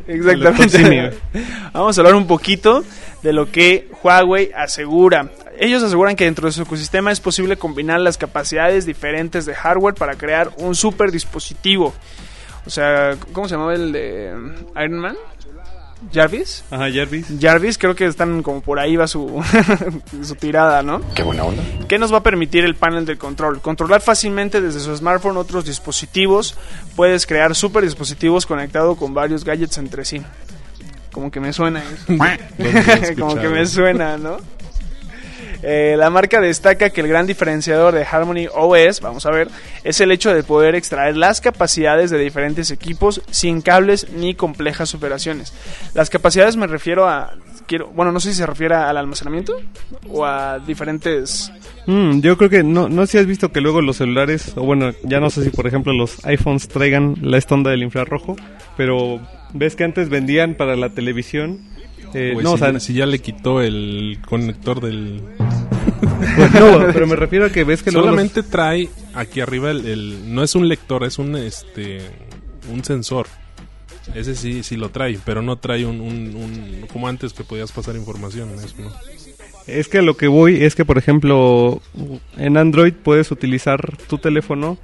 Exactamente. 0.07 1.17
Vamos 1.73 1.97
a 1.97 2.01
hablar 2.01 2.15
un 2.15 2.27
poquito 2.27 2.83
de 3.23 3.33
lo 3.33 3.51
que 3.51 3.89
Huawei 4.03 4.51
asegura. 4.55 5.29
Ellos 5.59 5.83
aseguran 5.83 6.15
que 6.15 6.25
dentro 6.25 6.47
de 6.47 6.51
su 6.51 6.61
ecosistema 6.61 7.11
es 7.11 7.19
posible 7.19 7.57
combinar 7.57 7.99
las 7.99 8.17
capacidades 8.17 8.85
diferentes 8.85 9.45
de 9.45 9.55
hardware 9.55 9.95
para 9.95 10.15
crear 10.15 10.51
un 10.57 10.75
super 10.75 11.11
dispositivo. 11.11 11.93
O 12.65 12.69
sea, 12.69 13.15
¿cómo 13.31 13.47
se 13.47 13.55
llamaba 13.55 13.73
el 13.73 13.91
de 13.91 14.33
Iron 14.75 14.99
Man? 14.99 15.15
Jarvis. 16.13 16.63
Ajá, 16.69 16.87
Jarvis. 16.93 17.27
Jarvis, 17.39 17.77
creo 17.77 17.95
que 17.95 18.05
están 18.05 18.43
como 18.43 18.61
por 18.61 18.79
ahí 18.79 18.95
va 18.95 19.07
su, 19.07 19.43
su 20.23 20.35
tirada, 20.35 20.83
¿no? 20.83 21.01
Qué 21.15 21.23
buena 21.23 21.43
onda. 21.43 21.63
¿Qué 21.87 21.97
nos 21.97 22.13
va 22.13 22.17
a 22.17 22.23
permitir 22.23 22.65
el 22.65 22.75
panel 22.75 23.05
de 23.05 23.17
control? 23.17 23.61
Controlar 23.61 24.01
fácilmente 24.01 24.61
desde 24.61 24.79
su 24.79 24.95
smartphone 24.95 25.37
otros 25.37 25.65
dispositivos. 25.65 26.55
Puedes 26.95 27.25
crear 27.25 27.55
super 27.55 27.83
dispositivos 27.83 28.45
conectados 28.45 28.97
con 28.97 29.13
varios 29.13 29.43
gadgets 29.43 29.77
entre 29.79 30.05
sí. 30.05 30.21
Como 31.17 31.31
que 31.31 31.39
me 31.39 31.51
suena 31.51 31.81
eso. 31.81 32.05
¿Dónde 32.07 32.37
lo 32.59 33.07
he 33.07 33.15
como 33.15 33.35
que 33.37 33.49
me 33.49 33.65
suena, 33.65 34.17
¿no? 34.17 34.37
Eh, 35.63 35.95
la 35.97 36.11
marca 36.11 36.39
destaca 36.39 36.91
que 36.91 37.01
el 37.01 37.07
gran 37.07 37.25
diferenciador 37.25 37.95
de 37.95 38.05
Harmony 38.05 38.45
OS, 38.53 39.01
vamos 39.01 39.25
a 39.25 39.31
ver, 39.31 39.47
es 39.83 39.99
el 39.99 40.11
hecho 40.11 40.31
de 40.31 40.43
poder 40.43 40.75
extraer 40.75 41.17
las 41.17 41.41
capacidades 41.41 42.11
de 42.11 42.19
diferentes 42.19 42.69
equipos 42.69 43.23
sin 43.31 43.63
cables 43.63 44.11
ni 44.11 44.35
complejas 44.35 44.93
operaciones. 44.93 45.53
Las 45.95 46.11
capacidades 46.11 46.55
me 46.55 46.67
refiero 46.67 47.09
a, 47.09 47.33
quiero, 47.65 47.87
bueno, 47.87 48.11
no 48.11 48.19
sé 48.19 48.33
si 48.33 48.37
se 48.37 48.45
refiere 48.45 48.75
al 48.75 48.95
almacenamiento 48.95 49.59
o 50.07 50.23
a 50.23 50.59
diferentes... 50.59 51.51
Mm, 51.87 52.19
yo 52.19 52.37
creo 52.37 52.51
que 52.51 52.63
no, 52.63 52.89
no 52.89 53.07
sé 53.07 53.13
si 53.13 53.17
has 53.17 53.25
visto 53.25 53.51
que 53.51 53.59
luego 53.61 53.81
los 53.81 53.97
celulares, 53.97 54.53
o 54.55 54.61
bueno, 54.61 54.91
ya 55.01 55.19
no 55.19 55.31
sé 55.31 55.43
si 55.43 55.49
por 55.49 55.65
ejemplo 55.65 55.93
los 55.93 56.23
iPhones 56.27 56.67
traigan 56.67 57.15
la 57.23 57.39
esta 57.39 57.55
onda 57.55 57.71
del 57.71 57.81
infrarrojo, 57.81 58.35
pero 58.75 59.19
ves 59.57 59.75
que 59.75 59.83
antes 59.83 60.09
vendían 60.09 60.55
para 60.55 60.75
la 60.75 60.89
televisión. 60.89 61.59
eh, 62.13 62.31
Güey, 62.33 62.43
no, 62.43 62.53
o 62.53 62.57
si, 62.57 62.63
sea, 62.63 62.79
si 62.79 62.93
ya 62.93 63.05
le 63.05 63.19
quitó 63.19 63.61
el 63.61 64.19
conector 64.25 64.81
del... 64.81 65.21
pues 66.35 66.53
no, 66.53 66.87
pero 66.93 67.07
me 67.07 67.15
refiero 67.15 67.45
a 67.45 67.49
que 67.49 67.63
ves 67.63 67.83
que 67.83 67.91
los- 67.91 68.03
Solamente 68.03 68.43
trae 68.43 68.89
aquí 69.13 69.39
arriba 69.41 69.71
el, 69.71 69.85
el- 69.85 70.33
No 70.33 70.43
es 70.43 70.55
un 70.55 70.67
lector, 70.67 71.03
es 71.03 71.17
un 71.19 71.35
este 71.35 72.01
un 72.71 72.83
sensor. 72.83 73.27
Ese 74.15 74.35
sí, 74.35 74.63
sí 74.63 74.77
lo 74.77 74.89
trae, 74.89 75.19
pero 75.25 75.41
no 75.41 75.57
trae 75.57 75.85
un, 75.85 75.99
un- 76.01 76.35
un- 76.35 76.85
como 76.91 77.07
antes 77.07 77.33
que 77.33 77.43
podías 77.43 77.71
pasar 77.71 77.95
información. 77.95 78.49
eso 78.55 78.75
no. 78.79 78.91
Es 79.67 79.89
que 79.89 79.97
a 79.97 80.01
lo 80.01 80.15
que 80.15 80.27
voy 80.29 80.63
es 80.63 80.75
que, 80.75 80.85
por 80.85 80.97
ejemplo, 80.97 81.81
en 82.37 82.55
Android 82.55 82.93
puedes 82.93 83.31
utilizar 83.31 83.97
tu 84.07 84.17
teléfono, 84.17 84.77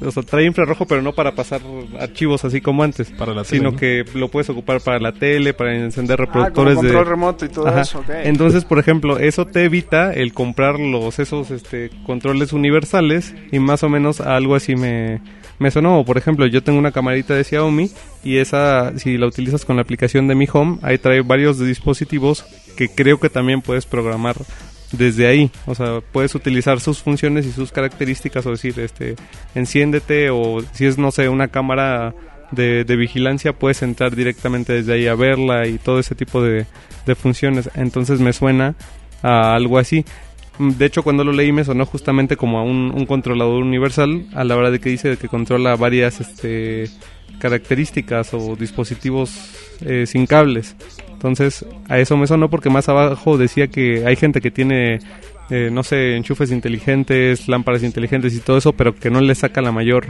o 0.00 0.10
sea, 0.10 0.22
trae 0.22 0.44
infrarrojo, 0.44 0.86
pero 0.86 1.02
no 1.02 1.12
para 1.12 1.34
pasar 1.34 1.60
archivos 1.98 2.44
así 2.44 2.60
como 2.60 2.82
antes, 2.82 3.10
Para 3.10 3.34
la 3.34 3.44
tele, 3.44 3.58
sino 3.58 3.70
¿no? 3.72 3.76
que 3.76 4.04
lo 4.14 4.28
puedes 4.28 4.48
ocupar 4.50 4.80
para 4.80 4.98
la 4.98 5.12
tele, 5.12 5.54
para 5.54 5.74
encender 5.74 6.20
Ah, 6.20 6.26
como 6.26 6.44
reproductores 6.44 6.74
control 6.76 7.04
de... 7.04 7.10
remoto 7.10 7.44
y 7.44 7.48
todo 7.48 7.66
Ajá. 7.68 7.82
eso. 7.82 8.04
Entonces, 8.24 8.64
por 8.64 8.78
ejemplo, 8.78 9.18
eso 9.18 9.46
te 9.46 9.64
evita 9.64 10.12
el 10.12 10.32
comprar 10.32 10.78
los 10.78 11.18
esos 11.18 11.50
este 11.50 11.90
controles 12.04 12.52
universales 12.52 13.34
y 13.52 13.58
más 13.58 13.82
o 13.82 13.88
menos 13.88 14.20
algo 14.20 14.54
así 14.54 14.76
me 14.76 15.20
me 15.58 15.70
sonó. 15.70 16.04
Por 16.04 16.18
ejemplo, 16.18 16.46
yo 16.46 16.62
tengo 16.62 16.78
una 16.78 16.92
camarita 16.92 17.34
de 17.34 17.44
Xiaomi 17.44 17.90
y 18.22 18.36
esa 18.38 18.98
si 18.98 19.16
la 19.16 19.26
utilizas 19.26 19.64
con 19.64 19.76
la 19.76 19.82
aplicación 19.82 20.28
de 20.28 20.34
Mi 20.34 20.46
Home, 20.52 20.78
ahí 20.82 20.98
trae 20.98 21.22
varios 21.22 21.58
dispositivos 21.58 22.44
que 22.76 22.88
creo 22.88 23.18
que 23.18 23.30
también 23.30 23.62
puedes 23.62 23.86
programar 23.86 24.36
desde 24.92 25.26
ahí, 25.26 25.50
o 25.66 25.74
sea, 25.74 26.00
puedes 26.12 26.34
utilizar 26.34 26.80
sus 26.80 27.02
funciones 27.02 27.46
y 27.46 27.52
sus 27.52 27.72
características 27.72 28.46
o 28.46 28.50
decir, 28.50 28.78
este, 28.78 29.16
enciéndete 29.54 30.30
o 30.30 30.62
si 30.72 30.86
es, 30.86 30.98
no 30.98 31.10
sé, 31.10 31.28
una 31.28 31.48
cámara 31.48 32.14
de, 32.52 32.84
de 32.84 32.96
vigilancia, 32.96 33.52
puedes 33.52 33.82
entrar 33.82 34.14
directamente 34.14 34.72
desde 34.72 34.94
ahí 34.94 35.06
a 35.06 35.14
verla 35.14 35.66
y 35.66 35.78
todo 35.78 35.98
ese 35.98 36.14
tipo 36.14 36.42
de, 36.42 36.66
funciones. 37.16 37.70
Entonces 37.74 38.20
me 38.20 38.32
suena 38.32 38.74
a 39.22 39.54
algo 39.54 39.78
así. 39.78 40.04
De 40.58 40.86
hecho, 40.86 41.02
cuando 41.02 41.22
lo 41.22 41.32
leí 41.32 41.52
me 41.52 41.64
sonó 41.64 41.84
justamente 41.86 42.36
como 42.36 42.58
a 42.58 42.62
un, 42.62 42.92
un 42.94 43.06
controlador 43.06 43.62
universal 43.62 44.26
a 44.34 44.42
la 44.42 44.56
hora 44.56 44.70
de 44.70 44.80
que 44.80 44.88
dice 44.88 45.16
que 45.16 45.28
controla 45.28 45.76
varias 45.76 46.20
este, 46.20 46.88
características 47.38 48.32
o 48.34 48.56
dispositivos 48.56 49.30
eh, 49.80 50.06
sin 50.06 50.26
cables. 50.26 50.76
Entonces, 51.12 51.64
a 51.88 51.98
eso 51.98 52.16
me 52.16 52.26
sonó 52.26 52.50
porque 52.50 52.70
más 52.70 52.88
abajo 52.88 53.38
decía 53.38 53.68
que 53.68 54.04
hay 54.06 54.16
gente 54.16 54.40
que 54.40 54.50
tiene, 54.50 54.98
eh, 55.50 55.70
no 55.72 55.82
sé, 55.82 56.16
enchufes 56.16 56.50
inteligentes, 56.50 57.48
lámparas 57.48 57.82
inteligentes 57.82 58.34
y 58.34 58.40
todo 58.40 58.58
eso, 58.58 58.72
pero 58.74 58.94
que 58.94 59.10
no 59.10 59.20
le 59.20 59.34
saca 59.34 59.60
la 59.62 59.72
mayor... 59.72 60.06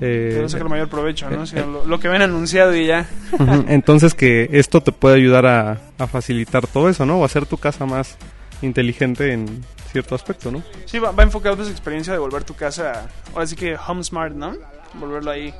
eh, 0.00 0.32
Que 0.34 0.42
no 0.42 0.48
saca 0.48 0.64
el 0.64 0.70
mayor 0.70 0.88
provecho, 0.88 1.28
¿no? 1.30 1.46
Sino 1.46 1.66
lo, 1.66 1.86
lo 1.86 2.00
que 2.00 2.08
ven 2.08 2.22
anunciado 2.22 2.74
y 2.74 2.86
ya. 2.86 3.08
Entonces 3.68 4.14
que 4.14 4.48
esto 4.52 4.80
te 4.82 4.92
puede 4.92 5.16
ayudar 5.16 5.46
a, 5.46 5.78
a 5.98 6.06
facilitar 6.06 6.66
todo 6.66 6.88
eso, 6.88 7.04
¿no? 7.04 7.18
O 7.18 7.24
hacer 7.24 7.44
tu 7.46 7.58
casa 7.58 7.84
más 7.86 8.16
inteligente 8.62 9.32
en 9.32 9.62
cierto 9.92 10.14
aspecto, 10.14 10.50
¿no? 10.50 10.62
Sí, 10.86 10.98
va, 10.98 11.10
va 11.10 11.22
enfocado 11.22 11.58
a 11.60 11.62
esa 11.62 11.70
experiencia 11.70 12.12
de 12.14 12.18
volver 12.18 12.44
tu 12.44 12.54
casa, 12.54 13.08
ahora 13.34 13.46
sí 13.46 13.54
que 13.56 13.76
home 13.76 14.02
smart, 14.02 14.34
¿no? 14.34 14.54
Volverlo 14.94 15.30
ahí 15.30 15.52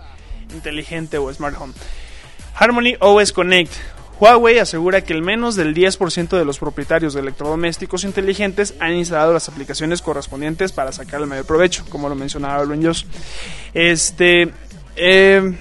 inteligente 0.55 1.19
o 1.19 1.33
smart 1.33 1.57
home. 1.59 1.73
Harmony 2.55 2.97
OS 3.01 3.33
Connect. 3.33 3.73
Huawei 4.19 4.59
asegura 4.59 5.03
que 5.03 5.13
el 5.13 5.21
menos 5.21 5.57
del 5.57 5.75
10% 5.75 6.39
de 6.39 6.45
los 6.47 6.59
propietarios 6.59 7.13
de 7.13 7.21
electrodomésticos 7.21 8.05
inteligentes 8.05 8.75
han 8.81 8.95
instalado 8.95 9.35
las 9.35 9.49
aplicaciones 9.51 10.01
correspondientes 10.01 10.73
para 10.73 10.91
sacar 10.91 11.21
el 11.21 11.27
mayor 11.27 11.45
provecho, 11.45 11.85
como 11.91 12.09
lo 12.09 12.15
mencionaba 12.15 12.63
Alvin. 12.63 12.91
Este, 13.75 14.51
eh, 14.97 15.59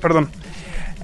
perdón, 0.00 0.30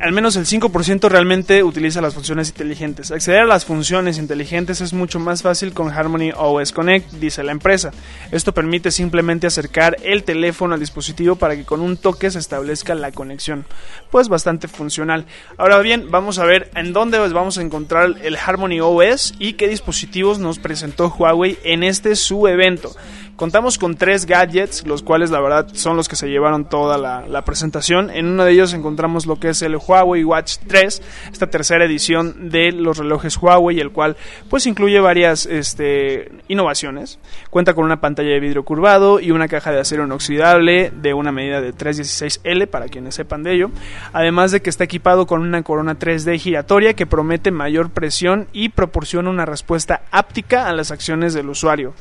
al 0.01 0.13
menos 0.13 0.37
el 0.37 0.47
5% 0.47 1.09
realmente 1.09 1.63
utiliza 1.63 2.01
las 2.01 2.15
funciones 2.15 2.49
inteligentes. 2.49 3.11
Acceder 3.11 3.41
a 3.41 3.47
las 3.47 3.65
funciones 3.65 4.19
inteligentes 4.19 4.81
es 4.81 4.93
mucho 4.93 5.19
más 5.19 5.43
fácil 5.43 5.73
con 5.73 5.91
Harmony 5.91 6.31
OS 6.37 6.73
Connect, 6.73 7.11
dice 7.15 7.43
la 7.43 7.53
empresa. 7.53 7.91
Esto 8.31 8.55
permite 8.55 8.91
simplemente 8.91 9.47
acercar 9.47 9.97
el 10.03 10.25
teléfono 10.25 10.75
al 10.75 10.81
dispositivo 10.81 11.37
para 11.37 11.57
que 11.57 11.65
con 11.65 11.81
un 11.81 11.97
toque 11.97 12.31
se 12.31 12.39
establezca 12.39 12.95
la 12.95 13.13
conexión. 13.13 13.65
Pues 14.11 14.29
bastante 14.29 14.69
funcional. 14.69 15.27
Ahora 15.57 15.79
bien, 15.81 16.11
vamos 16.11 16.39
a 16.39 16.45
ver 16.45 16.71
en 16.75 16.93
dónde 16.93 17.19
vamos 17.33 17.59
a 17.59 17.63
encontrar 17.63 18.15
el 18.23 18.37
Harmony 18.37 18.81
OS 18.81 19.35
y 19.39 19.55
qué 19.55 19.69
dispositivos 19.69 20.39
nos 20.39 20.59
presentó 20.59 21.09
Huawei 21.09 21.59
en 21.65 21.83
este 21.83 22.17
su 22.17 22.47
evento. 22.47 22.95
Contamos 23.37 23.79
con 23.79 23.97
tres 23.97 24.27
gadgets, 24.27 24.87
los 24.87 25.03
cuales 25.03 25.33
la 25.33 25.41
verdad 25.41 25.67
son 25.73 25.97
los 25.97 26.09
que 26.09 26.15
se 26.15 26.29
llevaron 26.29 26.67
toda 26.67 26.99
la, 26.99 27.43
presentación. 27.43 28.11
En 28.11 28.27
uno 28.27 28.45
de 28.45 28.53
ellos 28.53 28.73
encontramos 28.75 29.27
lo 29.27 29.41
que 29.41 29.49
es 29.49 29.61
el 29.63 29.77
Huawei 29.77 30.23
Watch 30.23 30.59
3, 30.69 31.03
esta 31.33 31.49
tercera 31.49 31.85
edición 31.85 32.51
de 32.51 32.71
los 32.71 32.99
relojes 32.99 33.37
Huawei, 33.37 33.81
el 33.81 33.91
cual 33.91 34.17
pues 34.49 34.67
incluye 34.67 35.01
varias 35.01 35.47
este, 35.47 36.31
innovaciones. 36.47 37.19
Cuenta 37.51 37.75
con 37.75 37.85
una 37.85 38.01
pantalla 38.01 38.31
de 38.31 38.41
vidrio 38.41 38.65
curvado 38.65 39.19
y 39.19 39.33
una 39.33 39.49
caja 39.49 39.73
de 39.73 39.81
acero 39.81 40.05
inoxidable 40.05 40.93
de 40.95 41.13
una 41.13 41.33
medida 41.33 41.61
de 41.61 41.75
316L 41.75 42.69
para 42.69 42.87
quienes 42.87 43.17
sepan 43.17 43.43
de 43.43 43.55
ello. 43.55 43.71
Además 44.13 44.53
de 44.53 44.63
que 44.63 44.71
está 44.71 44.85
equipado 44.85 45.27
con 45.27 45.41
una 45.43 45.65
corona 45.65 45.99
3D 45.99 46.39
giratoria 46.39 46.95
que 46.95 47.07
promete 47.07 47.51
mayor 47.51 47.91
presión 47.91 48.47
y 48.53 48.69
proporciona 48.69 49.29
una 49.29 49.45
respuesta 49.45 50.03
áptica 50.13 50.69
a 50.69 50.73
las 50.73 50.93
acciones 50.93 51.35
del 51.35 51.49
usuario. 51.49 51.95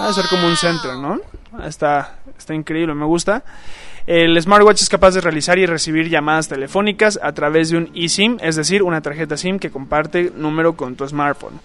Va 0.00 0.08
a 0.08 0.12
ser 0.12 0.26
como 0.28 0.46
un 0.46 0.56
center, 0.56 0.94
¿no? 0.96 1.20
Está, 1.64 2.16
está 2.36 2.54
increíble, 2.54 2.94
me 2.94 3.04
gusta. 3.04 3.44
El 4.06 4.40
smartwatch 4.40 4.82
es 4.82 4.88
capaz 4.88 5.14
de 5.14 5.20
realizar 5.20 5.58
y 5.58 5.66
recibir 5.66 6.08
llamadas 6.08 6.48
telefónicas 6.48 7.20
a 7.22 7.32
través 7.32 7.70
de 7.70 7.78
un 7.78 7.90
eSIM, 7.94 8.38
es 8.40 8.56
decir, 8.56 8.82
una 8.82 9.00
tarjeta 9.00 9.36
SIM 9.36 9.60
que 9.60 9.70
comparte 9.70 10.32
número 10.34 10.74
con 10.74 10.96
tu 10.96 11.06
smartphone. 11.06 11.60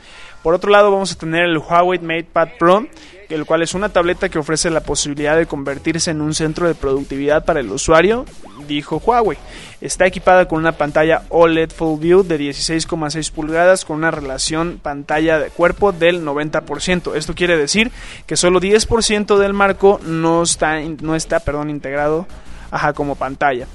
Por 0.47 0.53
otro 0.53 0.71
lado, 0.71 0.91
vamos 0.91 1.11
a 1.11 1.17
tener 1.17 1.43
el 1.43 1.57
Huawei 1.57 1.99
MatePad 1.99 2.47
Pro, 2.57 2.87
el 3.27 3.45
cual 3.45 3.63
es 3.63 3.73
una 3.73 3.89
tableta 3.89 4.29
que 4.29 4.39
ofrece 4.39 4.69
la 4.69 4.79
posibilidad 4.79 5.35
de 5.35 5.45
convertirse 5.45 6.11
en 6.11 6.21
un 6.21 6.33
centro 6.33 6.69
de 6.69 6.73
productividad 6.73 7.43
para 7.43 7.59
el 7.59 7.69
usuario, 7.69 8.23
dijo 8.65 9.01
Huawei. 9.05 9.37
Está 9.81 10.05
equipada 10.05 10.47
con 10.47 10.59
una 10.59 10.71
pantalla 10.71 11.23
OLED 11.27 11.71
Full 11.71 11.99
View 11.99 12.23
de 12.23 12.39
16,6 12.39 13.29
pulgadas 13.33 13.83
con 13.83 13.97
una 13.97 14.09
relación 14.09 14.79
pantalla 14.81 15.37
de 15.37 15.49
cuerpo 15.49 15.91
del 15.91 16.23
90%. 16.23 17.15
Esto 17.15 17.35
quiere 17.35 17.57
decir 17.57 17.91
que 18.25 18.37
solo 18.37 18.61
10% 18.61 19.37
del 19.39 19.51
marco 19.51 19.99
no 20.05 20.43
está, 20.43 20.79
no 20.79 21.17
está 21.17 21.41
perdón, 21.41 21.69
integrado 21.69 22.25
ajá, 22.71 22.93
como 22.93 23.15
pantalla. 23.15 23.67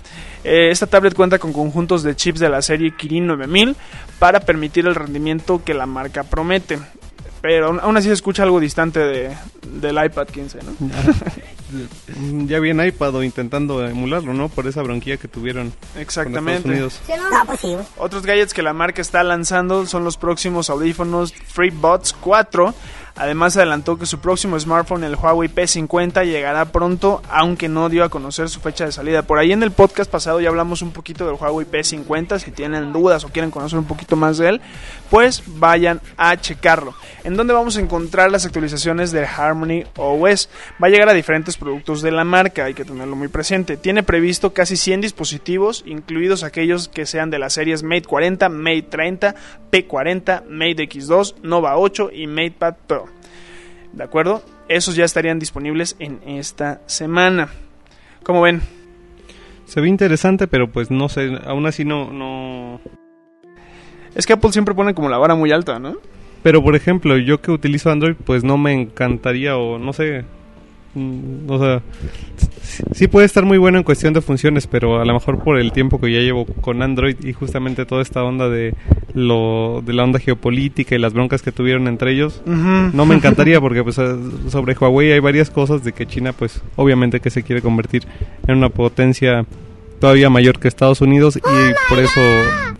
Eh, 0.44 0.70
esta 0.70 0.86
tablet 0.86 1.14
cuenta 1.14 1.38
con 1.38 1.52
conjuntos 1.52 2.02
de 2.02 2.16
chips 2.16 2.40
de 2.40 2.48
la 2.48 2.62
serie 2.62 2.94
Kirin 2.96 3.26
9000 3.26 3.76
para 4.18 4.40
permitir 4.40 4.86
el 4.86 4.94
rendimiento 4.94 5.62
que 5.64 5.74
la 5.74 5.86
marca 5.86 6.24
promete. 6.24 6.78
Pero 7.40 7.80
aún- 7.80 7.96
así 7.96 8.06
se 8.08 8.14
escucha 8.14 8.44
algo 8.44 8.60
distante 8.60 9.00
de, 9.00 9.36
del 9.80 10.04
iPad 10.04 10.28
15, 10.28 10.58
¿no? 10.62 10.72
Mm, 12.16 12.46
Ya 12.46 12.60
bien 12.60 12.84
iPad 12.84 13.14
o 13.16 13.22
intentando 13.24 13.84
emularlo, 13.86 14.32
¿no? 14.34 14.48
Por 14.48 14.66
esa 14.68 14.82
bronquilla 14.82 15.16
que 15.16 15.26
tuvieron 15.28 15.70
con 15.92 16.02
Exactamente. 16.02 16.72
Estados 16.72 17.00
Unidos. 17.64 17.86
Otros 17.96 18.24
gadgets 18.26 18.54
que 18.54 18.62
la 18.62 18.72
marca 18.72 19.00
está 19.02 19.22
lanzando 19.24 19.86
son 19.86 20.04
los 20.04 20.16
próximos 20.18 20.70
audífonos 20.70 21.32
FreeBuds 21.32 22.12
4. 22.20 22.74
Además 23.16 23.56
adelantó 23.56 23.98
que 23.98 24.06
su 24.06 24.20
próximo 24.20 24.58
smartphone, 24.58 25.04
el 25.04 25.16
Huawei 25.16 25.48
P50, 25.48 26.24
llegará 26.24 26.64
pronto, 26.66 27.22
aunque 27.30 27.68
no 27.68 27.88
dio 27.88 28.04
a 28.04 28.08
conocer 28.08 28.48
su 28.48 28.60
fecha 28.60 28.86
de 28.86 28.92
salida. 28.92 29.22
Por 29.22 29.38
ahí 29.38 29.52
en 29.52 29.62
el 29.62 29.70
podcast 29.70 30.10
pasado 30.10 30.40
ya 30.40 30.48
hablamos 30.48 30.82
un 30.82 30.92
poquito 30.92 31.26
del 31.26 31.36
Huawei 31.36 31.66
P50. 31.66 32.38
Si 32.38 32.50
tienen 32.50 32.92
dudas 32.92 33.24
o 33.24 33.28
quieren 33.28 33.50
conocer 33.50 33.78
un 33.78 33.84
poquito 33.84 34.16
más 34.16 34.38
de 34.38 34.48
él, 34.48 34.60
pues 35.10 35.42
vayan 35.46 36.00
a 36.16 36.36
checarlo. 36.36 36.94
¿En 37.24 37.36
dónde 37.36 37.52
vamos 37.52 37.76
a 37.76 37.80
encontrar 37.80 38.30
las 38.30 38.46
actualizaciones 38.46 39.12
de 39.12 39.26
Harmony 39.26 39.84
OS? 39.96 40.48
Va 40.82 40.86
a 40.86 40.90
llegar 40.90 41.08
a 41.08 41.14
diferentes 41.14 41.56
productos 41.56 42.02
de 42.02 42.10
la 42.10 42.24
marca, 42.24 42.64
hay 42.64 42.74
que 42.74 42.84
tenerlo 42.84 43.14
muy 43.14 43.28
presente. 43.28 43.76
Tiene 43.76 44.02
previsto 44.02 44.54
casi 44.54 44.76
100 44.76 45.02
dispositivos, 45.02 45.84
incluidos 45.86 46.44
aquellos 46.44 46.88
que 46.88 47.06
sean 47.06 47.30
de 47.30 47.38
las 47.38 47.52
series 47.52 47.82
Mate 47.82 48.02
40, 48.02 48.48
Mate 48.48 48.82
30, 48.82 49.34
P40, 49.70 50.44
Mate 50.48 50.88
X2, 50.88 51.34
Nova 51.42 51.76
8 51.76 52.10
y 52.12 52.26
MatePad 52.26 52.74
Pro. 52.86 53.01
¿De 53.92 54.04
acuerdo? 54.04 54.42
Esos 54.68 54.96
ya 54.96 55.04
estarían 55.04 55.38
disponibles 55.38 55.96
en 55.98 56.20
esta 56.26 56.80
semana. 56.86 57.48
¿Cómo 58.22 58.40
ven? 58.40 58.62
Se 59.66 59.80
ve 59.80 59.88
interesante, 59.88 60.46
pero 60.46 60.70
pues 60.70 60.90
no 60.90 61.08
sé, 61.08 61.38
aún 61.44 61.66
así 61.66 61.84
no... 61.84 62.12
no... 62.12 62.80
Es 64.14 64.26
que 64.26 64.34
Apple 64.34 64.52
siempre 64.52 64.74
pone 64.74 64.94
como 64.94 65.08
la 65.08 65.18
vara 65.18 65.34
muy 65.34 65.52
alta, 65.52 65.78
¿no? 65.78 65.96
Pero 66.42 66.62
por 66.62 66.74
ejemplo, 66.74 67.16
yo 67.18 67.40
que 67.40 67.50
utilizo 67.50 67.90
Android, 67.90 68.16
pues 68.24 68.44
no 68.44 68.58
me 68.58 68.72
encantaría 68.72 69.56
o 69.56 69.78
no 69.78 69.92
sé. 69.92 70.24
Mm, 70.94 71.50
O 71.50 71.58
sea, 71.58 71.82
sí- 72.92 73.08
puede 73.08 73.26
estar 73.26 73.44
muy 73.44 73.58
bueno 73.58 73.78
en 73.78 73.84
cuestión 73.84 74.12
de 74.14 74.20
funciones, 74.20 74.66
pero 74.66 75.00
a 75.00 75.04
lo 75.04 75.12
mejor 75.14 75.42
por 75.42 75.58
el 75.58 75.72
tiempo 75.72 76.00
que 76.00 76.12
ya 76.12 76.20
llevo 76.20 76.46
con 76.46 76.82
Android 76.82 77.16
y 77.24 77.32
justamente 77.32 77.84
toda 77.86 78.02
esta 78.02 78.22
onda 78.24 78.48
de 78.48 78.74
lo 79.14 79.82
de 79.84 79.92
la 79.92 80.04
onda 80.04 80.18
geopolítica 80.18 80.94
y 80.94 80.98
las 80.98 81.12
broncas 81.12 81.42
que 81.42 81.52
tuvieron 81.52 81.86
entre 81.88 82.12
ellos, 82.12 82.42
no 82.46 83.04
me 83.06 83.14
encantaría 83.14 83.60
porque 83.60 83.82
pues 83.84 83.98
eh, 83.98 84.16
sobre 84.48 84.74
Huawei 84.74 85.12
hay 85.12 85.20
varias 85.20 85.50
cosas 85.50 85.84
de 85.84 85.92
que 85.92 86.06
China 86.06 86.32
pues 86.32 86.62
obviamente 86.76 87.20
que 87.20 87.30
se 87.30 87.42
quiere 87.42 87.60
convertir 87.62 88.04
en 88.46 88.56
una 88.56 88.68
potencia 88.70 89.44
todavía 90.02 90.30
mayor 90.30 90.58
que 90.58 90.66
Estados 90.66 91.00
Unidos 91.00 91.36
y 91.36 91.88
por 91.88 92.00
eso 92.00 92.20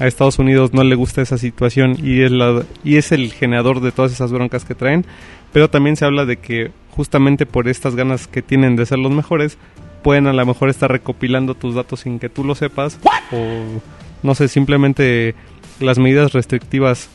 a 0.01 0.09
Estados 0.09 0.41
Unidos 0.41 0.73
no 0.73 0.83
le 0.83 0.97
gusta 0.97 1.23
esa 1.23 1.39
situación 1.39 1.97
y 2.03 2.23
es 2.23 2.33
la 2.33 2.65
y 2.83 2.97
es 2.97 3.13
el 3.13 3.33
generador 3.33 3.81
de 3.81 3.93
todas 3.93 4.11
esas 4.11 4.33
broncas 4.33 4.65
que 4.65 4.75
traen, 4.75 5.07
pero 5.53 5.71
también 5.71 5.95
se 5.95 6.05
habla 6.05 6.25
de 6.25 6.39
que 6.39 6.73
justamente 6.91 7.47
por 7.47 7.69
estas 7.69 7.95
ganas 7.95 8.27
que 8.27 8.43
tienen 8.43 8.75
de 8.75 8.87
ser 8.87 8.99
los 8.99 9.13
mejores 9.13 9.57
pueden 10.03 10.27
a 10.27 10.33
lo 10.33 10.45
mejor 10.45 10.69
estar 10.69 10.91
recopilando 10.91 11.55
tus 11.55 11.77
datos 11.77 12.01
sin 12.01 12.19
que 12.19 12.29
tú 12.29 12.43
lo 12.43 12.57
sepas 12.57 12.99
o 13.31 13.81
no 14.25 14.35
sé, 14.35 14.49
simplemente 14.49 15.37
las 15.79 16.01
medidas 16.01 16.33
restrictivas 16.33 17.09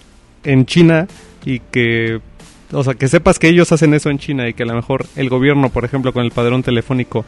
en 0.46 0.66
China 0.66 1.08
y 1.44 1.60
que 1.60 2.22
o 2.72 2.82
sea, 2.82 2.94
que 2.94 3.10
sepas 3.10 3.40
que 3.40 3.50
ellos 3.50 3.74
hacen 3.74 3.94
eso 3.94 4.10
en 4.10 4.20
China 4.20 4.48
y 4.48 4.54
que 4.54 4.64
a 4.64 4.68
lo 4.68 4.74
mejor 4.74 5.06
el 5.18 5.28
gobierno, 5.28 5.70
por 5.70 5.84
ejemplo, 5.84 6.14
con 6.14 6.24
el 6.24 6.32
padrón 6.32 6.64
telefónico 6.64 7.26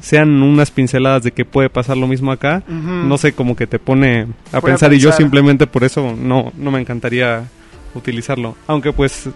sean 0.00 0.42
unas 0.42 0.70
pinceladas 0.70 1.22
de 1.22 1.32
que 1.32 1.44
puede 1.44 1.70
pasar 1.70 1.96
lo 1.96 2.06
mismo 2.06 2.32
acá, 2.32 2.62
no 2.68 3.16
sé, 3.18 3.32
como 3.32 3.56
que 3.56 3.66
te 3.66 3.78
pone 3.78 4.26
a 4.52 4.60
pensar 4.60 4.92
y 4.92 4.98
yo 4.98 5.12
simplemente 5.12 5.66
por 5.66 5.84
eso 5.84 6.14
no 6.16 6.52
no 6.56 6.70
me 6.70 6.80
encantaría 6.80 7.44
utilizarlo, 7.94 8.56
aunque 8.66 8.92
pues 8.92 9.28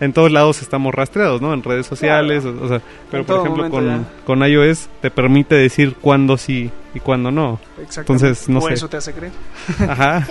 en 0.00 0.14
todos 0.14 0.32
lados 0.32 0.62
estamos 0.62 0.94
rastreados, 0.94 1.42
¿no? 1.42 1.52
En 1.52 1.62
redes 1.62 1.86
sociales, 1.86 2.44
o, 2.46 2.58
o 2.64 2.68
sea, 2.68 2.80
pero 3.10 3.20
En 3.20 3.26
por 3.26 3.40
ejemplo 3.40 3.68
con, 3.70 4.06
con 4.24 4.42
iOS 4.48 4.88
te 5.02 5.10
permite 5.10 5.54
decir 5.54 5.94
cuándo 6.00 6.38
sí 6.38 6.70
y 6.94 7.00
cuándo 7.00 7.30
no. 7.30 7.60
Entonces, 7.96 8.48
no 8.48 8.60
O 8.60 8.68
sé. 8.68 8.74
eso 8.74 8.88
te 8.88 8.96
hace 8.96 9.12
creer. 9.12 9.32
Ajá. 9.88 10.26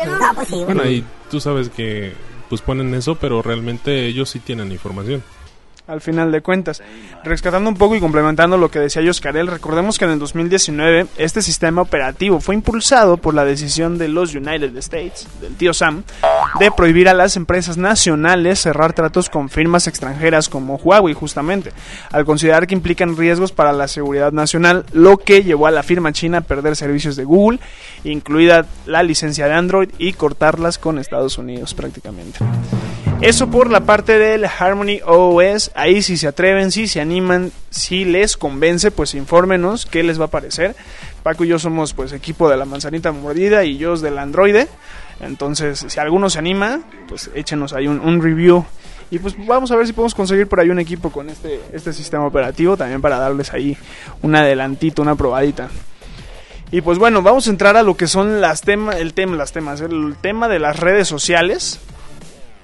Bueno, 0.65 0.89
y 0.89 1.03
tú 1.29 1.39
sabes 1.39 1.69
que 1.69 2.13
pues 2.49 2.61
ponen 2.63 2.95
eso, 2.95 3.13
pero 3.13 3.43
realmente 3.43 4.07
ellos 4.07 4.31
sí 4.31 4.39
tienen 4.39 4.71
información. 4.71 5.21
Al 5.89 6.01
final 6.01 6.31
de 6.31 6.41
cuentas. 6.41 6.81
Rescatando 7.23 7.69
un 7.69 7.75
poco 7.75 7.95
y 7.95 7.99
complementando 7.99 8.57
lo 8.57 8.69
que 8.69 8.79
decía 8.79 9.01
Yoscarel, 9.01 9.47
recordemos 9.47 9.97
que 9.97 10.05
en 10.05 10.11
el 10.11 10.19
2019 10.19 11.07
este 11.17 11.41
sistema 11.41 11.81
operativo 11.81 12.39
fue 12.39 12.55
impulsado 12.55 13.17
por 13.17 13.33
la 13.33 13.43
decisión 13.43 13.97
de 13.97 14.07
los 14.07 14.35
United 14.35 14.75
States, 14.77 15.27
del 15.41 15.55
tío 15.55 15.73
Sam, 15.73 16.03
de 16.59 16.71
prohibir 16.71 17.09
a 17.09 17.13
las 17.13 17.35
empresas 17.35 17.77
nacionales 17.77 18.59
cerrar 18.59 18.93
tratos 18.93 19.29
con 19.29 19.49
firmas 19.49 19.87
extranjeras 19.87 20.47
como 20.49 20.75
Huawei 20.75 21.13
justamente, 21.13 21.71
al 22.11 22.25
considerar 22.25 22.67
que 22.67 22.75
implican 22.75 23.17
riesgos 23.17 23.51
para 23.51 23.73
la 23.73 23.87
seguridad 23.87 24.31
nacional, 24.31 24.85
lo 24.93 25.17
que 25.17 25.43
llevó 25.43 25.67
a 25.67 25.71
la 25.71 25.83
firma 25.83 26.13
china 26.13 26.39
a 26.39 26.41
perder 26.41 26.75
servicios 26.75 27.15
de 27.15 27.23
Google, 27.23 27.59
incluida 28.03 28.65
la 28.85 29.03
licencia 29.03 29.47
de 29.47 29.53
Android 29.53 29.89
y 29.97 30.13
cortarlas 30.13 30.77
con 30.77 30.99
Estados 30.99 31.37
Unidos 31.37 31.73
prácticamente. 31.73 32.39
Eso 33.21 33.49
por 33.49 33.69
la 33.69 33.81
parte 33.81 34.17
del 34.17 34.45
Harmony 34.45 35.01
OS. 35.05 35.71
Ahí 35.79 36.01
si 36.01 36.17
se 36.17 36.27
atreven, 36.27 36.71
si 36.71 36.87
se 36.87 36.99
animan, 36.99 37.51
si 37.69 38.03
les 38.03 38.35
convence, 38.35 38.91
pues 38.91 39.13
infórmenos 39.13 39.85
qué 39.85 40.03
les 40.03 40.19
va 40.19 40.25
a 40.25 40.29
parecer. 40.29 40.75
Paco 41.23 41.45
y 41.45 41.47
yo 41.47 41.57
somos 41.57 41.93
pues 41.93 42.11
equipo 42.11 42.49
de 42.49 42.57
la 42.57 42.65
manzanita 42.65 43.13
mordida 43.13 43.63
y 43.63 43.77
yo 43.77 43.95
del 43.95 44.17
androide. 44.17 44.67
Entonces, 45.21 45.85
si 45.87 45.99
alguno 45.99 46.29
se 46.29 46.39
anima, 46.39 46.81
pues 47.07 47.29
échenos 47.33 47.71
ahí 47.71 47.87
un, 47.87 48.01
un 48.01 48.21
review. 48.21 48.65
Y 49.09 49.19
pues 49.19 49.35
vamos 49.47 49.71
a 49.71 49.77
ver 49.77 49.87
si 49.87 49.93
podemos 49.93 50.13
conseguir 50.13 50.47
por 50.47 50.59
ahí 50.59 50.69
un 50.69 50.79
equipo 50.79 51.11
con 51.11 51.29
este, 51.29 51.61
este 51.71 51.93
sistema 51.93 52.25
operativo 52.25 52.75
también 52.75 53.01
para 53.01 53.17
darles 53.17 53.53
ahí 53.53 53.77
un 54.21 54.35
adelantito, 54.35 55.01
una 55.01 55.15
probadita. 55.15 55.69
Y 56.71 56.81
pues 56.81 56.99
bueno, 56.99 57.21
vamos 57.21 57.47
a 57.47 57.51
entrar 57.51 57.77
a 57.77 57.83
lo 57.83 57.95
que 57.95 58.07
son 58.07 58.41
las 58.41 58.61
temas, 58.61 58.97
el 58.97 59.13
tema, 59.13 59.37
las 59.37 59.53
temas, 59.53 59.81
el 59.81 60.15
tema 60.21 60.47
de 60.49 60.59
las 60.59 60.77
redes 60.77 61.07
sociales. 61.07 61.79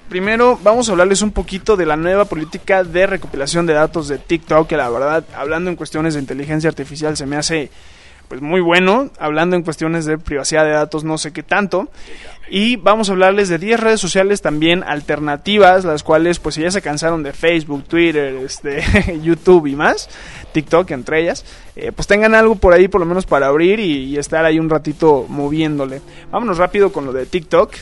Primero 0.08 0.58
vamos 0.62 0.88
a 0.88 0.92
hablarles 0.92 1.22
un 1.22 1.32
poquito 1.32 1.76
de 1.76 1.84
la 1.84 1.96
nueva 1.96 2.26
política 2.26 2.84
de 2.84 3.06
recopilación 3.06 3.66
de 3.66 3.74
datos 3.74 4.06
de 4.06 4.18
TikTok, 4.18 4.68
que 4.68 4.76
la 4.76 4.88
verdad, 4.88 5.24
hablando 5.36 5.68
en 5.68 5.76
cuestiones 5.76 6.14
de 6.14 6.20
inteligencia 6.20 6.70
artificial, 6.70 7.16
se 7.16 7.26
me 7.26 7.36
hace 7.36 7.70
pues 8.28 8.40
muy 8.40 8.60
bueno, 8.60 9.10
hablando 9.18 9.56
en 9.56 9.62
cuestiones 9.62 10.04
de 10.04 10.18
privacidad 10.18 10.64
de 10.64 10.72
datos, 10.72 11.04
no 11.04 11.18
sé 11.18 11.32
qué 11.32 11.42
tanto. 11.42 11.88
Y 12.48 12.76
vamos 12.76 13.08
a 13.08 13.12
hablarles 13.12 13.48
de 13.48 13.58
10 13.58 13.80
redes 13.80 14.00
sociales 14.00 14.42
también 14.42 14.84
alternativas, 14.84 15.84
las 15.84 16.04
cuales 16.04 16.38
pues 16.38 16.54
si 16.54 16.62
ya 16.62 16.70
se 16.70 16.82
cansaron 16.82 17.24
de 17.24 17.32
Facebook, 17.32 17.84
Twitter, 17.84 18.36
este, 18.36 18.84
YouTube 19.22 19.66
y 19.66 19.74
más, 19.74 20.08
TikTok 20.52 20.90
entre 20.92 21.22
ellas, 21.22 21.44
eh, 21.74 21.90
pues 21.90 22.06
tengan 22.06 22.34
algo 22.34 22.54
por 22.54 22.72
ahí 22.72 22.86
por 22.86 23.00
lo 23.00 23.06
menos 23.06 23.26
para 23.26 23.48
abrir 23.48 23.80
y, 23.80 24.04
y 24.04 24.18
estar 24.18 24.44
ahí 24.44 24.60
un 24.60 24.70
ratito 24.70 25.26
moviéndole. 25.28 26.00
Vámonos 26.30 26.58
rápido 26.58 26.92
con 26.92 27.06
lo 27.06 27.12
de 27.12 27.26
TikTok 27.26 27.72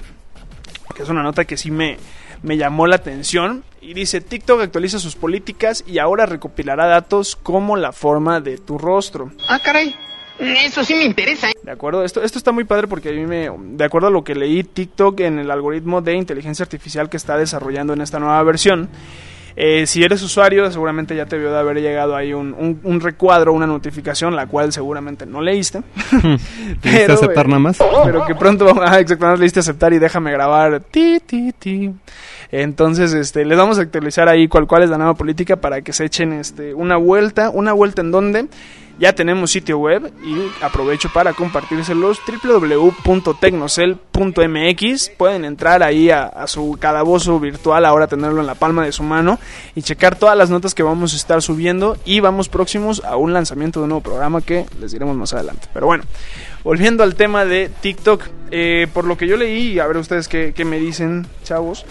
que 0.95 1.03
es 1.03 1.09
una 1.09 1.23
nota 1.23 1.45
que 1.45 1.57
sí 1.57 1.71
me, 1.71 1.99
me 2.43 2.57
llamó 2.57 2.87
la 2.87 2.97
atención. 2.97 3.65
Y 3.81 3.95
dice, 3.95 4.21
TikTok 4.21 4.63
actualiza 4.63 4.99
sus 4.99 5.17
políticas 5.17 5.85
y 5.87 5.99
ahora 5.99 6.27
recopilará 6.27 6.87
datos 6.87 7.37
como 7.37 7.77
la 7.77 7.93
forma 7.93 8.41
de 8.41 8.59
tu 8.59 8.79
rostro. 8.79 9.33
Ah, 9.49 9.61
caray. 9.63 9.95
Eso 10.39 10.83
sí 10.83 10.95
me 10.95 11.05
interesa. 11.05 11.51
¿eh? 11.51 11.55
¿De 11.63 11.71
acuerdo? 11.71 12.05
Esto, 12.05 12.23
esto 12.23 12.39
está 12.39 12.51
muy 12.51 12.65
padre 12.65 12.89
porque 12.89 13.11
a 13.11 13.13
mí 13.13 13.25
me... 13.27 13.51
De 13.77 13.85
acuerdo 13.85 14.09
a 14.09 14.11
lo 14.11 14.25
que 14.25 14.35
leí, 14.35 14.65
TikTok 14.65 15.21
en 15.21 15.39
el 15.39 15.51
algoritmo 15.51 16.01
de 16.01 16.15
inteligencia 16.15 16.65
artificial 16.65 17.09
que 17.09 17.17
está 17.17 17.37
desarrollando 17.37 17.93
en 17.93 18.01
esta 18.01 18.19
nueva 18.19 18.43
versión, 18.43 18.89
eh, 19.57 19.87
si 19.87 20.03
eres 20.03 20.23
usuario, 20.23 20.71
seguramente 20.71 21.15
ya 21.17 21.27
te 21.27 21.39
vio 21.39 21.51
de 21.53 21.59
haber 21.59 21.81
llegado 21.81 22.17
ahí 22.17 22.33
un, 22.33 22.55
un- 22.55 22.81
un 22.83 23.01
recuadro, 23.01 23.53
una 23.53 23.67
notificación, 23.67 24.35
la 24.35 24.47
cual 24.47 24.73
seguramente 24.73 25.27
no 25.27 25.41
leíste. 25.41 25.83
¿Leíste 26.83 27.13
aceptar 27.13 27.47
eh, 27.47 27.49
nada 27.49 27.59
más? 27.61 27.79
Pero 28.05 28.25
que 28.27 28.35
pronto, 28.35 28.67
ah, 28.83 28.99
exactamente, 29.01 29.41
leíste 29.41 29.61
aceptar 29.61 29.93
y 29.93 29.99
déjame 29.99 30.33
grabar. 30.33 30.81
Ti, 30.91 31.21
ti, 31.25 31.53
ti. 31.59 31.91
Entonces, 32.51 33.13
este, 33.15 33.45
les 33.45 33.59
vamos 33.59 33.79
a 33.79 33.83
actualizar 33.83 34.29
ahí 34.29 34.47
cuál, 34.49 34.67
cuál 34.67 34.83
es 34.85 34.91
la 34.91 34.97
nueva 34.99 35.15
política 35.15 35.57
para 35.57 35.83
que 35.83 35.93
se 35.93 36.05
echen 36.05 36.33
este, 36.33 36.73
una 36.75 36.97
vuelta. 36.97 37.51
Una 37.51 37.73
vuelta 37.73 38.01
en 38.03 38.11
donde 38.13 38.47
ya 38.99 39.13
tenemos 39.13 39.51
sitio 39.51 39.79
web 39.79 40.13
y 40.25 40.37
aprovecho 40.63 41.11
para 41.13 41.33
compartírselos 41.33 42.21
www.tecnocel.mx. 42.43 45.11
Pueden 45.17 45.45
entrar 45.45 45.83
ahí 45.83 46.11
a, 46.11 46.47
su 46.47 46.77
calabozo 46.79 47.41
virtual, 47.41 47.85
ahora 47.85 48.07
tenerlo 48.07 48.41
en 48.41 48.47
la 48.47 48.55
palma 48.55 48.85
de 48.85 48.93
su 48.93 49.03
mano 49.03 49.41
y 49.75 49.83
checar 49.83 50.17
todas 50.17 50.39
las 50.39 50.51
notas 50.51 50.75
que 50.75 50.83
vamos 50.83 51.15
a 51.15 51.17
estar 51.17 51.41
subiendo. 51.43 51.97
Y 52.05 52.21
vamos 52.21 52.49
próximos 52.49 53.03
a 53.05 53.17
un 53.17 53.33
lanzamiento 53.33 53.81
de 53.81 53.85
un 53.85 53.91
nuevo 53.91 54.03
programa 54.03 54.41
que 54.41 54.67
les 54.81 54.93
diremos 54.93 55.17
más 55.17 55.33
adelante. 55.33 55.69
Pero 55.73 55.87
bueno, 55.87 56.05
volviendo 56.63 57.03
al 57.03 57.17
tema 57.17 57.45
de 57.45 57.71
TikTok, 57.81 58.23
eh, 58.51 58.87
por 58.93 59.05
lo 59.05 59.17
que 59.17 59.27
yo 59.27 59.37
leí, 59.37 59.79
a 59.79 59.87
ver 59.87 59.97
ustedes 59.97 60.29
qué, 60.29 60.53
qué 60.55 60.65
me 60.65 60.79
dicen, 60.79 61.27
chavos. 61.43 61.85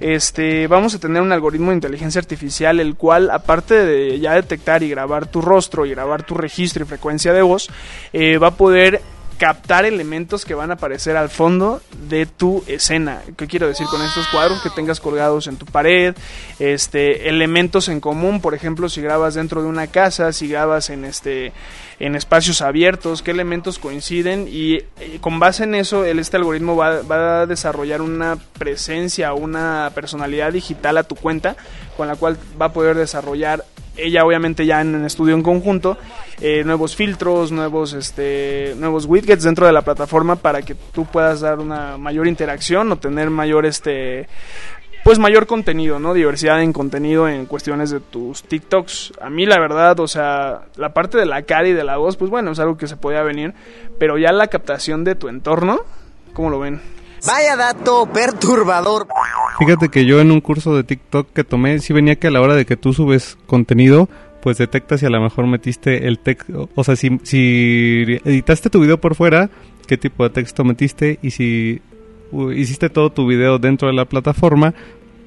Este, 0.00 0.68
vamos 0.68 0.94
a 0.94 1.00
tener 1.00 1.20
un 1.20 1.32
algoritmo 1.32 1.70
de 1.70 1.76
inteligencia 1.76 2.20
artificial 2.20 2.78
el 2.78 2.94
cual 2.94 3.30
aparte 3.30 3.74
de 3.74 4.20
ya 4.20 4.34
detectar 4.34 4.82
y 4.84 4.88
grabar 4.88 5.26
tu 5.26 5.40
rostro 5.40 5.86
y 5.86 5.90
grabar 5.90 6.22
tu 6.22 6.34
registro 6.34 6.84
y 6.84 6.86
frecuencia 6.86 7.32
de 7.32 7.42
voz 7.42 7.68
eh, 8.12 8.38
va 8.38 8.48
a 8.48 8.54
poder 8.54 9.00
captar 9.38 9.84
elementos 9.84 10.44
que 10.44 10.54
van 10.54 10.70
a 10.70 10.74
aparecer 10.74 11.16
al 11.16 11.30
fondo 11.30 11.80
de 12.08 12.26
tu 12.26 12.64
escena. 12.66 13.22
¿Qué 13.36 13.46
quiero 13.46 13.68
decir 13.68 13.86
con 13.86 14.02
estos 14.02 14.26
cuadros 14.28 14.60
que 14.62 14.70
tengas 14.70 15.00
colgados 15.00 15.46
en 15.46 15.56
tu 15.56 15.64
pared? 15.64 16.14
Este, 16.58 17.28
elementos 17.28 17.88
en 17.88 18.00
común, 18.00 18.40
por 18.40 18.54
ejemplo, 18.54 18.88
si 18.88 19.00
grabas 19.00 19.34
dentro 19.34 19.62
de 19.62 19.68
una 19.68 19.86
casa, 19.86 20.32
si 20.32 20.48
grabas 20.48 20.90
en 20.90 21.04
este 21.04 21.52
en 22.00 22.14
espacios 22.14 22.62
abiertos, 22.62 23.22
qué 23.22 23.32
elementos 23.32 23.80
coinciden 23.80 24.46
y 24.48 24.74
eh, 24.74 25.18
con 25.20 25.40
base 25.40 25.64
en 25.64 25.74
eso 25.74 26.04
el, 26.04 26.20
este 26.20 26.36
algoritmo 26.36 26.76
va, 26.76 27.02
va 27.02 27.40
a 27.40 27.46
desarrollar 27.46 28.02
una 28.02 28.36
presencia, 28.58 29.32
una 29.32 29.90
personalidad 29.94 30.52
digital 30.52 30.96
a 30.98 31.02
tu 31.02 31.16
cuenta 31.16 31.56
con 31.96 32.06
la 32.06 32.14
cual 32.14 32.38
va 32.60 32.66
a 32.66 32.72
poder 32.72 32.96
desarrollar 32.96 33.64
ella 33.98 34.24
obviamente 34.24 34.64
ya 34.64 34.80
en 34.80 35.04
estudio 35.04 35.34
en 35.34 35.42
conjunto 35.42 35.98
eh, 36.40 36.62
nuevos 36.64 36.96
filtros, 36.96 37.52
nuevos 37.52 37.92
este 37.92 38.74
nuevos 38.76 39.06
widgets 39.06 39.44
dentro 39.44 39.66
de 39.66 39.72
la 39.72 39.82
plataforma 39.82 40.36
para 40.36 40.62
que 40.62 40.74
tú 40.74 41.04
puedas 41.04 41.40
dar 41.40 41.58
una 41.58 41.98
mayor 41.98 42.26
interacción 42.26 42.90
o 42.92 42.96
tener 42.96 43.30
mayor 43.30 43.66
este 43.66 44.28
pues 45.04 45.18
mayor 45.18 45.46
contenido, 45.46 45.98
¿no? 45.98 46.12
Diversidad 46.12 46.60
en 46.60 46.72
contenido 46.72 47.28
en 47.28 47.46
cuestiones 47.46 47.90
de 47.90 48.00
tus 48.00 48.42
TikToks. 48.42 49.14
A 49.20 49.30
mí 49.30 49.46
la 49.46 49.58
verdad, 49.58 49.98
o 50.00 50.08
sea, 50.08 50.62
la 50.76 50.92
parte 50.92 51.16
de 51.16 51.24
la 51.24 51.42
cara 51.42 51.68
y 51.68 51.72
de 51.72 51.84
la 51.84 51.96
voz, 51.96 52.16
pues 52.16 52.30
bueno, 52.30 52.50
es 52.50 52.58
algo 52.58 52.76
que 52.76 52.88
se 52.88 52.96
podía 52.96 53.22
venir, 53.22 53.54
pero 53.98 54.18
ya 54.18 54.32
la 54.32 54.48
captación 54.48 55.04
de 55.04 55.14
tu 55.14 55.28
entorno, 55.28 55.80
¿cómo 56.34 56.50
lo 56.50 56.58
ven? 56.58 56.82
Vaya 57.26 57.56
dato 57.56 58.06
perturbador. 58.12 59.08
Fíjate 59.58 59.88
que 59.88 60.04
yo 60.04 60.20
en 60.20 60.30
un 60.30 60.40
curso 60.40 60.76
de 60.76 60.84
TikTok 60.84 61.32
que 61.32 61.42
tomé, 61.42 61.80
sí 61.80 61.92
venía 61.92 62.16
que 62.16 62.28
a 62.28 62.30
la 62.30 62.40
hora 62.40 62.54
de 62.54 62.64
que 62.64 62.76
tú 62.76 62.92
subes 62.92 63.36
contenido, 63.46 64.08
pues 64.40 64.56
detecta 64.56 64.96
si 64.96 65.04
a 65.04 65.10
lo 65.10 65.20
mejor 65.20 65.48
metiste 65.48 66.06
el 66.06 66.20
texto, 66.20 66.68
o 66.74 66.84
sea, 66.84 66.94
si, 66.94 67.18
si 67.24 68.20
editaste 68.24 68.70
tu 68.70 68.80
video 68.80 69.00
por 69.00 69.16
fuera, 69.16 69.50
qué 69.88 69.96
tipo 69.96 70.22
de 70.22 70.30
texto 70.30 70.62
metiste 70.62 71.18
y 71.22 71.32
si 71.32 71.80
hiciste 72.54 72.88
todo 72.88 73.10
tu 73.10 73.26
video 73.26 73.58
dentro 73.58 73.88
de 73.88 73.94
la 73.94 74.04
plataforma, 74.04 74.74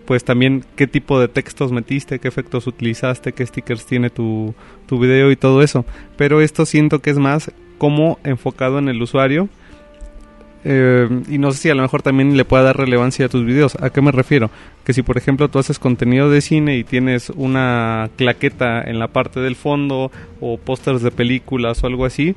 pues 0.06 0.24
también 0.24 0.64
qué 0.76 0.88
tipo 0.88 1.20
de 1.20 1.28
textos 1.28 1.74
metiste, 1.74 2.20
qué 2.20 2.28
efectos 2.28 2.68
utilizaste, 2.68 3.34
qué 3.34 3.46
stickers 3.46 3.86
tiene 3.86 4.10
tu, 4.10 4.54
tu 4.86 5.00
video 5.00 5.32
y 5.32 5.36
todo 5.36 5.62
eso. 5.62 5.86
Pero 6.16 6.42
esto 6.42 6.66
siento 6.66 7.00
que 7.00 7.10
es 7.10 7.18
más 7.18 7.52
como 7.78 8.20
enfocado 8.24 8.80
en 8.80 8.88
el 8.88 9.02
usuario. 9.02 9.50
Eh, 10.64 11.10
y 11.28 11.38
no 11.38 11.52
sé 11.52 11.58
si 11.58 11.70
a 11.70 11.76
lo 11.76 11.82
mejor 11.82 12.02
también 12.04 12.38
le 12.38 12.46
pueda 12.46 12.64
dar 12.64 12.78
relevancia 12.78 13.26
a 13.26 13.30
tus 13.30 13.46
videos. 13.46 13.76
¿A 13.82 13.90
qué 13.90 14.02
me 14.02 14.12
refiero? 14.12 14.52
Que 14.84 14.94
si 14.94 15.02
por 15.02 15.18
ejemplo 15.18 15.50
tú 15.50 15.60
haces 15.60 15.80
contenido 15.80 16.30
de 16.30 16.42
cine 16.42 16.78
y 16.78 16.84
tienes 16.84 17.32
una 17.32 18.10
claqueta 18.16 18.82
en 18.82 19.00
la 19.00 19.08
parte 19.08 19.40
del 19.40 19.56
fondo 19.56 20.12
o 20.40 20.58
pósters 20.58 21.02
de 21.02 21.12
películas 21.12 21.84
o 21.84 21.88
algo 21.88 22.06
así, 22.06 22.36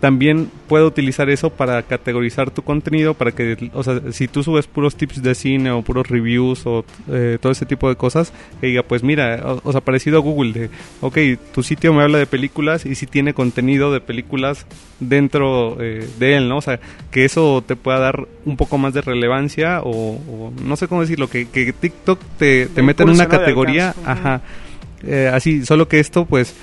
también 0.00 0.50
puedo 0.68 0.86
utilizar 0.86 1.28
eso 1.28 1.50
para 1.50 1.82
categorizar 1.82 2.50
tu 2.50 2.62
contenido, 2.62 3.14
para 3.14 3.32
que, 3.32 3.70
o 3.72 3.82
sea, 3.82 4.00
si 4.12 4.28
tú 4.28 4.42
subes 4.42 4.66
puros 4.66 4.96
tips 4.96 5.22
de 5.22 5.34
cine 5.34 5.70
o 5.70 5.82
puros 5.82 6.08
reviews 6.08 6.66
o 6.66 6.84
eh, 7.10 7.38
todo 7.40 7.50
ese 7.50 7.66
tipo 7.66 7.88
de 7.88 7.96
cosas, 7.96 8.32
que 8.60 8.68
diga, 8.68 8.82
pues 8.82 9.02
mira, 9.02 9.42
o, 9.64 9.72
sea, 9.72 9.80
parecido 9.80 10.18
a 10.18 10.20
Google, 10.20 10.52
de, 10.52 10.70
ok, 11.00 11.18
tu 11.52 11.62
sitio 11.62 11.92
me 11.92 12.02
habla 12.02 12.18
de 12.18 12.26
películas 12.26 12.86
y 12.86 12.94
si 12.94 13.06
tiene 13.06 13.34
contenido 13.34 13.92
de 13.92 14.00
películas 14.00 14.66
dentro 15.00 15.76
eh, 15.80 16.08
de 16.18 16.36
él, 16.36 16.48
¿no? 16.48 16.58
O 16.58 16.62
sea, 16.62 16.78
que 17.10 17.24
eso 17.24 17.64
te 17.66 17.74
pueda 17.74 17.98
dar 17.98 18.28
un 18.44 18.56
poco 18.56 18.78
más 18.78 18.94
de 18.94 19.00
relevancia 19.00 19.80
o, 19.82 20.52
no 20.64 20.76
sé 20.76 20.86
cómo 20.86 21.00
decirlo, 21.00 21.28
que, 21.28 21.48
que 21.48 21.72
TikTok 21.72 22.20
te, 22.38 22.66
te 22.66 22.82
meta 22.82 23.02
en 23.02 23.10
una 23.10 23.26
categoría, 23.26 23.94
ajá, 24.04 24.42
eh, 25.02 25.30
así, 25.32 25.64
solo 25.64 25.88
que 25.88 26.00
esto, 26.00 26.24
pues 26.24 26.54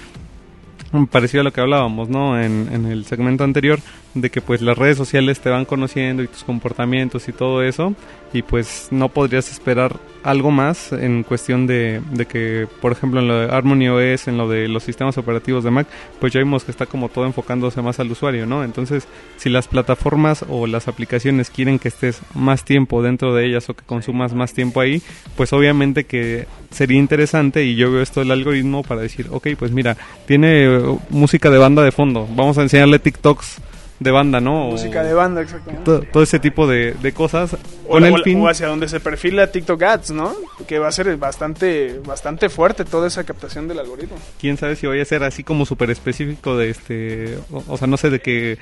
parecido 1.09 1.41
a 1.41 1.43
lo 1.43 1.53
que 1.53 1.61
hablábamos, 1.61 2.09
¿no? 2.09 2.39
En, 2.39 2.69
en, 2.71 2.85
el 2.85 3.05
segmento 3.05 3.43
anterior, 3.43 3.79
de 4.15 4.29
que 4.29 4.41
pues 4.41 4.61
las 4.61 4.77
redes 4.77 4.97
sociales 4.97 5.41
te 5.41 5.49
van 5.49 5.65
conociendo 5.65 6.23
y 6.23 6.27
tus 6.27 6.43
comportamientos 6.43 7.27
y 7.27 7.33
todo 7.33 7.61
eso, 7.61 7.93
y 8.33 8.41
pues 8.41 8.87
no 8.91 9.09
podrías 9.09 9.51
esperar 9.51 9.97
algo 10.23 10.51
más 10.51 10.91
en 10.91 11.23
cuestión 11.23 11.67
de, 11.67 12.01
de 12.11 12.25
que, 12.25 12.67
por 12.81 12.91
ejemplo, 12.91 13.19
en 13.19 13.27
lo 13.27 13.39
de 13.39 13.53
Harmony 13.53 13.89
OS, 13.89 14.27
en 14.27 14.37
lo 14.37 14.49
de 14.49 14.67
los 14.67 14.83
sistemas 14.83 15.17
operativos 15.17 15.63
de 15.63 15.71
Mac, 15.71 15.87
pues 16.19 16.33
ya 16.33 16.39
vimos 16.39 16.63
que 16.63 16.71
está 16.71 16.85
como 16.85 17.09
todo 17.09 17.25
enfocándose 17.25 17.81
más 17.81 17.99
al 17.99 18.09
usuario, 18.09 18.45
¿no? 18.45 18.63
Entonces, 18.63 19.07
si 19.37 19.49
las 19.49 19.67
plataformas 19.67 20.43
o 20.49 20.65
las 20.65 20.87
aplicaciones 20.87 21.49
quieren 21.49 21.77
que 21.77 21.89
estés 21.89 22.21
más 22.33 22.65
tiempo 22.65 23.03
dentro 23.03 23.35
de 23.35 23.45
ellas 23.45 23.69
o 23.69 23.75
que 23.75 23.83
consumas 23.85 24.33
más 24.33 24.53
tiempo 24.53 24.81
ahí, 24.81 25.01
pues 25.35 25.53
obviamente 25.53 26.05
que 26.05 26.47
sería 26.71 26.97
interesante 26.97 27.63
y 27.63 27.75
yo 27.75 27.91
veo 27.91 28.01
esto 28.01 28.21
del 28.21 28.31
algoritmo 28.31 28.81
para 28.83 29.01
decir, 29.01 29.27
ok, 29.29 29.49
pues 29.59 29.71
mira, 29.71 29.95
tiene 30.25 30.97
música 31.09 31.49
de 31.49 31.57
banda 31.57 31.83
de 31.83 31.91
fondo, 31.91 32.27
vamos 32.35 32.57
a 32.57 32.63
enseñarle 32.63 32.99
TikToks 32.99 33.61
de 33.99 34.11
banda, 34.11 34.41
¿no? 34.41 34.65
Música 34.65 35.03
de 35.03 35.13
banda, 35.13 35.41
exactamente. 35.41 36.07
Todo, 36.11 36.23
ese 36.23 36.39
tipo 36.39 36.67
de, 36.67 36.93
de 36.93 37.13
cosas. 37.13 37.55
O, 37.87 37.97
el 37.97 38.21
fin... 38.23 38.45
hacia 38.47 38.67
donde 38.67 38.89
se 38.89 38.99
perfila 38.99 39.51
TikTok 39.51 39.81
Ads, 39.81 40.11
¿no? 40.11 40.33
Que 40.67 40.79
va 40.79 40.89
a 40.89 40.91
ser 40.91 41.15
bastante 41.17 41.99
bastante 42.05 42.49
fuerte 42.49 42.83
toda 42.83 43.07
esa 43.07 43.23
captación 43.23 43.67
del 43.67 43.79
algoritmo. 43.79 44.17
Quién 44.39 44.57
sabe 44.57 44.75
si 44.75 44.87
vaya 44.87 45.01
a 45.01 45.05
ser 45.05 45.23
así 45.23 45.43
como 45.43 45.65
súper 45.65 45.91
específico 45.91 46.57
de 46.57 46.69
este. 46.69 47.37
O, 47.67 47.77
sea, 47.77 47.87
no 47.87 47.97
sé, 47.97 48.09
de 48.09 48.19
que 48.19 48.57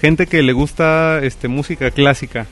gente 0.00 0.26
que 0.26 0.42
le 0.42 0.52
gusta 0.52 1.20
este 1.22 1.48
música 1.48 1.90
clásica 1.90 2.46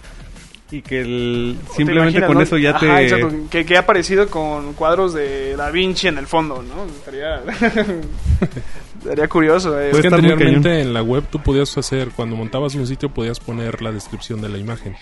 y 0.71 0.81
que 0.81 1.55
simplemente 1.77 2.25
con 2.25 2.41
eso 2.41 2.57
ya 2.57 2.79
te... 2.79 3.11
Que, 3.51 3.67
que, 3.67 3.77
ha 3.77 3.81
aparecido 3.81 4.29
con 4.29 4.73
cuadros 4.73 5.13
de 5.13 5.55
Da 5.55 5.71
Vinci 5.71 6.09
en 6.09 6.17
el 6.17 6.27
fondo, 6.27 6.63
¿no? 6.63 6.87
Estaría, 6.87 7.43
Estaría 9.03 9.27
curioso. 9.27 9.81
Eh. 9.81 9.91
que 9.91 10.07
anteriormente 10.07 10.81
en 10.81 10.95
la 10.95 11.03
web 11.03 11.25
tú 11.29 11.41
podías 11.41 11.77
hacer, 11.77 12.11
cuando 12.15 12.37
montabas 12.37 12.77
un 12.77 12.87
sitio 12.87 13.09
podías 13.09 13.41
poner 13.41 13.83
la 13.83 13.91
descripción 13.91 14.41
de 14.41 14.49
la 14.49 14.59
imagen. 14.59 14.95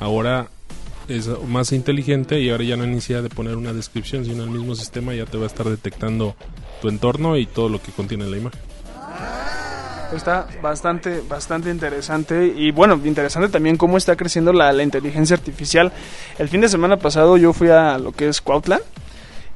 Ahora 0.00 0.48
es 1.06 1.28
más 1.46 1.72
inteligente 1.72 2.40
y 2.40 2.50
ahora 2.50 2.64
ya 2.64 2.76
no 2.76 2.84
inicia 2.84 3.22
de 3.22 3.28
poner 3.28 3.56
una 3.56 3.72
descripción, 3.72 4.24
sino 4.24 4.42
el 4.42 4.50
mismo 4.50 4.74
sistema 4.74 5.14
ya 5.14 5.24
te 5.24 5.38
va 5.38 5.44
a 5.44 5.46
estar 5.46 5.66
detectando 5.66 6.34
tu 6.82 6.88
entorno 6.88 7.36
y 7.36 7.46
todo 7.46 7.68
lo 7.68 7.80
que 7.80 7.92
contiene 7.92 8.26
la 8.26 8.36
imagen. 8.36 8.60
Está 10.14 10.48
bastante, 10.60 11.22
bastante 11.28 11.70
interesante 11.70 12.52
y 12.56 12.72
bueno, 12.72 12.98
interesante 13.04 13.48
también 13.50 13.76
cómo 13.76 13.98
está 13.98 14.16
creciendo 14.16 14.52
la, 14.52 14.72
la 14.72 14.82
inteligencia 14.82 15.36
artificial. 15.36 15.92
El 16.38 16.48
fin 16.48 16.60
de 16.60 16.68
semana 16.68 16.96
pasado 16.96 17.36
yo 17.36 17.52
fui 17.52 17.68
a 17.68 17.98
lo 17.98 18.12
que 18.12 18.28
es 18.28 18.40
Cuautla 18.40 18.80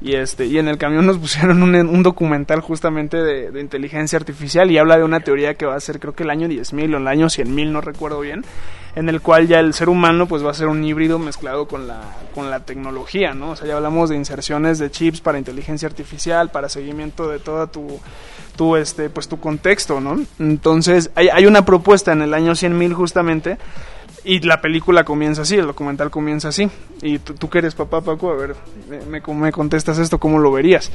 y 0.01 0.15
este 0.15 0.45
y 0.45 0.57
en 0.57 0.67
el 0.67 0.77
camión 0.77 1.05
nos 1.05 1.17
pusieron 1.19 1.63
un, 1.63 1.75
un 1.75 2.03
documental 2.03 2.61
justamente 2.61 3.17
de, 3.17 3.59
inteligencia 3.59 4.17
artificial 4.17 4.69
y 4.71 4.77
habla 4.77 4.97
de 4.97 5.03
una 5.03 5.21
teoría 5.21 5.55
que 5.55 5.65
va 5.65 5.75
a 5.75 5.79
ser 5.79 5.99
creo 5.99 6.13
que 6.13 6.23
el 6.23 6.29
año 6.29 6.47
10.000 6.47 6.93
o 6.93 6.97
el 6.97 7.07
año 7.07 7.27
100.000, 7.27 7.71
no 7.71 7.81
recuerdo 7.81 8.19
bien, 8.19 8.43
en 8.95 9.09
el 9.09 9.21
cual 9.21 9.47
ya 9.47 9.59
el 9.59 9.73
ser 9.73 9.89
humano 9.89 10.27
pues 10.27 10.45
va 10.45 10.51
a 10.51 10.53
ser 10.53 10.67
un 10.67 10.83
híbrido 10.83 11.19
mezclado 11.19 11.67
con 11.67 11.87
la, 11.87 12.01
con 12.35 12.49
la 12.49 12.61
tecnología, 12.61 13.33
¿no? 13.33 13.51
O 13.51 13.55
sea, 13.55 13.67
ya 13.67 13.75
hablamos 13.75 14.09
de 14.09 14.15
inserciones 14.15 14.79
de 14.79 14.91
chips 14.91 15.21
para 15.21 15.37
inteligencia 15.37 15.87
artificial, 15.87 16.51
para 16.51 16.69
seguimiento 16.69 17.29
de 17.29 17.39
toda 17.39 17.67
tu 17.67 17.99
tu 18.55 18.75
este 18.75 19.09
pues 19.09 19.27
tu 19.27 19.39
contexto, 19.39 19.99
¿no? 19.99 20.23
Entonces, 20.39 21.09
hay, 21.15 21.29
hay 21.29 21.45
una 21.47 21.65
propuesta 21.65 22.11
en 22.11 22.21
el 22.21 22.33
año 22.33 22.51
100.000 22.51 22.93
justamente 22.93 23.57
y 24.23 24.39
la 24.41 24.61
película 24.61 25.03
comienza 25.03 25.41
así, 25.41 25.55
el 25.55 25.67
documental 25.67 26.09
comienza 26.09 26.49
así. 26.49 26.69
Y 27.01 27.19
tú, 27.19 27.33
tú 27.33 27.49
que 27.49 27.59
eres 27.59 27.75
papá, 27.75 28.01
Paco, 28.01 28.31
a 28.31 28.35
ver, 28.35 28.55
me, 29.09 29.21
me 29.21 29.51
contestas 29.51 29.97
esto, 29.99 30.19
¿cómo 30.19 30.39
lo 30.39 30.51
verías? 30.51 30.91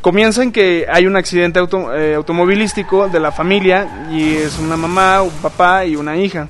Comienza 0.00 0.42
en 0.42 0.50
que 0.50 0.86
hay 0.90 1.06
un 1.06 1.16
accidente 1.16 1.58
auto, 1.58 1.94
eh, 1.94 2.14
automovilístico 2.14 3.08
de 3.08 3.20
la 3.20 3.32
familia 3.32 4.08
y 4.10 4.34
es 4.34 4.58
una 4.58 4.76
mamá, 4.76 5.20
un 5.20 5.30
papá 5.42 5.84
y 5.84 5.94
una 5.94 6.16
hija. 6.16 6.48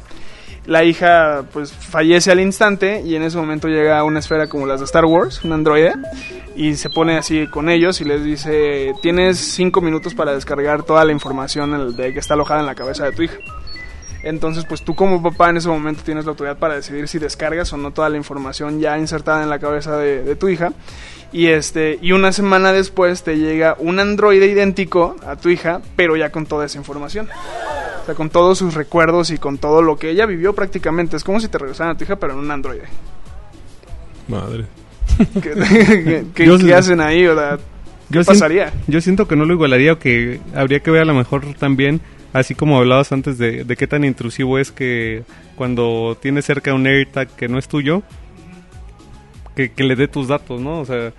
La 0.67 0.85
hija 0.85 1.43
pues 1.53 1.73
fallece 1.73 2.31
al 2.31 2.39
instante 2.39 3.03
y 3.05 3.17
en 3.17 3.23
ese 3.23 3.39
momento 3.39 3.67
llega 3.67 4.05
una 4.05 4.21
esfera 4.21 4.47
como 4.47 4.67
las 4.67 4.79
de 4.79 4.85
Star 4.85 5.05
Wars, 5.05 5.43
un 5.43 5.53
androide, 5.53 5.95
y 6.55 6.77
se 6.77 6.91
pone 6.91 7.17
así 7.17 7.49
con 7.49 7.69
ellos 7.69 8.01
y 8.01 8.05
les 8.05 8.23
dice, 8.23 8.93
tienes 9.03 9.39
cinco 9.39 9.81
minutos 9.81 10.15
para 10.15 10.33
descargar 10.33 10.85
toda 10.85 11.05
la 11.05 11.11
información 11.11 11.97
de 11.97 12.13
que 12.13 12.21
está 12.21 12.35
alojada 12.35 12.61
en 12.61 12.67
la 12.67 12.77
cabeza 12.77 13.05
de 13.05 13.13
tu 13.13 13.23
hija. 13.23 13.39
Entonces, 14.23 14.65
pues 14.67 14.83
tú 14.83 14.95
como 14.95 15.23
papá 15.23 15.51
en 15.51 15.57
ese 15.57 15.69
momento 15.69 16.03
tienes 16.05 16.25
la 16.25 16.33
autoridad 16.33 16.59
para 16.59 16.75
decidir 16.75 17.09
si 17.09 17.19
descargas 17.19 17.73
o 17.73 17.77
no 17.77 17.93
toda 17.93 18.09
la 18.09 18.17
información 18.17 18.81
ya 18.81 18.99
insertada 18.99 19.43
en 19.43 19.49
la 19.49 19.59
cabeza 19.59 19.97
de, 19.97 20.37
tu 20.37 20.49
hija. 20.49 20.73
Y 21.33 21.47
este, 21.47 21.99
y 22.03 22.13
una 22.13 22.33
semana 22.33 22.73
después 22.73 23.23
te 23.23 23.39
llega 23.39 23.77
un 23.79 24.01
androide 24.01 24.47
idéntico 24.47 25.17
a 25.25 25.37
tu 25.37 25.49
hija, 25.49 25.81
pero 25.97 26.17
ya 26.17 26.31
con 26.31 26.45
toda 26.45 26.67
esa 26.67 26.79
información. 26.79 27.29
O 28.03 28.07
sea, 28.07 28.15
con 28.15 28.31
todos 28.31 28.59
sus 28.59 28.75
recuerdos 28.75 29.31
y 29.31 29.39
con 29.39 29.59
todo 29.59 29.81
lo 29.81 29.97
que 29.97 30.11
ella 30.11 30.27
vivió 30.27 30.55
prácticamente. 30.55 31.17
Es 31.17 31.25
como 31.25 31.41
si 31.41 31.49
te 31.49 31.59
regresaran 31.59 31.95
a 31.95 31.99
tu 31.99 32.05
hija, 32.05 32.17
pero 32.17 32.33
en 32.35 32.41
un 32.41 32.51
androide. 32.51 32.85
Madre. 34.29 34.67
¿Qué, 36.35 36.75
hacen 36.75 37.01
ahí? 37.01 37.27
¿Qué 38.11 38.25
pasaría? 38.25 38.73
yo 38.87 39.01
siento 39.01 39.29
que 39.29 39.37
no 39.37 39.45
lo 39.45 39.55
igualaría 39.55 39.93
o 39.93 39.99
que 39.99 40.41
habría 40.55 40.81
que 40.81 40.91
ver 40.91 41.03
a 41.03 41.05
lo 41.05 41.15
mejor 41.15 41.55
también 41.55 42.01
Así 42.33 42.55
como 42.55 42.79
hablabas 42.79 43.13
antes 43.13 43.39
de, 43.39 43.65
de 43.65 43.77
qué 43.77 43.87
tan 43.87 44.05
intrusivo 44.05 44.59
es 44.59 44.71
que 44.71 45.25
cuando 45.57 46.17
tienes 46.21 46.45
cerca 46.45 46.73
un 46.75 46.87
AirTag 46.87 47.29
que 47.35 47.49
no 47.49 47.59
es 47.59 47.67
tuyo, 47.67 48.03
que, 49.69 49.85
le 49.85 49.97
dé 49.97 50.09
tus 50.09 50.29
datos, 50.29 50.61
¿no? 50.61 50.81
O 50.81 50.85
sea, 50.85 51.13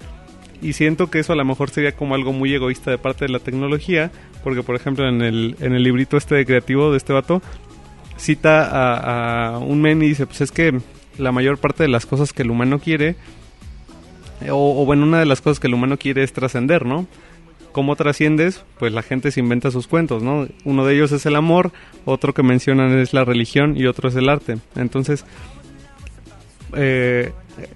y 0.61 0.73
siento 0.73 1.09
que 1.09 1.19
eso 1.19 1.33
a 1.33 1.35
lo 1.35 1.45
mejor 1.45 1.69
sería 1.69 1.91
como 1.91 2.15
algo 2.15 2.33
muy 2.33 2.53
egoísta 2.53 2.91
de 2.91 2.97
parte 2.97 3.25
de 3.25 3.31
la 3.31 3.39
tecnología, 3.39 4.11
porque 4.43 4.63
por 4.63 4.75
ejemplo 4.75 5.07
en 5.07 5.21
el, 5.21 5.55
en 5.59 5.73
el 5.73 5.83
librito 5.83 6.17
este 6.17 6.35
de 6.35 6.45
creativo 6.45 6.91
de 6.91 6.97
este 6.97 7.13
vato, 7.13 7.41
cita 8.17 8.65
a, 8.65 9.55
a 9.55 9.57
un 9.59 9.81
men 9.81 10.01
y 10.01 10.07
dice, 10.07 10.25
pues 10.25 10.41
es 10.41 10.51
que 10.51 10.79
la 11.17 11.31
mayor 11.31 11.57
parte 11.57 11.83
de 11.83 11.89
las 11.89 12.05
cosas 12.05 12.33
que 12.33 12.43
el 12.43 12.51
humano 12.51 12.79
quiere, 12.79 13.15
o 14.49 14.85
bueno, 14.85 15.03
una 15.03 15.19
de 15.19 15.25
las 15.25 15.41
cosas 15.41 15.59
que 15.59 15.67
el 15.67 15.73
humano 15.73 15.97
quiere 15.97 16.23
es 16.23 16.33
trascender, 16.33 16.85
¿no? 16.85 17.05
¿Cómo 17.71 17.95
trasciendes? 17.95 18.63
Pues 18.79 18.91
la 18.93 19.01
gente 19.01 19.31
se 19.31 19.39
inventa 19.39 19.71
sus 19.71 19.87
cuentos, 19.87 20.23
¿no? 20.23 20.47
Uno 20.65 20.85
de 20.85 20.95
ellos 20.95 21.11
es 21.11 21.25
el 21.25 21.35
amor, 21.35 21.71
otro 22.05 22.33
que 22.33 22.43
mencionan 22.43 22.97
es 22.99 23.13
la 23.13 23.23
religión 23.23 23.77
y 23.77 23.85
otro 23.85 24.09
es 24.09 24.15
el 24.15 24.29
arte. 24.29 24.57
Entonces, 24.75 25.25
eh, 26.75 27.31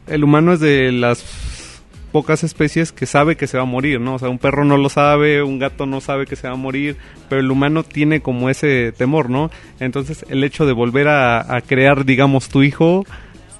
el 0.07 0.23
humano 0.23 0.53
es 0.53 0.59
de 0.59 0.91
las 0.91 1.81
pocas 2.11 2.43
especies 2.45 2.93
que 2.93 3.05
sabe 3.05 3.35
que 3.35 3.47
se 3.47 3.57
va 3.57 3.63
a 3.63 3.65
morir, 3.65 3.99
¿no? 3.99 4.15
O 4.15 4.19
sea, 4.19 4.29
un 4.29 4.39
perro 4.39 4.63
no 4.63 4.77
lo 4.77 4.87
sabe, 4.87 5.43
un 5.43 5.59
gato 5.59 5.85
no 5.85 5.99
sabe 5.99 6.25
que 6.25 6.37
se 6.37 6.47
va 6.47 6.53
a 6.53 6.57
morir, 6.57 6.95
pero 7.27 7.41
el 7.41 7.51
humano 7.51 7.83
tiene 7.83 8.21
como 8.21 8.49
ese 8.49 8.93
temor, 8.93 9.29
¿no? 9.29 9.51
Entonces, 9.81 10.25
el 10.29 10.43
hecho 10.45 10.65
de 10.65 10.71
volver 10.71 11.09
a, 11.09 11.55
a 11.55 11.59
crear, 11.59 12.05
digamos, 12.05 12.47
tu 12.47 12.63
hijo, 12.63 13.05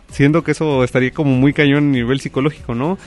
siendo 0.09 0.43
que 0.43 0.51
eso 0.51 0.85
estaría 0.85 1.11
como 1.11 1.31
muy 1.31 1.51
cañón 1.51 1.89
a 1.89 1.91
nivel 1.91 2.21
psicológico, 2.21 2.75
¿no? 2.75 2.97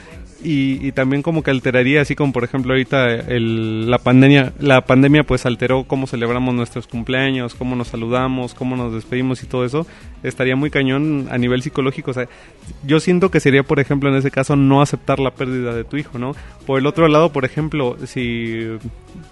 Y, 0.43 0.87
y 0.87 0.93
también 0.93 1.23
como 1.23 1.43
que 1.43 1.51
alteraría, 1.51 2.01
así 2.01 2.15
como 2.15 2.33
por 2.33 2.45
ejemplo 2.45 2.73
ahorita 2.73 3.13
el, 3.15 3.91
la 3.91 3.99
pandemia, 3.99 4.53
la 4.61 4.83
pandemia 4.83 5.25
pues 5.25 5.47
alteró 5.47 5.85
cómo 5.85 6.07
celebramos 6.07 6.55
nuestros 6.55 6.87
cumpleaños, 6.87 7.55
cómo 7.55 7.75
nos 7.75 7.89
saludamos, 7.89 8.55
cómo 8.55 8.77
nos 8.77 8.93
despedimos 8.93 9.43
y 9.43 9.47
todo 9.47 9.65
eso, 9.65 9.87
estaría 10.23 10.57
muy 10.57 10.71
cañón 10.71 11.29
a 11.31 11.39
nivel 11.39 11.63
psicológico. 11.63 12.11
O 12.11 12.15
sea, 12.15 12.29
yo 12.85 13.01
siento 13.01 13.31
que 13.31 13.41
sería, 13.41 13.63
por 13.63 13.81
ejemplo, 13.81 14.09
en 14.09 14.17
ese 14.17 14.31
caso, 14.31 14.57
no 14.57 14.81
aceptar 14.81 15.19
la 15.19 15.33
pérdida 15.33 15.75
de 15.75 15.85
tu 15.85 15.97
hijo, 15.97 16.19
¿no? 16.19 16.35
Por 16.67 16.79
el 16.79 16.87
otro 16.87 17.09
lado, 17.09 17.33
por 17.33 17.45
ejemplo, 17.45 17.97
si, 18.07 18.67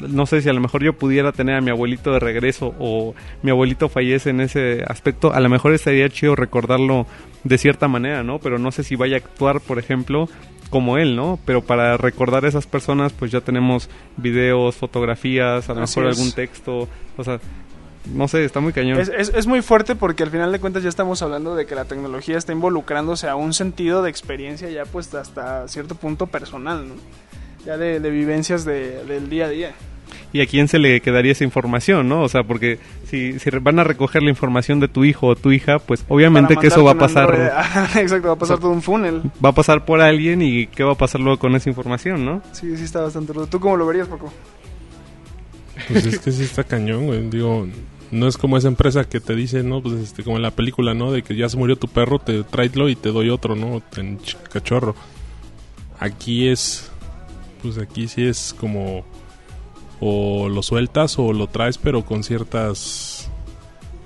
no 0.01 0.27
sé, 0.27 0.43
si 0.43 0.49
a 0.49 0.53
lo 0.53 0.61
mejor 0.61 0.83
yo 0.83 0.93
pudiera 0.93 1.33
tener 1.33 1.57
a 1.57 1.61
mi 1.61 1.71
abuelito 1.71 2.13
de 2.13 2.21
regreso 2.21 2.75
o 2.79 3.15
mi 3.43 3.51
abuelito 3.51 3.89
fallece 3.89 4.31
en 4.31 4.41
ese 4.41 4.83
aspecto, 4.87 5.33
a 5.33 5.41
lo 5.41 5.49
mejor 5.49 5.73
estaría 5.73 6.09
chido 6.09 6.35
recordarlo 6.35 7.07
de 7.45 7.59
cierta 7.59 7.89
manera, 7.89 8.23
¿no? 8.23 8.39
Pero 8.39 8.59
no 8.59 8.73
sé 8.73 8.83
si 8.83 8.97
vaya 8.97 9.17
a 9.17 9.19
actuar, 9.19 9.61
por 9.61 9.79
ejemplo, 9.79 10.29
como 10.71 10.99
él, 10.99 11.17
¿no? 11.17 11.39
Pero 11.45 11.63
para 11.63 11.97
recordar 11.97 12.45
a 12.45 12.49
esas 12.49 12.67
personas, 12.67 13.13
pues 13.13 13.31
ya 13.31 13.41
tenemos 13.41 13.89
videos, 14.17 14.77
fotografías, 14.77 15.69
a 15.69 15.75
lo 15.75 15.81
mejor 15.83 16.05
algún 16.21 16.33
texto, 16.33 16.89
o 17.17 17.25
sea, 17.25 17.39
no 18.13 18.29
sé, 18.29 18.45
está 18.45 18.61
muy 18.61 18.73
cañón. 18.73 19.01
Es, 19.01 19.09
es, 19.09 19.33
es 19.35 19.47
muy 19.47 19.63
fuerte 19.63 19.95
porque 19.97 20.23
al 20.23 20.31
final 20.31 20.53
de 20.53 20.61
cuentas 20.61 20.83
ya 20.83 20.89
estamos 20.89 21.23
hablando 21.23 21.55
de 21.57 21.67
que 21.67 21.75
la 21.75 21.87
tecnología 21.87 22.39
está 22.39 22.53
involucrándose 22.53 23.29
a 23.29 23.35
un 23.37 23.53
sentido 23.53 24.03
de 24.03 24.11
experiencia 24.11 24.71
ya 24.71 24.85
pues 24.85 25.13
hasta 25.15 25.67
cierto 25.69 25.95
punto 25.97 26.27
personal, 26.29 26.89
¿no? 26.89 26.95
Ya 27.65 27.77
de, 27.77 27.99
de 27.99 28.11
vivencias 28.11 28.65
de- 28.65 29.05
del 29.05 29.29
día 29.29 29.47
a 29.47 29.49
día. 29.49 29.75
¿Y 30.37 30.41
a 30.43 30.47
quién 30.47 30.69
se 30.69 30.79
le 30.79 31.01
quedaría 31.01 31.33
esa 31.33 31.45
información, 31.45 32.09
no? 32.09 32.23
O 32.23 32.29
sea, 32.29 32.43
porque 32.45 32.79
si, 33.09 33.33
van 33.63 33.79
a 33.79 33.85
recoger 33.85 34.23
la 34.23 34.31
información 34.31 34.81
de 34.81 34.89
tu 34.89 35.05
hijo 35.05 35.29
o 35.29 35.37
tu 35.37 35.51
hija, 35.53 35.79
pues 35.79 36.05
obviamente 36.09 36.57
que 36.57 36.67
eso 36.67 36.85
va 36.85 36.93
a 36.93 36.99
pasar, 36.99 37.31
Android. 37.31 37.97
Exacto, 38.03 38.29
va 38.29 38.35
a 38.35 38.39
pasar 38.39 38.59
todo 38.59 38.71
un 38.71 38.83
funnel. 38.83 39.23
va 39.45 39.49
a 39.49 39.55
pasar 39.55 39.85
por 39.85 40.01
alguien 40.01 40.43
y 40.43 40.67
qué 40.67 40.85
va 40.85 40.93
a 40.93 40.97
pasar 40.97 41.21
luego 41.21 41.39
con 41.39 41.55
esa 41.55 41.69
información, 41.71 42.25
¿no? 42.25 42.43
Sí, 42.53 42.77
sí 42.77 42.85
está 42.85 43.01
bastante 43.01 43.33
rudo. 43.33 43.47
¿Tú 43.47 43.59
cómo 43.61 43.77
lo 43.77 43.87
verías, 43.87 44.09
Paco? 44.09 44.33
Pues 45.89 46.07
es 46.07 46.19
que 46.19 46.33
sí 46.33 46.43
está 46.45 46.65
cañón, 46.65 47.07
güey. 47.07 47.29
Digo, 47.29 47.67
no 48.11 48.27
es 48.29 48.39
como 48.39 48.57
esa 48.57 48.69
empresa 48.69 49.05
que 49.09 49.21
te 49.21 49.35
dice, 49.35 49.63
¿no? 49.63 49.83
Pues 49.83 49.95
este, 49.97 50.23
como 50.23 50.37
en 50.37 50.43
la 50.43 50.51
película, 50.51 50.95
¿no? 50.95 51.13
De 51.13 51.23
que 51.23 51.37
ya 51.37 51.49
se 51.49 51.57
murió 51.57 51.77
tu 51.77 51.89
perro, 51.89 52.19
te 52.19 52.43
tráelo 52.45 52.89
y 52.89 52.97
te 52.97 53.11
doy 53.11 53.31
otro, 53.31 53.55
¿no? 53.57 53.83
En 53.97 54.19
ch- 54.19 54.37
cachorro. 54.51 54.95
Aquí 55.99 56.49
es, 56.49 56.91
pues 57.63 57.79
aquí 57.79 58.09
sí 58.09 58.25
es 58.27 58.55
como, 58.59 59.05
o 60.01 60.49
lo 60.49 60.63
sueltas 60.63 61.19
o 61.19 61.33
lo 61.33 61.47
traes, 61.47 61.79
pero 61.79 62.05
con 62.05 62.25
ciertas 62.25 63.31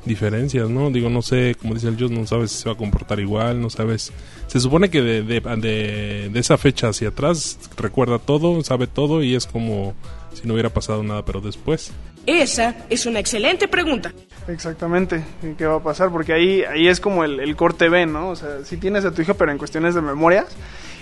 diferencias, 0.05 0.68
¿no? 0.68 0.91
Digo, 0.91 1.11
no 1.11 1.22
sé, 1.22 1.57
como 1.61 1.74
dice 1.74 1.88
el 1.88 1.97
Dios, 1.97 2.11
no 2.11 2.26
sabes 2.26 2.53
si 2.53 2.62
se 2.62 2.68
va 2.68 2.74
a 2.74 2.78
comportar 2.78 3.20
igual, 3.20 3.61
no 3.61 3.70
sabes. 3.70 4.12
Se 4.47 4.61
supone 4.61 4.91
que 4.91 5.03
de, 5.03 5.22
de, 5.22 5.41
de, 5.41 6.30
de 6.32 6.41
esa 6.41 6.57
fecha 6.59 6.88
hacia 6.88 7.09
atrás 7.09 7.59
recuerda 7.76 8.18
todo, 8.18 8.62
sabe 8.64 8.86
todo 8.86 9.22
y 9.22 9.34
es 9.34 9.47
como 9.47 9.95
si 10.32 10.47
no 10.47 10.55
hubiera 10.55 10.70
pasado 10.70 11.03
nada, 11.03 11.24
pero 11.24 11.41
después. 11.41 11.93
Esa 12.26 12.76
es 12.88 13.07
una 13.07 13.18
excelente 13.18 13.68
pregunta. 13.68 14.12
Exactamente, 14.49 15.24
¿y 15.43 15.55
¿qué 15.55 15.66
va 15.66 15.76
a 15.76 15.82
pasar? 15.82 16.11
Porque 16.11 16.32
ahí, 16.32 16.62
ahí 16.62 16.88
es 16.88 17.01
como 17.01 17.24
el, 17.24 17.41
el 17.41 17.57
corte 17.57 17.88
B, 17.88 18.07
¿no? 18.07 18.30
O 18.30 18.36
sea, 18.36 18.64
si 18.64 18.76
tienes 18.76 19.05
a 19.05 19.12
tu 19.12 19.22
hija, 19.22 19.34
pero 19.34 19.53
en 19.53 19.59
cuestiones 19.59 19.95
de 19.95 20.03
memorias, 20.03 20.47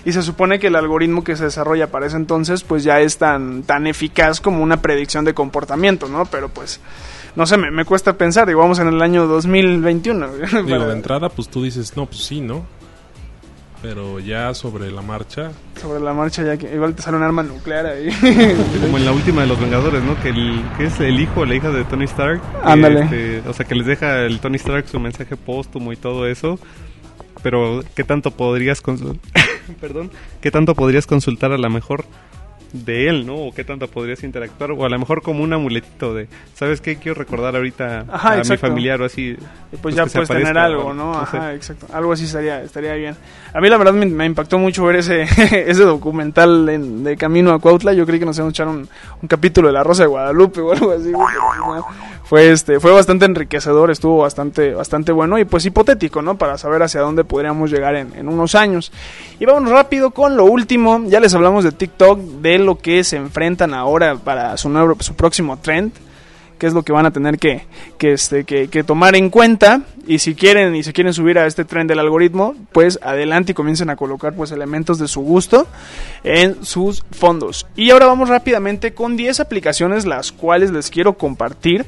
y 0.05 0.11
se 0.13 0.21
supone 0.21 0.59
que 0.59 0.67
el 0.67 0.75
algoritmo 0.75 1.23
que 1.23 1.35
se 1.35 1.45
desarrolla 1.45 1.87
para 1.91 2.05
ese 2.07 2.17
entonces, 2.17 2.63
pues 2.63 2.83
ya 2.83 2.99
es 3.01 3.17
tan, 3.17 3.63
tan 3.63 3.87
eficaz 3.87 4.39
como 4.41 4.63
una 4.63 4.81
predicción 4.81 5.25
de 5.25 5.33
comportamiento, 5.33 6.07
¿no? 6.07 6.25
Pero 6.25 6.49
pues, 6.49 6.79
no 7.35 7.45
sé, 7.45 7.57
me, 7.57 7.69
me 7.71 7.85
cuesta 7.85 8.13
pensar, 8.13 8.47
digo, 8.47 8.59
vamos 8.59 8.79
en 8.79 8.87
el 8.87 9.01
año 9.01 9.27
2021. 9.27 10.27
Digo, 10.37 10.67
para- 10.69 10.87
de 10.87 10.93
entrada, 10.93 11.29
pues 11.29 11.49
tú 11.49 11.63
dices, 11.63 11.95
no, 11.97 12.05
pues 12.05 12.23
sí, 12.23 12.41
¿no? 12.41 12.65
Pero 13.81 14.19
ya 14.19 14.53
sobre 14.53 14.91
la 14.91 15.01
marcha, 15.01 15.51
sobre 15.81 16.01
la 16.01 16.11
marcha 16.13 16.43
ya 16.43 16.57
que 16.57 16.75
igual 16.75 16.93
te 16.95 17.01
sale 17.01 17.15
un 17.15 17.23
arma 17.23 17.43
nuclear 17.43 17.85
ahí. 17.85 18.09
Como 18.81 18.97
en 18.97 19.05
la 19.05 19.13
última 19.13 19.41
de 19.43 19.47
los 19.47 19.57
Vengadores, 19.57 20.03
¿no? 20.03 20.21
Que, 20.21 20.29
el, 20.29 20.61
que 20.77 20.87
es 20.87 20.99
el 20.99 21.17
hijo 21.17 21.39
o 21.41 21.45
la 21.45 21.55
hija 21.55 21.69
de 21.69 21.85
Tony 21.85 22.03
Stark. 22.03 22.41
Ándale. 22.61 23.03
este, 23.03 23.41
o 23.47 23.53
sea, 23.53 23.65
que 23.65 23.75
les 23.75 23.85
deja 23.87 24.17
el 24.25 24.41
Tony 24.41 24.57
Stark 24.57 24.85
su 24.89 24.99
mensaje 24.99 25.37
póstumo 25.37 25.93
y 25.93 25.95
todo 25.95 26.27
eso. 26.27 26.59
Pero, 27.43 27.83
¿qué 27.95 28.03
tanto 28.03 28.31
podrías 28.31 28.81
consul- 28.83 29.19
Perdón. 29.81 30.11
¿Qué 30.41 30.51
tanto 30.51 30.75
podrías 30.75 31.05
consultar 31.07 31.51
a 31.51 31.57
lo 31.57 31.69
mejor 31.69 32.05
de 32.73 33.09
él, 33.09 33.25
¿no? 33.25 33.35
O 33.35 33.51
qué 33.53 33.63
tanto 33.63 33.87
podrías 33.87 34.23
interactuar. 34.23 34.71
O 34.71 34.85
a 34.85 34.89
lo 34.89 34.99
mejor 34.99 35.21
como 35.21 35.43
un 35.43 35.51
amuletito 35.53 36.13
de, 36.13 36.27
¿sabes 36.55 36.81
qué? 36.81 36.97
Quiero 36.97 37.15
recordar 37.19 37.55
ahorita 37.55 38.05
Ajá, 38.11 38.33
a 38.33 38.43
mi 38.43 38.57
familiar 38.57 39.01
o 39.01 39.05
así. 39.05 39.35
Y 39.71 39.75
pues 39.77 39.95
ya 39.95 40.05
puedes 40.05 40.27
tener 40.29 40.57
algo, 40.57 40.93
¿no? 40.93 41.13
no 41.13 41.25
sé. 41.27 41.37
Ajá, 41.37 41.53
exacto. 41.53 41.87
Algo 41.93 42.13
así 42.13 42.25
estaría, 42.25 42.61
estaría 42.63 42.93
bien. 42.95 43.15
A 43.53 43.61
mí 43.61 43.69
la 43.69 43.77
verdad 43.77 43.93
me, 43.93 44.05
me 44.05 44.25
impactó 44.25 44.57
mucho 44.57 44.83
ver 44.85 44.97
ese, 44.97 45.21
ese 45.69 45.83
documental 45.83 46.67
en- 46.69 47.03
de 47.03 47.17
Camino 47.17 47.51
a 47.53 47.59
Cuautla. 47.59 47.93
Yo 47.93 48.05
creí 48.05 48.19
que 48.19 48.25
nos 48.25 48.37
íbamos 48.37 48.51
a 48.51 48.55
echar 48.55 48.67
un, 48.67 48.87
un 49.21 49.27
capítulo 49.27 49.67
de 49.67 49.73
La 49.73 49.83
Rosa 49.83 50.03
de 50.03 50.07
Guadalupe 50.07 50.61
o 50.61 50.71
algo 50.71 50.91
así. 50.91 51.11
no. 51.11 51.85
Fue, 52.23 52.51
este, 52.51 52.79
fue 52.79 52.91
bastante 52.91 53.25
enriquecedor, 53.25 53.89
estuvo 53.89 54.19
bastante, 54.19 54.75
bastante 54.75 55.11
bueno 55.11 55.39
y 55.39 55.45
pues 55.45 55.65
hipotético, 55.65 56.21
¿no? 56.21 56.37
Para 56.37 56.59
saber 56.59 56.83
hacia 56.83 57.01
dónde 57.01 57.23
podríamos 57.23 57.71
llegar 57.71 57.95
en, 57.95 58.13
en 58.15 58.27
unos 58.27 58.53
años. 58.53 58.91
Y 59.39 59.45
vamos 59.47 59.71
rápido 59.71 60.11
con 60.11 60.37
lo 60.37 60.45
último. 60.45 61.01
Ya 61.07 61.19
les 61.19 61.33
hablamos 61.33 61.63
de 61.63 61.71
TikTok, 61.71 62.19
de 62.19 62.58
lo 62.59 62.77
que 62.77 63.03
se 63.03 63.17
enfrentan 63.17 63.73
ahora 63.73 64.15
para 64.15 64.55
su, 64.57 64.69
nuevo, 64.69 64.95
su 64.99 65.15
próximo 65.15 65.57
trend 65.59 65.91
qué 66.59 66.67
es 66.67 66.73
lo 66.73 66.83
que 66.83 66.91
van 66.91 67.07
a 67.07 67.11
tener 67.11 67.39
que, 67.39 67.65
que, 67.97 68.11
este, 68.11 68.43
que, 68.43 68.67
que 68.67 68.83
tomar 68.83 69.15
en 69.15 69.31
cuenta. 69.31 69.81
Y 70.05 70.19
si 70.19 70.35
quieren 70.35 70.75
y 70.75 70.83
se 70.83 70.93
quieren 70.93 71.13
subir 71.13 71.39
a 71.39 71.47
este 71.47 71.65
tren 71.65 71.87
del 71.87 71.99
algoritmo 71.99 72.53
pues 72.71 72.99
adelante 73.01 73.53
y 73.53 73.55
comiencen 73.55 73.89
a 73.89 73.95
colocar 73.95 74.33
pues 74.33 74.51
elementos 74.51 74.99
de 74.99 75.07
su 75.07 75.21
gusto 75.21 75.67
en 76.23 76.63
sus 76.63 77.03
fondos. 77.11 77.65
Y 77.75 77.89
ahora 77.89 78.05
vamos 78.05 78.29
rápidamente 78.29 78.93
con 78.93 79.15
10 79.17 79.39
aplicaciones 79.39 80.05
las 80.05 80.31
cuales 80.31 80.71
les 80.71 80.89
quiero 80.89 81.13
compartir 81.13 81.85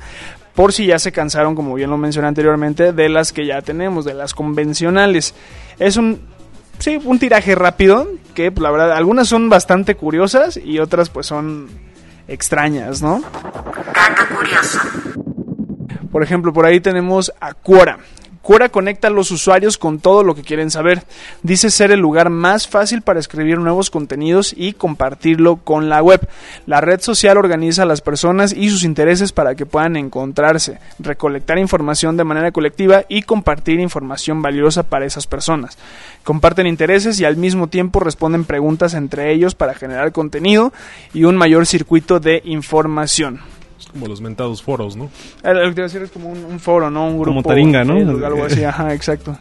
por 0.56 0.74
si 0.74 0.86
ya 0.88 1.00
se 1.00 1.12
cansaron 1.12 1.56
como 1.56 1.76
bien 1.76 1.90
lo 1.90 1.98
mencioné 1.98 2.28
anteriormente 2.28 2.94
de 2.94 3.10
las 3.10 3.32
que 3.32 3.46
ya 3.46 3.62
tenemos 3.62 4.06
de 4.06 4.14
las 4.14 4.34
convencionales. 4.34 5.34
Es 5.80 5.98
un 5.98 6.22
sí 6.82 7.00
un 7.04 7.20
tiraje 7.20 7.56
rápido 7.56 8.08
que 8.34 8.52
pues, 8.52 8.62
la 8.62 8.72
verdad 8.72 8.92
algunas 8.94 9.28
son 9.28 9.50
bastante 9.50 9.96
curiosas 9.96 10.58
y 10.58 10.80
otras 10.80 11.10
pues 11.10 11.28
son 11.28 11.68
extrañas, 12.28 13.02
¿no? 13.02 13.22
Dato 13.94 14.36
curioso. 14.36 14.80
Por 16.12 16.24
ejemplo, 16.24 16.52
por 16.52 16.66
ahí 16.66 16.80
tenemos 16.80 17.32
a 17.40 17.54
Quora. 17.54 18.00
Quora 18.42 18.70
conecta 18.70 19.08
a 19.08 19.12
los 19.12 19.30
usuarios 19.30 19.78
con 19.78 20.00
todo 20.00 20.24
lo 20.24 20.34
que 20.34 20.42
quieren 20.42 20.72
saber. 20.72 21.04
Dice 21.44 21.70
ser 21.70 21.92
el 21.92 22.00
lugar 22.00 22.32
más 22.32 22.68
fácil 22.68 23.04
para 23.04 23.20
escribir 23.20 23.60
nuevos 23.60 23.92
contenidos 23.92 24.54
y 24.58 24.74
compartirlo 24.74 25.58
con 25.58 25.90
la 25.90 26.02
web. 26.02 26.28
La 26.66 26.82
red 26.82 27.02
social 27.02 27.38
organiza 27.38 27.84
a 27.84 27.86
las 27.86 28.02
personas 28.02 28.52
y 28.52 28.70
sus 28.70 28.84
intereses 28.84 29.32
para 29.32 29.54
que 29.54 29.68
puedan 29.68 29.96
encontrarse, 29.96 30.80
recolectar 30.98 31.60
información 31.60 32.18
de 32.18 32.24
manera 32.24 32.52
colectiva 32.52 33.04
y 33.08 33.22
compartir 33.22 33.80
información 33.80 34.42
valiosa 34.42 34.84
para 34.84 35.06
esas 35.06 35.28
personas. 35.28 35.78
Comparten 36.24 36.66
intereses 36.66 37.20
y 37.20 37.26
al 37.26 37.38
mismo 37.38 37.68
tiempo 37.68 38.00
responden 38.00 38.46
preguntas 38.46 38.96
entre 38.96 39.32
ellos 39.32 39.54
para 39.54 39.76
generar 39.76 40.12
contenido 40.12 40.74
y 41.14 41.26
un 41.26 41.38
mayor 41.38 41.68
circuito 41.68 42.20
de 42.20 42.42
información. 42.44 43.61
Es 43.82 43.88
como 43.92 44.08
los 44.08 44.22
mentados 44.22 44.62
foros, 44.64 44.96
¿no? 44.96 45.06
Eh, 45.44 45.54
Lo 45.54 45.62
que 45.70 45.76
te 45.76 45.82
iba 45.82 45.86
a 45.86 45.88
decir 45.90 46.02
es 46.02 46.12
como 46.12 46.30
un, 46.30 46.44
un 46.46 46.60
foro, 46.60 46.90
¿no? 46.90 47.06
Un 47.08 47.16
grupo. 47.16 47.26
Como 47.32 47.44
Taringa, 47.44 47.84
¿no? 47.84 47.94
Algo 48.26 48.46
así, 48.46 48.64
ajá, 48.66 48.94
exacto. 48.94 49.38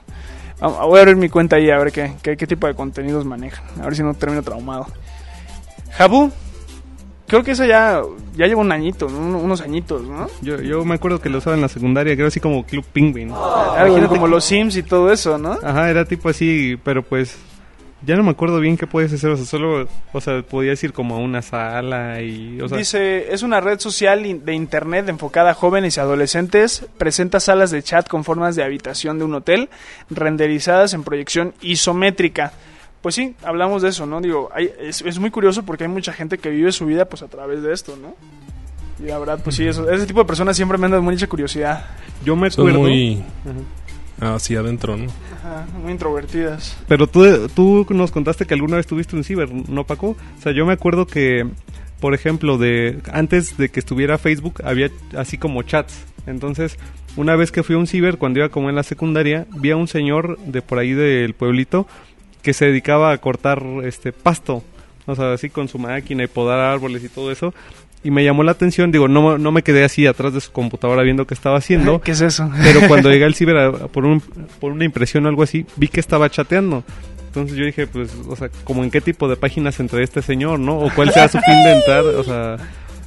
Ah, 0.61 0.69
Voy 0.69 0.99
a 0.99 1.03
abrir 1.03 1.17
mi 1.17 1.29
cuenta 1.29 1.57
ahí 1.57 1.71
a 1.71 1.79
ver 1.79 1.91
qué, 1.93 2.13
qué, 2.23 2.37
qué 2.37 2.47
tipo 2.47 2.67
de 2.67 2.75
contenidos 2.75 3.25
maneja. 3.25 3.63
A 3.81 3.85
ver 3.85 3.97
si 3.97 4.03
no 4.03 4.13
termino 4.15 4.43
traumado. 4.43 4.87
Jabu, 5.93 6.31
creo 7.27 7.43
que 7.43 7.53
eso 7.53 7.65
ya, 7.65 8.03
ya 8.37 8.47
lleva 8.47 8.61
un 8.61 8.71
añito, 8.73 9.09
¿no? 9.09 9.19
Un- 9.19 9.35
unos 9.37 9.61
añitos, 9.61 10.03
¿no? 10.03 10.27
Yo, 10.43 10.61
yo 10.61 10.85
me 10.85 10.95
acuerdo 10.95 11.21
que 11.21 11.29
lo 11.31 11.39
usaba 11.39 11.57
en 11.57 11.63
la 11.63 11.69
secundaria, 11.69 12.15
que 12.15 12.23
era 12.23 12.29
así 12.29 12.41
como 12.41 12.65
Club 12.65 12.85
Penguin. 12.93 13.31
Algo 13.33 13.97
Imagínate 13.97 14.09
como 14.09 14.25
que- 14.27 14.31
los 14.31 14.45
Sims 14.45 14.77
y 14.77 14.83
todo 14.83 15.11
eso, 15.13 15.39
¿no? 15.39 15.53
Ajá, 15.63 15.91
era 15.91 16.05
tipo 16.05 16.29
así, 16.29 16.79
pero 16.85 17.03
pues 17.03 17.39
ya 18.07 18.17
no 18.17 18.23
me 18.23 18.31
acuerdo 18.31 18.61
bien 18.61 18.77
qué 18.77 18.87
puedes 18.87 19.13
hacer, 19.13 19.31
o 19.31 19.37
sea, 19.37 19.45
solo, 19.47 19.87
o 20.13 20.21
sea, 20.21 20.43
podías 20.43 20.83
ir 20.85 20.93
como 20.93 21.17
a 21.17 21.19
una 21.19 21.43
sala 21.43 22.23
y, 22.23 22.61
o 22.61 22.69
sea, 22.69 22.79
Dice, 22.79 23.33
es 23.33 23.43
una 23.43 23.61
red 23.61 23.79
social 23.79 24.23
de 24.45 24.55
internet 24.55 25.09
enfocada 25.09 25.51
a 25.51 25.55
jóvenes 25.55 25.97
y 25.97 26.01
adolescentes, 26.01 26.87
presenta 26.99 27.41
salas 27.41 27.71
de 27.71 27.83
chat 27.83 28.09
con 28.09 28.25
formas 28.25 28.57
de 28.57 28.63
habitación 28.65 29.19
de 29.19 29.25
un 29.25 29.35
hotel, 29.35 29.69
renderizadas 30.11 30.95
en 30.95 31.03
proyección 31.05 31.55
isométrica. 31.61 32.53
Pues 33.03 33.15
sí, 33.15 33.35
hablamos 33.43 33.81
de 33.83 33.89
eso, 33.89 34.05
¿no? 34.07 34.21
Digo, 34.21 34.51
hay- 34.55 34.71
es, 34.79 35.01
es 35.03 35.19
muy 35.19 35.31
curioso 35.31 35.63
porque 35.65 35.85
hay 35.85 35.91
mucha 35.91 36.13
gente 36.13 36.37
que 36.39 36.51
vive 36.51 36.71
su 36.73 36.85
vida 36.87 37.07
pues 37.07 37.23
a 37.23 37.29
través 37.29 37.63
de 37.63 37.73
esto, 37.73 37.97
¿no? 37.97 38.15
Y 39.03 39.09
la 39.09 39.19
verdad, 39.19 39.41
pues 39.43 39.57
sí, 39.57 39.67
eso, 39.67 39.89
ese 39.91 40.07
tipo 40.07 40.21
de 40.21 40.27
personas 40.27 40.55
siempre 40.57 40.77
me 40.77 40.87
dan 40.87 41.03
mucha 41.03 41.27
curiosidad. 41.27 41.87
yo 42.23 42.37
me 42.37 42.51
Son 42.51 42.67
acuerdo, 42.69 42.81
muy 42.87 43.23
hacia 44.21 44.61
adentro, 44.61 44.97
¿no? 44.97 45.07
Ajá, 45.35 45.67
muy 45.83 45.93
introvertidas. 45.93 46.77
pero 46.87 47.07
tú, 47.07 47.49
tú 47.49 47.87
nos 47.91 48.11
contaste 48.11 48.47
que 48.47 48.55
alguna 48.55 48.77
vez 48.77 48.87
tuviste 48.87 49.17
un 49.17 49.25
ciber, 49.25 49.51
¿no, 49.53 49.85
Paco? 49.85 50.17
O 50.39 50.43
sea, 50.43 50.53
yo 50.53 50.67
me 50.67 50.73
acuerdo 50.73 51.07
que, 51.07 51.47
por 52.01 52.15
ejemplo, 52.15 52.59
de 52.59 53.01
antes 53.13 53.57
de 53.57 53.69
que 53.69 53.81
estuviera 53.81 54.19
Facebook, 54.19 54.63
había 54.65 54.91
así 55.17 55.39
como 55.39 55.63
chats. 55.63 56.05
Entonces, 56.27 56.79
una 57.17 57.35
vez 57.35 57.51
que 57.51 57.63
fui 57.63 57.75
a 57.75 57.79
un 57.79 57.87
ciber, 57.87 58.19
cuando 58.19 58.41
iba 58.41 58.49
como 58.51 58.69
en 58.69 58.77
la 58.77 58.83
secundaria, 58.83 59.47
vi 59.57 59.71
a 59.71 59.77
un 59.77 59.89
señor 59.89 60.39
de 60.39 60.63
por 60.63 60.79
ahí 60.79 60.93
del 60.93 61.35
pueblito 61.35 61.87
que 62.43 62.53
se 62.53 62.67
dedicaba 62.67 63.13
a 63.13 63.19
cortar 63.19 63.63
este 63.85 64.13
pasto, 64.13 64.63
o 65.07 65.15
sea, 65.15 65.33
así 65.33 65.51
con 65.51 65.69
su 65.69 65.79
máquina 65.79 66.25
y 66.25 66.27
podar 66.27 66.59
árboles 66.61 67.05
y 67.05 67.09
todo 67.09 67.31
eso. 67.33 67.53
Y 68.03 68.11
me 68.11 68.25
llamó 68.25 68.43
la 68.43 68.53
atención, 68.53 68.91
digo, 68.93 69.09
no, 69.09 69.37
no 69.37 69.53
me 69.53 69.63
quedé 69.63 69.85
así 69.85 70.07
atrás 70.07 70.33
de 70.33 70.41
su 70.41 70.53
computadora 70.53 71.03
viendo 71.03 71.27
qué 71.27 71.35
estaba 71.35 71.59
haciendo. 71.59 72.01
¿Qué 72.01 72.13
es 72.13 72.21
eso? 72.23 72.51
Pero 72.63 72.81
cuando 72.89 73.11
llegué 73.11 73.27
al 73.27 73.35
ciber 73.35 73.57
a- 73.59 73.73
por, 73.89 74.07
un, 74.07 74.21
por 74.59 74.73
una 74.73 74.85
impresión 74.87 75.27
o 75.27 75.29
algo 75.29 75.43
así, 75.43 75.67
vi 75.77 75.89
que 75.89 76.01
estaba 76.01 76.31
chateando. 76.31 76.83
Entonces 77.27 77.57
yo 77.57 77.65
dije, 77.67 77.87
pues, 77.87 78.11
o 78.29 78.35
sea, 78.37 78.49
como 78.65 78.83
en 78.85 78.91
qué 78.91 79.01
tipo 79.03 79.29
de 79.29 79.37
páginas 79.37 79.79
entró 79.81 79.99
este 80.01 80.23
señor, 80.23 80.59
¿no? 80.59 80.79
O 80.79 80.91
cuál 80.95 81.13
sea 81.13 81.29
su 81.29 81.39
fin 81.41 81.63
de 81.63 81.73
entrar, 81.75 82.05
o 82.05 82.25
sea, 82.25 82.57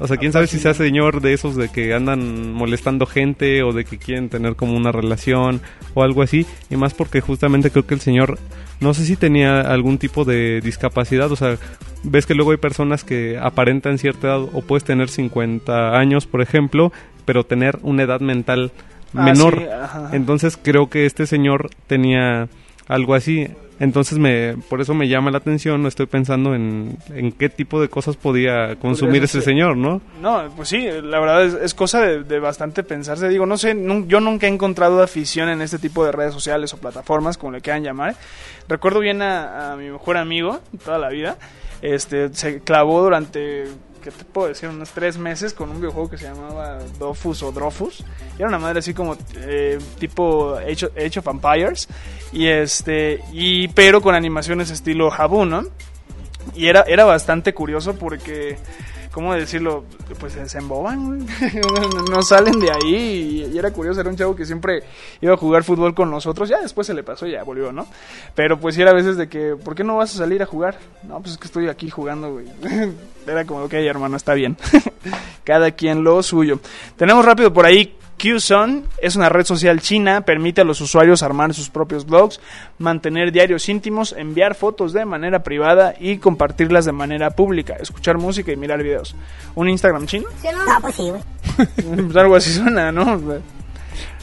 o 0.03 0.07
sea, 0.07 0.17
quién 0.17 0.33
sabe 0.33 0.47
si 0.47 0.59
sea 0.59 0.73
señor 0.73 1.21
de 1.21 1.31
esos 1.33 1.55
de 1.55 1.69
que 1.69 1.93
andan 1.93 2.51
molestando 2.51 3.05
gente 3.05 3.63
o 3.63 3.71
de 3.71 3.85
que 3.85 3.97
quieren 3.97 4.27
tener 4.27 4.55
como 4.57 4.75
una 4.75 4.91
relación 4.91 5.61
o 5.93 6.03
algo 6.03 6.21
así. 6.21 6.45
Y 6.69 6.75
más 6.75 6.93
porque 6.93 7.21
justamente 7.21 7.71
creo 7.71 7.87
que 7.87 7.93
el 7.93 8.01
señor, 8.01 8.37
no 8.81 8.93
sé 8.93 9.05
si 9.05 9.15
tenía 9.15 9.61
algún 9.61 9.97
tipo 9.97 10.25
de 10.25 10.59
discapacidad, 10.61 11.31
o 11.31 11.35
sea, 11.37 11.55
ves 12.03 12.25
que 12.25 12.35
luego 12.35 12.51
hay 12.51 12.57
personas 12.57 13.05
que 13.05 13.39
aparentan 13.41 13.97
cierta 13.97 14.27
edad 14.27 14.41
o 14.41 14.61
puedes 14.61 14.83
tener 14.83 15.07
50 15.09 15.97
años, 15.97 16.27
por 16.27 16.41
ejemplo, 16.41 16.91
pero 17.23 17.45
tener 17.45 17.79
una 17.81 18.03
edad 18.03 18.19
mental 18.19 18.71
Ah, 19.15 19.23
menor. 19.25 19.59
sí. 19.59 20.15
Entonces 20.17 20.57
creo 20.61 20.89
que 20.89 21.05
este 21.05 21.27
señor 21.27 21.69
tenía 21.87 22.49
algo 22.87 23.13
así. 23.13 23.47
Entonces 23.83 24.17
me, 24.17 24.55
por 24.69 24.79
eso 24.79 24.93
me 24.93 25.09
llama 25.09 25.29
la 25.29 25.39
atención, 25.39 25.81
no 25.81 25.89
estoy 25.89 26.05
pensando 26.05 26.55
en, 26.55 26.97
en 27.13 27.33
qué 27.33 27.49
tipo 27.49 27.81
de 27.81 27.89
cosas 27.89 28.15
podía 28.15 28.77
consumir 28.77 29.21
ese 29.25 29.41
señor, 29.41 29.75
¿no? 29.75 29.99
No, 30.21 30.49
pues 30.55 30.69
sí, 30.69 30.87
la 31.03 31.19
verdad 31.19 31.43
es, 31.43 31.53
es 31.55 31.73
cosa 31.73 31.99
de, 31.99 32.23
de 32.23 32.39
bastante 32.39 32.83
pensarse. 32.83 33.27
Digo, 33.27 33.45
no 33.45 33.57
sé, 33.57 33.75
yo 34.07 34.21
nunca 34.21 34.47
he 34.47 34.49
encontrado 34.49 35.03
afición 35.03 35.49
en 35.49 35.61
este 35.61 35.79
tipo 35.79 36.05
de 36.05 36.13
redes 36.13 36.33
sociales 36.33 36.73
o 36.73 36.77
plataformas, 36.77 37.37
como 37.37 37.51
le 37.51 37.59
quieran 37.59 37.83
llamar. 37.83 38.15
Recuerdo 38.69 39.01
bien 39.01 39.21
a, 39.21 39.73
a 39.73 39.75
mi 39.75 39.89
mejor 39.89 40.15
amigo 40.15 40.61
toda 40.85 40.97
la 40.97 41.09
vida. 41.09 41.37
Este, 41.81 42.33
se 42.33 42.61
clavó 42.61 43.03
durante, 43.03 43.65
¿qué 44.03 44.11
te 44.11 44.25
puedo 44.25 44.49
decir? 44.49 44.69
Unos 44.69 44.91
tres 44.91 45.17
meses 45.17 45.53
con 45.53 45.69
un 45.69 45.77
videojuego 45.77 46.09
que 46.09 46.17
se 46.17 46.25
llamaba 46.25 46.79
Dofus 46.99 47.41
o 47.41 47.51
Drofus. 47.51 48.03
Era 48.37 48.49
una 48.49 48.59
madre 48.59 48.79
así 48.79 48.93
como 48.93 49.17
eh, 49.37 49.79
tipo 49.97 50.55
Age 50.55 51.19
of, 51.19 51.27
Empires. 51.27 51.87
Y 52.31 52.47
este, 52.47 53.23
y, 53.31 53.69
pero 53.69 54.01
con 54.01 54.13
animaciones 54.13 54.69
estilo 54.69 55.11
Habu, 55.11 55.45
¿no? 55.45 55.63
Y 56.53 56.67
era, 56.67 56.81
era 56.81 57.05
bastante 57.05 57.53
curioso 57.53 57.95
porque, 57.95 58.57
¿cómo 59.13 59.33
decirlo? 59.33 59.85
Pues 60.19 60.33
se 60.33 60.57
emboban, 60.57 61.05
güey. 61.05 61.21
no, 62.11 62.21
salen 62.23 62.59
de 62.59 62.71
ahí. 62.71 63.49
Y 63.53 63.57
era 63.57 63.71
curioso, 63.71 64.01
era 64.01 64.09
un 64.09 64.15
chavo 64.15 64.35
que 64.35 64.45
siempre 64.45 64.83
iba 65.21 65.33
a 65.33 65.37
jugar 65.37 65.63
fútbol 65.63 65.93
con 65.93 66.09
nosotros. 66.09 66.49
Ya 66.49 66.59
después 66.59 66.87
se 66.87 66.93
le 66.93 67.03
pasó, 67.03 67.27
ya 67.27 67.43
volvió, 67.43 67.71
¿no? 67.71 67.87
Pero 68.35 68.59
pues 68.59 68.75
sí 68.75 68.81
era 68.81 68.91
a 68.91 68.95
veces 68.95 69.15
de 69.15 69.29
que, 69.29 69.55
¿por 69.55 69.75
qué 69.75 69.83
no 69.83 69.97
vas 69.97 70.13
a 70.15 70.17
salir 70.17 70.41
a 70.41 70.47
jugar? 70.47 70.77
No, 71.07 71.19
pues 71.19 71.33
es 71.33 71.37
que 71.37 71.45
estoy 71.45 71.69
aquí 71.69 71.89
jugando, 71.89 72.33
güey. 72.33 72.47
era 73.27 73.45
como, 73.45 73.63
ok, 73.63 73.73
hermano, 73.73 74.17
está 74.17 74.33
bien. 74.33 74.57
Cada 75.43 75.71
quien 75.71 76.03
lo 76.03 76.23
suyo. 76.23 76.59
Tenemos 76.97 77.23
rápido 77.23 77.53
por 77.53 77.65
ahí 77.65 77.95
QSon 78.23 78.85
es 78.99 79.17
una 79.17 79.27
red 79.27 79.43
social 79.43 79.81
china, 79.81 80.21
permite 80.21 80.61
a 80.61 80.63
los 80.63 80.79
usuarios 80.79 81.23
armar 81.23 81.53
sus 81.53 81.69
propios 81.69 82.05
blogs, 82.05 82.39
mantener 82.77 83.33
diarios 83.33 83.67
íntimos, 83.67 84.13
enviar 84.17 84.55
fotos 84.55 84.93
de 84.93 85.03
manera 85.03 85.43
privada 85.43 85.93
y 85.99 86.19
compartirlas 86.19 86.85
de 86.85 86.93
manera 86.93 87.31
pública, 87.31 87.75
escuchar 87.81 88.17
música 88.17 88.53
y 88.53 88.55
mirar 88.55 88.81
videos. 88.81 89.13
¿Un 89.55 89.67
Instagram 89.67 90.05
chino? 90.05 90.29
No, 90.41 90.79
pues 90.79 90.95
sí, 90.95 91.09
güey. 91.09 91.21
Pues 92.05 92.15
algo 92.15 92.35
así 92.37 92.53
suena, 92.53 92.93
¿no? 92.93 93.21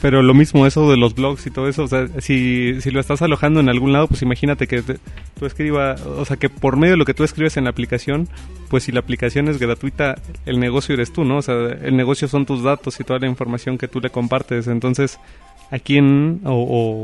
Pero 0.03 0.23
lo 0.23 0.33
mismo 0.33 0.67
eso 0.67 0.91
de 0.91 0.97
los 0.97 1.15
blogs 1.15 1.47
y 1.47 1.51
todo 1.51 1.69
eso, 1.69 1.85
o 1.85 1.87
sea, 1.89 2.07
si, 2.21 2.81
si 2.81 2.91
lo 2.91 3.01
estás 3.01 3.21
alojando 3.21 3.61
en 3.61 3.69
algún 3.69 3.93
lado, 3.93 4.07
pues 4.09 4.23
imagínate 4.23 4.67
que 4.67 4.81
te- 4.81 4.99
tú 5.39 5.45
escriba, 5.45 5.95
o 6.17 6.25
sea, 6.25 6.39
que 6.39 6.49
por 6.49 6.77
medio 6.79 6.93
de 6.95 6.97
lo 6.97 7.05
que 7.05 7.13
tú 7.13 7.23
escribes 7.23 7.59
en 7.59 7.65
la 7.65 7.71
aplicación, 7.71 8.27
pues 8.71 8.85
si 8.85 8.93
la 8.93 9.01
aplicación 9.01 9.49
es 9.49 9.59
gratuita, 9.59 10.15
el 10.47 10.59
negocio 10.59 10.95
eres 10.95 11.13
tú, 11.13 11.25
¿no? 11.25 11.37
O 11.39 11.43
sea, 11.43 11.55
el 11.83 11.97
negocio 11.97 12.29
son 12.29 12.47
tus 12.47 12.63
datos 12.63 12.99
y 12.99 13.05
toda 13.05 13.19
la 13.19 13.27
información 13.27 13.77
que 13.77 13.89
tú 13.89 14.01
le 14.01 14.09
compartes. 14.09 14.69
Entonces, 14.69 15.19
¿a 15.71 15.79
quién, 15.79 16.41
o, 16.45 16.53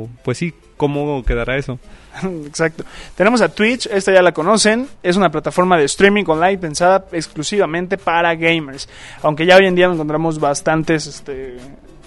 o 0.04 0.08
pues 0.24 0.38
sí, 0.38 0.54
cómo 0.78 1.22
quedará 1.22 1.58
eso? 1.58 1.78
Exacto. 2.46 2.84
Tenemos 3.14 3.42
a 3.42 3.50
Twitch, 3.54 3.88
esta 3.92 4.10
ya 4.10 4.22
la 4.22 4.32
conocen, 4.32 4.86
es 5.02 5.16
una 5.18 5.30
plataforma 5.30 5.76
de 5.76 5.84
streaming 5.84 6.24
online 6.28 6.56
pensada 6.56 7.04
exclusivamente 7.12 7.98
para 7.98 8.34
gamers. 8.36 8.88
Aunque 9.22 9.44
ya 9.44 9.56
hoy 9.56 9.66
en 9.66 9.74
día 9.74 9.84
encontramos 9.84 10.40
bastantes 10.40 11.06
este 11.06 11.56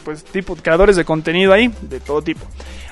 pues 0.04 0.24
tipo 0.24 0.56
creadores 0.56 0.96
de 0.96 1.06
contenido 1.06 1.54
ahí, 1.54 1.72
de 1.82 2.00
todo 2.00 2.22
tipo. 2.22 2.46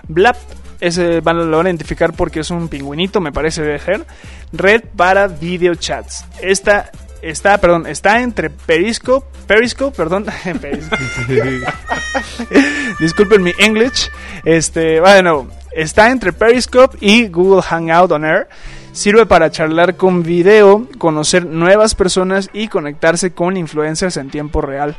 Blap 0.08 0.38
ese 0.80 1.22
van, 1.22 1.50
lo 1.50 1.58
van 1.58 1.68
a 1.68 1.70
identificar 1.70 2.14
porque 2.14 2.42
es 2.42 2.52
un 2.52 2.68
pingüinito, 2.68 3.20
me 3.22 3.32
parece 3.32 3.62
ver. 3.62 4.06
Red 4.52 4.84
para 4.96 5.28
video 5.28 5.76
chats. 5.76 6.26
Esta 6.42 6.92
está, 7.22 7.58
perdón, 7.58 7.88
está 7.88 8.22
entre 8.22 8.50
Periscope, 8.50 9.26
Periscope, 9.48 9.96
perdón, 9.96 10.26
Periscope. 10.62 11.04
Disculpen 13.00 13.44
mi 13.44 13.54
English. 13.60 14.10
Este, 14.44 15.00
bueno, 15.00 15.48
está 15.72 16.10
entre 16.12 16.34
Periscope 16.34 16.98
y 17.02 17.28
Google 17.28 17.62
Hangout 17.62 18.12
on 18.12 18.26
Air. 18.26 18.48
Sirve 18.92 19.28
para 19.28 19.52
charlar 19.52 19.96
con 19.96 20.24
video, 20.24 20.88
conocer 20.98 21.46
nuevas 21.46 21.94
personas 21.94 22.50
y 22.52 22.68
conectarse 22.68 23.32
con 23.32 23.56
influencers 23.56 24.18
en 24.18 24.32
tiempo 24.32 24.60
real. 24.60 24.98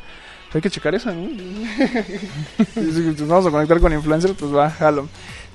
Hay 0.54 0.60
que 0.62 0.70
checar 0.70 0.94
eso, 0.94 1.12
¿no? 1.12 1.28
nos 2.76 3.28
vamos 3.28 3.46
a 3.46 3.50
conectar 3.50 3.80
con 3.80 3.92
influencers, 3.92 4.34
pues 4.38 4.54
va, 4.54 4.70
jalo. 4.70 5.08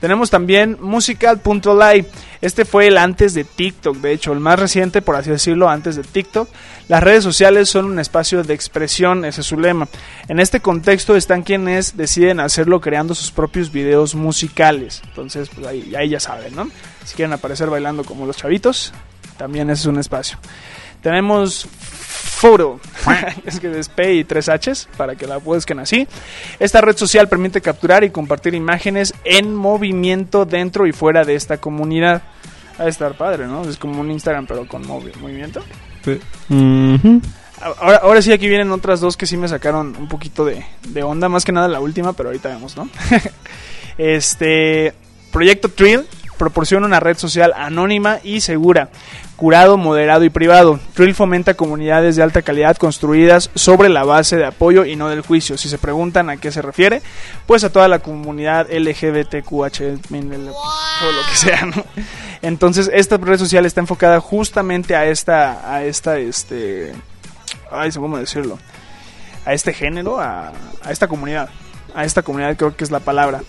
Tenemos 0.03 0.29
también 0.29 0.77
musical.ly. 0.81 2.05
Este 2.41 2.65
fue 2.65 2.87
el 2.87 2.97
antes 2.97 3.33
de 3.33 3.45
TikTok, 3.45 3.95
de 3.97 4.11
hecho, 4.11 4.33
el 4.33 4.41
más 4.41 4.59
reciente, 4.59 5.01
por 5.01 5.15
así 5.15 5.29
decirlo, 5.29 5.69
antes 5.69 5.95
de 5.95 6.03
TikTok. 6.03 6.49
Las 6.89 7.01
redes 7.01 7.23
sociales 7.23 7.69
son 7.69 7.85
un 7.85 7.99
espacio 7.99 8.43
de 8.43 8.53
expresión, 8.53 9.23
ese 9.23 9.39
es 9.39 9.47
su 9.47 9.57
lema. 9.57 9.87
En 10.27 10.41
este 10.41 10.59
contexto 10.59 11.15
están 11.15 11.43
quienes 11.43 11.95
deciden 11.95 12.41
hacerlo 12.41 12.81
creando 12.81 13.15
sus 13.15 13.31
propios 13.31 13.71
videos 13.71 14.13
musicales. 14.13 15.01
Entonces, 15.07 15.49
pues 15.55 15.65
ahí, 15.65 15.95
ahí 15.95 16.09
ya 16.09 16.19
saben, 16.19 16.53
¿no? 16.53 16.67
Si 17.05 17.15
quieren 17.15 17.31
aparecer 17.31 17.69
bailando 17.69 18.03
como 18.03 18.25
los 18.25 18.35
chavitos, 18.35 18.93
también 19.37 19.69
ese 19.69 19.83
es 19.83 19.87
un 19.87 19.99
espacio. 19.99 20.37
Tenemos 21.03 21.67
Photo, 21.69 22.79
es 23.45 23.59
que 23.59 23.77
es 23.79 23.87
P 23.89 24.15
y 24.15 24.23
3 24.23 24.49
Hs 24.49 24.87
para 24.97 25.15
que 25.15 25.27
la 25.27 25.37
busquen 25.37 25.79
así. 25.79 26.07
Esta 26.59 26.81
red 26.81 26.97
social 26.97 27.27
permite 27.29 27.61
capturar 27.61 28.03
y 28.03 28.09
compartir 28.09 28.55
imágenes 28.55 29.13
en 29.23 29.53
movimiento 29.53 30.45
dentro 30.45 30.87
y 30.87 30.91
fuera 30.93 31.23
de 31.25 31.35
esta 31.35 31.57
comunidad. 31.57 32.21
Va 32.79 32.85
a 32.85 32.87
estar 32.87 33.15
padre, 33.15 33.45
¿no? 33.47 33.63
Es 33.69 33.77
como 33.77 34.01
un 34.01 34.09
Instagram 34.09 34.47
pero 34.47 34.67
con 34.67 34.83
movi- 34.85 35.15
movimiento. 35.17 35.61
Ujú. 36.49 37.21
Ahora, 37.79 37.97
ahora 38.03 38.21
sí, 38.21 38.31
aquí 38.33 38.47
vienen 38.49 38.71
otras 38.71 38.99
dos 38.99 39.15
que 39.15 39.25
sí 39.25 39.37
me 39.37 39.47
sacaron 39.47 39.95
un 39.97 40.07
poquito 40.09 40.43
de, 40.43 40.65
de 40.89 41.03
onda, 41.03 41.29
más 41.29 41.45
que 41.45 41.51
nada 41.53 41.67
la 41.69 41.79
última, 41.79 42.11
pero 42.13 42.27
ahorita 42.29 42.49
vemos, 42.49 42.75
¿no? 42.75 42.89
este 43.97 44.93
Proyecto 45.31 45.69
Trill 45.69 46.05
proporciona 46.37 46.85
una 46.87 46.99
red 46.99 47.17
social 47.17 47.53
anónima 47.55 48.19
y 48.23 48.41
segura, 48.41 48.89
curado, 49.43 49.75
moderado 49.75 50.23
y 50.23 50.29
privado. 50.29 50.79
Trill 50.93 51.13
fomenta 51.13 51.55
comunidades 51.55 52.15
de 52.15 52.23
alta 52.23 52.43
calidad 52.43 52.77
construidas 52.77 53.49
sobre 53.55 53.89
la 53.89 54.05
base 54.05 54.37
de 54.37 54.45
apoyo 54.45 54.85
y 54.85 54.95
no 54.95 55.09
del 55.09 55.19
juicio. 55.19 55.57
Si 55.57 55.67
se 55.67 55.77
preguntan 55.77 56.29
a 56.29 56.37
qué 56.37 56.49
se 56.49 56.61
refiere, 56.61 57.01
pues 57.45 57.65
a 57.65 57.69
toda 57.69 57.89
la 57.89 57.99
comunidad 57.99 58.71
LGBTQH, 58.71 59.99
todo 60.07 61.11
lo 61.11 61.21
que 61.29 61.35
sea, 61.35 61.65
¿no? 61.65 61.83
Entonces, 62.41 62.89
esta 62.93 63.17
red 63.17 63.37
social 63.37 63.65
está 63.65 63.81
enfocada 63.81 64.21
justamente 64.21 64.95
a 64.95 65.07
esta, 65.07 65.69
a 65.69 65.83
esta, 65.83 66.19
este, 66.19 66.93
ay, 67.69 67.91
¿cómo 67.91 68.17
decirlo? 68.17 68.57
A 69.43 69.51
este 69.51 69.73
género, 69.73 70.21
a, 70.21 70.53
a 70.83 70.91
esta 70.93 71.09
comunidad. 71.09 71.49
A 71.93 72.05
esta 72.05 72.21
comunidad 72.21 72.55
creo 72.55 72.77
que 72.77 72.85
es 72.85 72.91
la 72.91 73.01
palabra. 73.01 73.41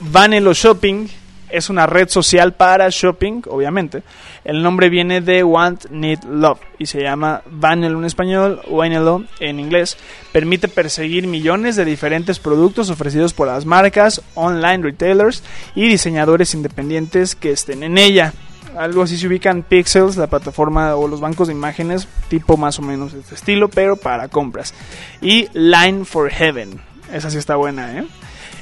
Vanelo 0.00 0.54
Shopping 0.54 1.08
es 1.50 1.70
una 1.70 1.86
red 1.86 2.08
social 2.08 2.52
para 2.52 2.88
shopping, 2.90 3.42
obviamente. 3.48 4.02
El 4.44 4.62
nombre 4.62 4.88
viene 4.88 5.20
de 5.20 5.42
Want, 5.42 5.86
Need, 5.90 6.24
Love 6.24 6.60
y 6.78 6.86
se 6.86 7.02
llama 7.02 7.42
Vanelo 7.50 7.98
en 7.98 8.04
español, 8.04 8.60
Vanelo 8.70 9.24
en 9.40 9.60
inglés. 9.60 9.96
Permite 10.32 10.68
perseguir 10.68 11.26
millones 11.26 11.76
de 11.76 11.84
diferentes 11.84 12.38
productos 12.38 12.90
ofrecidos 12.90 13.34
por 13.34 13.48
las 13.48 13.66
marcas, 13.66 14.22
online 14.34 14.82
retailers 14.82 15.42
y 15.74 15.88
diseñadores 15.88 16.54
independientes 16.54 17.34
que 17.34 17.50
estén 17.50 17.82
en 17.82 17.98
ella. 17.98 18.32
Algo 18.76 19.02
así 19.02 19.16
se 19.16 19.26
ubican 19.26 19.62
Pixels, 19.62 20.16
la 20.16 20.28
plataforma 20.28 20.94
o 20.94 21.08
los 21.08 21.20
bancos 21.20 21.48
de 21.48 21.54
imágenes, 21.54 22.06
tipo 22.28 22.56
más 22.56 22.78
o 22.78 22.82
menos 22.82 23.12
de 23.12 23.20
este 23.20 23.34
estilo, 23.34 23.68
pero 23.68 23.96
para 23.96 24.28
compras. 24.28 24.72
Y 25.20 25.48
Line 25.52 26.04
for 26.04 26.30
Heaven, 26.30 26.80
esa 27.12 27.30
sí 27.30 27.38
está 27.38 27.56
buena, 27.56 27.98
¿eh? 27.98 28.06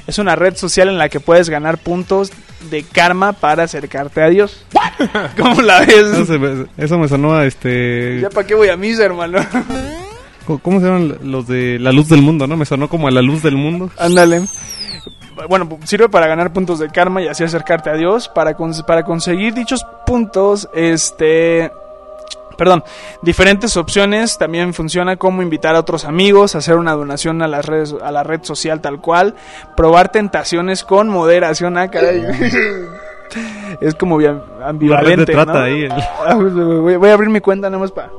Es 0.07 0.17
una 0.19 0.35
red 0.35 0.55
social 0.55 0.87
en 0.87 0.97
la 0.97 1.09
que 1.09 1.19
puedes 1.19 1.49
ganar 1.49 1.77
puntos 1.77 2.31
de 2.71 2.83
karma 2.83 3.33
para 3.33 3.63
acercarte 3.63 4.21
a 4.21 4.29
Dios. 4.29 4.65
¿Cómo 5.37 5.61
la 5.61 5.81
ves? 5.81 6.07
Eso, 6.17 6.39
me- 6.39 6.65
eso 6.77 6.97
me 6.97 7.07
sonó 7.09 7.35
a 7.35 7.45
este... 7.45 8.19
¿Ya 8.21 8.29
para 8.29 8.47
qué 8.47 8.55
voy 8.55 8.69
a 8.69 8.77
misa, 8.77 9.03
hermano? 9.03 9.39
¿Cómo- 10.45 10.59
¿Cómo 10.59 10.79
se 10.79 10.85
llaman 10.85 11.17
los 11.23 11.45
de 11.47 11.77
la 11.79 11.91
luz 11.91 12.07
del 12.07 12.21
mundo, 12.21 12.47
no? 12.47 12.55
Me 12.55 12.65
sonó 12.65 12.87
como 12.87 13.07
a 13.07 13.11
la 13.11 13.21
luz 13.21 13.43
del 13.43 13.57
mundo. 13.57 13.91
Ándale. 13.97 14.43
bueno, 15.49 15.67
sirve 15.83 16.07
para 16.09 16.27
ganar 16.27 16.53
puntos 16.53 16.79
de 16.79 16.87
karma 16.89 17.21
y 17.21 17.27
así 17.27 17.43
acercarte 17.43 17.89
a 17.89 17.93
Dios. 17.95 18.29
Para, 18.29 18.55
cons- 18.57 18.85
para 18.85 19.03
conseguir 19.03 19.53
dichos 19.53 19.85
puntos, 20.05 20.69
este... 20.73 21.69
Perdón, 22.57 22.83
diferentes 23.21 23.77
opciones. 23.77 24.37
También 24.37 24.73
funciona 24.73 25.15
como 25.17 25.41
invitar 25.41 25.75
a 25.75 25.79
otros 25.79 26.05
amigos, 26.05 26.55
hacer 26.55 26.75
una 26.75 26.93
donación 26.93 27.41
a, 27.41 27.47
las 27.47 27.65
redes, 27.65 27.95
a 28.01 28.11
la 28.11 28.23
red 28.23 28.43
social 28.43 28.81
tal 28.81 28.99
cual, 28.99 29.35
probar 29.75 30.09
tentaciones 30.11 30.83
con 30.83 31.09
moderación. 31.09 31.77
Ah, 31.77 31.89
caray. 31.89 32.25
es 33.81 33.95
como 33.95 34.19
ambivalente. 34.63 35.31
trata 35.31 35.53
¿no? 35.53 35.59
ahí, 35.59 35.83
el- 35.83 35.91
Ah, 35.91 36.35
voy, 36.35 36.95
voy 36.97 37.09
a 37.09 37.13
abrir 37.13 37.29
mi 37.29 37.41
cuenta 37.41 37.69
nada 37.69 37.79
más 37.79 37.91
para 37.91 38.09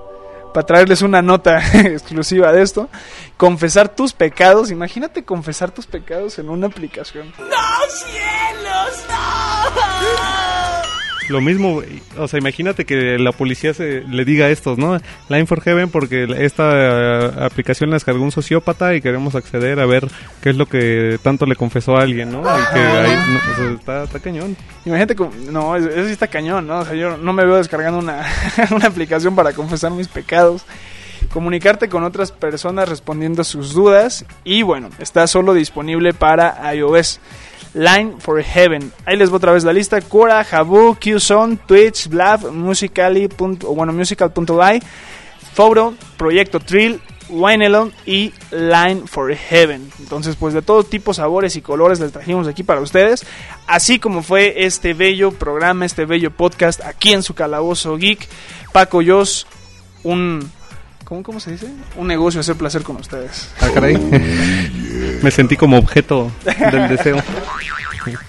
para 0.52 0.66
traerles 0.66 1.02
una 1.02 1.22
nota 1.22 1.60
exclusiva 1.78 2.52
de 2.52 2.62
esto. 2.62 2.88
Confesar 3.36 3.88
tus 3.88 4.12
pecados. 4.12 4.70
Imagínate 4.70 5.24
confesar 5.24 5.70
tus 5.70 5.86
pecados 5.86 6.38
en 6.38 6.48
una 6.48 6.66
aplicación. 6.66 7.32
¡No, 7.38 7.46
cielos! 7.88 9.04
¡No! 9.08 10.37
Lo 11.28 11.40
mismo, 11.40 11.82
o 12.16 12.28
sea, 12.28 12.38
imagínate 12.38 12.84
que 12.84 13.18
la 13.18 13.32
policía 13.32 13.74
se 13.74 14.00
le 14.02 14.24
diga 14.24 14.46
a 14.46 14.50
estos, 14.50 14.78
¿no? 14.78 14.98
Line 15.28 15.46
for 15.46 15.60
Heaven 15.60 15.90
porque 15.90 16.26
esta 16.38 16.70
eh, 16.74 17.30
aplicación 17.44 17.90
la 17.90 17.96
descargó 17.96 18.22
un 18.22 18.30
sociópata 18.32 18.94
y 18.94 19.00
queremos 19.00 19.34
acceder 19.34 19.78
a 19.80 19.86
ver 19.86 20.08
qué 20.42 20.50
es 20.50 20.56
lo 20.56 20.66
que 20.66 21.18
tanto 21.22 21.44
le 21.46 21.56
confesó 21.56 21.96
a 21.96 22.02
alguien, 22.02 22.32
¿no? 22.32 22.40
Y 22.40 22.74
que 22.74 22.80
ahí, 22.80 23.16
está, 23.78 24.04
está 24.04 24.20
cañón. 24.20 24.56
Imagínate, 24.84 25.14
con- 25.14 25.52
no, 25.52 25.76
eso 25.76 25.88
eso 25.90 26.06
sí 26.06 26.12
está 26.12 26.28
cañón, 26.28 26.66
¿no? 26.66 26.78
O 26.80 26.84
sea, 26.84 26.94
yo 26.94 27.16
no 27.16 27.32
me 27.32 27.44
veo 27.44 27.56
descargando 27.56 27.98
una, 27.98 28.26
una 28.70 28.86
aplicación 28.86 29.34
para 29.36 29.52
confesar 29.52 29.90
mis 29.90 30.08
pecados. 30.08 30.64
Comunicarte 31.32 31.88
con 31.88 32.04
otras 32.04 32.32
personas 32.32 32.88
respondiendo 32.88 33.44
sus 33.44 33.74
dudas. 33.74 34.24
Y 34.44 34.62
bueno, 34.62 34.88
está 34.98 35.26
solo 35.26 35.52
disponible 35.52 36.14
para 36.14 36.72
iOS. 36.74 37.20
Line 37.78 38.16
for 38.18 38.42
Heaven. 38.42 38.92
Ahí 39.06 39.16
les 39.16 39.30
voy 39.30 39.36
otra 39.36 39.52
vez 39.52 39.62
la 39.62 39.72
lista. 39.72 40.00
Quora, 40.00 40.44
Habu, 40.50 40.96
Qzone, 40.96 41.56
Twitch, 41.64 42.08
Blab, 42.08 42.50
Musically. 42.50 43.28
bueno, 43.38 43.92
Musical.ly, 43.92 44.82
Photo, 45.54 45.94
Proyecto 46.16 46.58
Trill, 46.58 47.00
Winelon 47.28 47.92
y 48.04 48.32
Line 48.50 49.02
for 49.06 49.32
Heaven. 49.32 49.88
Entonces, 50.00 50.34
pues 50.34 50.54
de 50.54 50.62
todo 50.62 50.82
tipo, 50.82 51.14
sabores 51.14 51.54
y 51.54 51.62
colores 51.62 52.00
les 52.00 52.10
trajimos 52.10 52.48
aquí 52.48 52.64
para 52.64 52.80
ustedes. 52.80 53.24
Así 53.68 54.00
como 54.00 54.24
fue 54.24 54.64
este 54.64 54.92
bello 54.92 55.30
programa, 55.30 55.86
este 55.86 56.04
bello 56.04 56.32
podcast 56.32 56.80
aquí 56.84 57.12
en 57.12 57.22
su 57.22 57.34
calabozo 57.34 57.96
geek. 57.96 58.28
Paco 58.72 59.02
Yos, 59.02 59.46
un... 60.02 60.50
¿Cómo, 61.04 61.22
¿Cómo 61.22 61.40
se 61.40 61.52
dice? 61.52 61.68
Un 61.96 62.06
negocio 62.06 62.40
hacer 62.40 62.56
placer 62.56 62.82
con 62.82 62.96
ustedes. 62.96 63.50
Ah, 63.62 63.70
caray. 63.72 63.96
Me 65.22 65.30
sentí 65.30 65.56
como 65.56 65.78
objeto 65.78 66.30
del 66.70 66.88
deseo. 66.88 67.16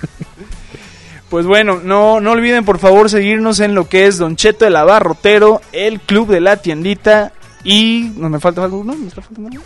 Pues 1.30 1.46
bueno, 1.46 1.80
no, 1.84 2.20
no 2.20 2.32
olviden 2.32 2.66
por 2.66 2.80
favor 2.80 3.08
seguirnos 3.08 3.60
en 3.60 3.76
lo 3.76 3.88
que 3.88 4.08
es 4.08 4.18
Don 4.18 4.36
Cheto 4.36 4.66
el 4.66 4.76
Abarrotero, 4.76 5.62
el 5.72 6.00
Club 6.00 6.28
de 6.30 6.42
la 6.42 6.58
Tiendita 6.58 7.34
y... 7.64 8.12
¿No 8.16 8.30
me 8.30 8.40
falta 8.40 8.64
algo? 8.64 8.84
¿No? 8.84 8.96
¿Me 8.96 9.08
está 9.08 9.22
faltando 9.22 9.52
algo? 9.52 9.64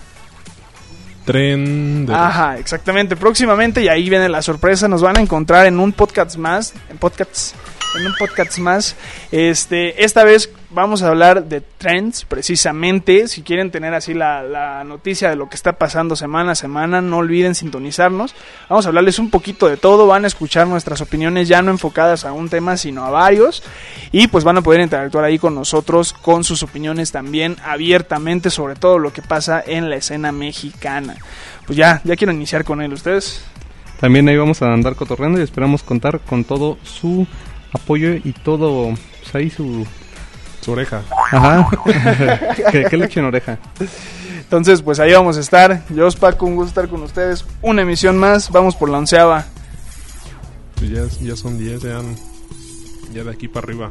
Tren 1.23 2.05
de... 2.05 2.13
Ajá, 2.13 2.57
exactamente. 2.57 3.15
Próximamente, 3.15 3.81
y 3.81 3.87
ahí 3.87 4.09
viene 4.09 4.27
la 4.27 4.41
sorpresa, 4.41 4.89
nos 4.89 5.01
van 5.01 5.17
a 5.17 5.21
encontrar 5.21 5.65
en 5.65 5.79
un 5.79 5.93
podcast 5.93 6.35
más, 6.35 6.73
en 6.89 6.97
podcasts, 6.97 7.55
en 7.95 8.07
un 8.07 8.13
podcast 8.17 8.57
más. 8.59 8.95
Este, 9.31 10.03
esta 10.03 10.23
vez 10.23 10.49
vamos 10.69 11.03
a 11.03 11.09
hablar 11.09 11.45
de 11.45 11.61
trends, 11.61 12.25
precisamente. 12.25 13.27
Si 13.27 13.41
quieren 13.41 13.71
tener 13.71 13.93
así 13.93 14.13
la, 14.13 14.43
la 14.43 14.83
noticia 14.83 15.29
de 15.29 15.35
lo 15.35 15.49
que 15.49 15.55
está 15.55 15.73
pasando 15.73 16.15
semana 16.15 16.53
a 16.53 16.55
semana, 16.55 17.01
no 17.01 17.17
olviden 17.17 17.55
sintonizarnos. 17.55 18.35
Vamos 18.69 18.85
a 18.85 18.89
hablarles 18.89 19.19
un 19.19 19.29
poquito 19.29 19.67
de 19.67 19.77
todo, 19.77 20.07
van 20.07 20.23
a 20.23 20.27
escuchar 20.27 20.67
nuestras 20.67 21.01
opiniones 21.01 21.47
ya 21.47 21.61
no 21.61 21.71
enfocadas 21.71 22.25
a 22.25 22.33
un 22.33 22.49
tema, 22.49 22.77
sino 22.77 23.05
a 23.05 23.09
varios. 23.09 23.63
Y 24.11 24.27
pues 24.27 24.43
van 24.43 24.57
a 24.57 24.61
poder 24.61 24.81
interactuar 24.81 25.25
ahí 25.25 25.37
con 25.37 25.55
nosotros, 25.55 26.13
con 26.13 26.43
sus 26.43 26.63
opiniones 26.63 27.11
también 27.11 27.57
abiertamente 27.63 28.49
sobre 28.49 28.75
todo 28.75 28.99
lo 28.99 29.13
que 29.13 29.21
pasa 29.21 29.63
en 29.65 29.89
la 29.89 29.97
escena 29.97 30.31
mexicana. 30.31 31.15
Pues 31.65 31.77
ya, 31.77 32.01
ya 32.03 32.15
quiero 32.15 32.33
iniciar 32.33 32.63
con 32.63 32.81
él, 32.81 32.93
¿ustedes? 32.93 33.43
También 33.99 34.27
ahí 34.27 34.35
vamos 34.35 34.61
a 34.61 34.73
andar 34.73 34.95
cotorreando 34.95 35.39
y 35.39 35.43
esperamos 35.43 35.81
contar 35.81 36.19
con 36.19 36.43
todo 36.43 36.77
su 36.83 37.25
apoyo 37.73 38.13
y 38.15 38.33
todo, 38.33 38.93
pues 39.21 39.35
ahí 39.35 39.49
su... 39.49 39.85
Su 40.61 40.71
oreja. 40.71 41.01
Ajá. 41.31 41.67
que, 42.71 42.85
que 42.85 42.95
le 42.97 43.05
echen 43.05 43.25
oreja. 43.25 43.57
Entonces, 44.39 44.81
pues 44.81 44.99
ahí 44.99 45.11
vamos 45.11 45.35
a 45.35 45.41
estar. 45.41 45.83
Yo, 45.89 46.07
Paco, 46.11 46.45
un 46.45 46.55
gusto 46.55 46.69
estar 46.69 46.87
con 46.87 47.03
ustedes. 47.03 47.43
Una 47.61 47.81
emisión 47.81 48.17
más, 48.17 48.49
vamos 48.49 48.75
por 48.77 48.89
la 48.89 48.99
onceava. 48.99 49.45
Pues 50.75 50.89
ya, 50.91 51.01
ya 51.21 51.35
son 51.35 51.57
10, 51.57 51.81
ya, 51.81 51.99
ya 53.13 53.23
de 53.25 53.31
aquí 53.31 53.47
para 53.49 53.65
arriba. 53.65 53.89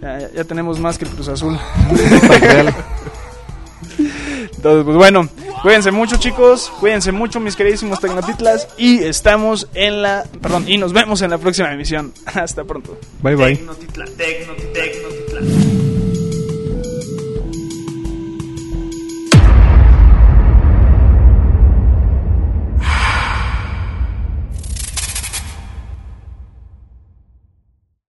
Ya, 0.00 0.18
ya- 0.20 0.30
ya 0.32 0.44
tenemos 0.44 0.78
más 0.78 0.96
que 0.98 1.06
el 1.06 1.10
Cruz 1.10 1.26
Azul. 1.28 1.58
Entonces, 4.54 4.84
pues 4.84 4.96
bueno, 4.96 5.28
cuídense 5.62 5.90
mucho, 5.90 6.16
chicos. 6.16 6.72
Cuídense 6.80 7.12
mucho, 7.12 7.40
mis 7.40 7.56
queridísimos 7.56 8.00
Tecnotitlas. 8.00 8.68
Y 8.78 9.02
estamos 9.02 9.68
en 9.74 10.02
la. 10.02 10.24
Perdón, 10.40 10.64
y 10.68 10.78
nos 10.78 10.92
vemos 10.92 11.22
en 11.22 11.30
la 11.30 11.38
próxima 11.38 11.72
emisión. 11.72 12.12
Hasta 12.26 12.64
pronto. 12.64 12.98
Bye 13.22 13.36
bye. 13.36 13.56
Tecnotitla, 13.56 14.04
Tecnotitla, 14.16 14.82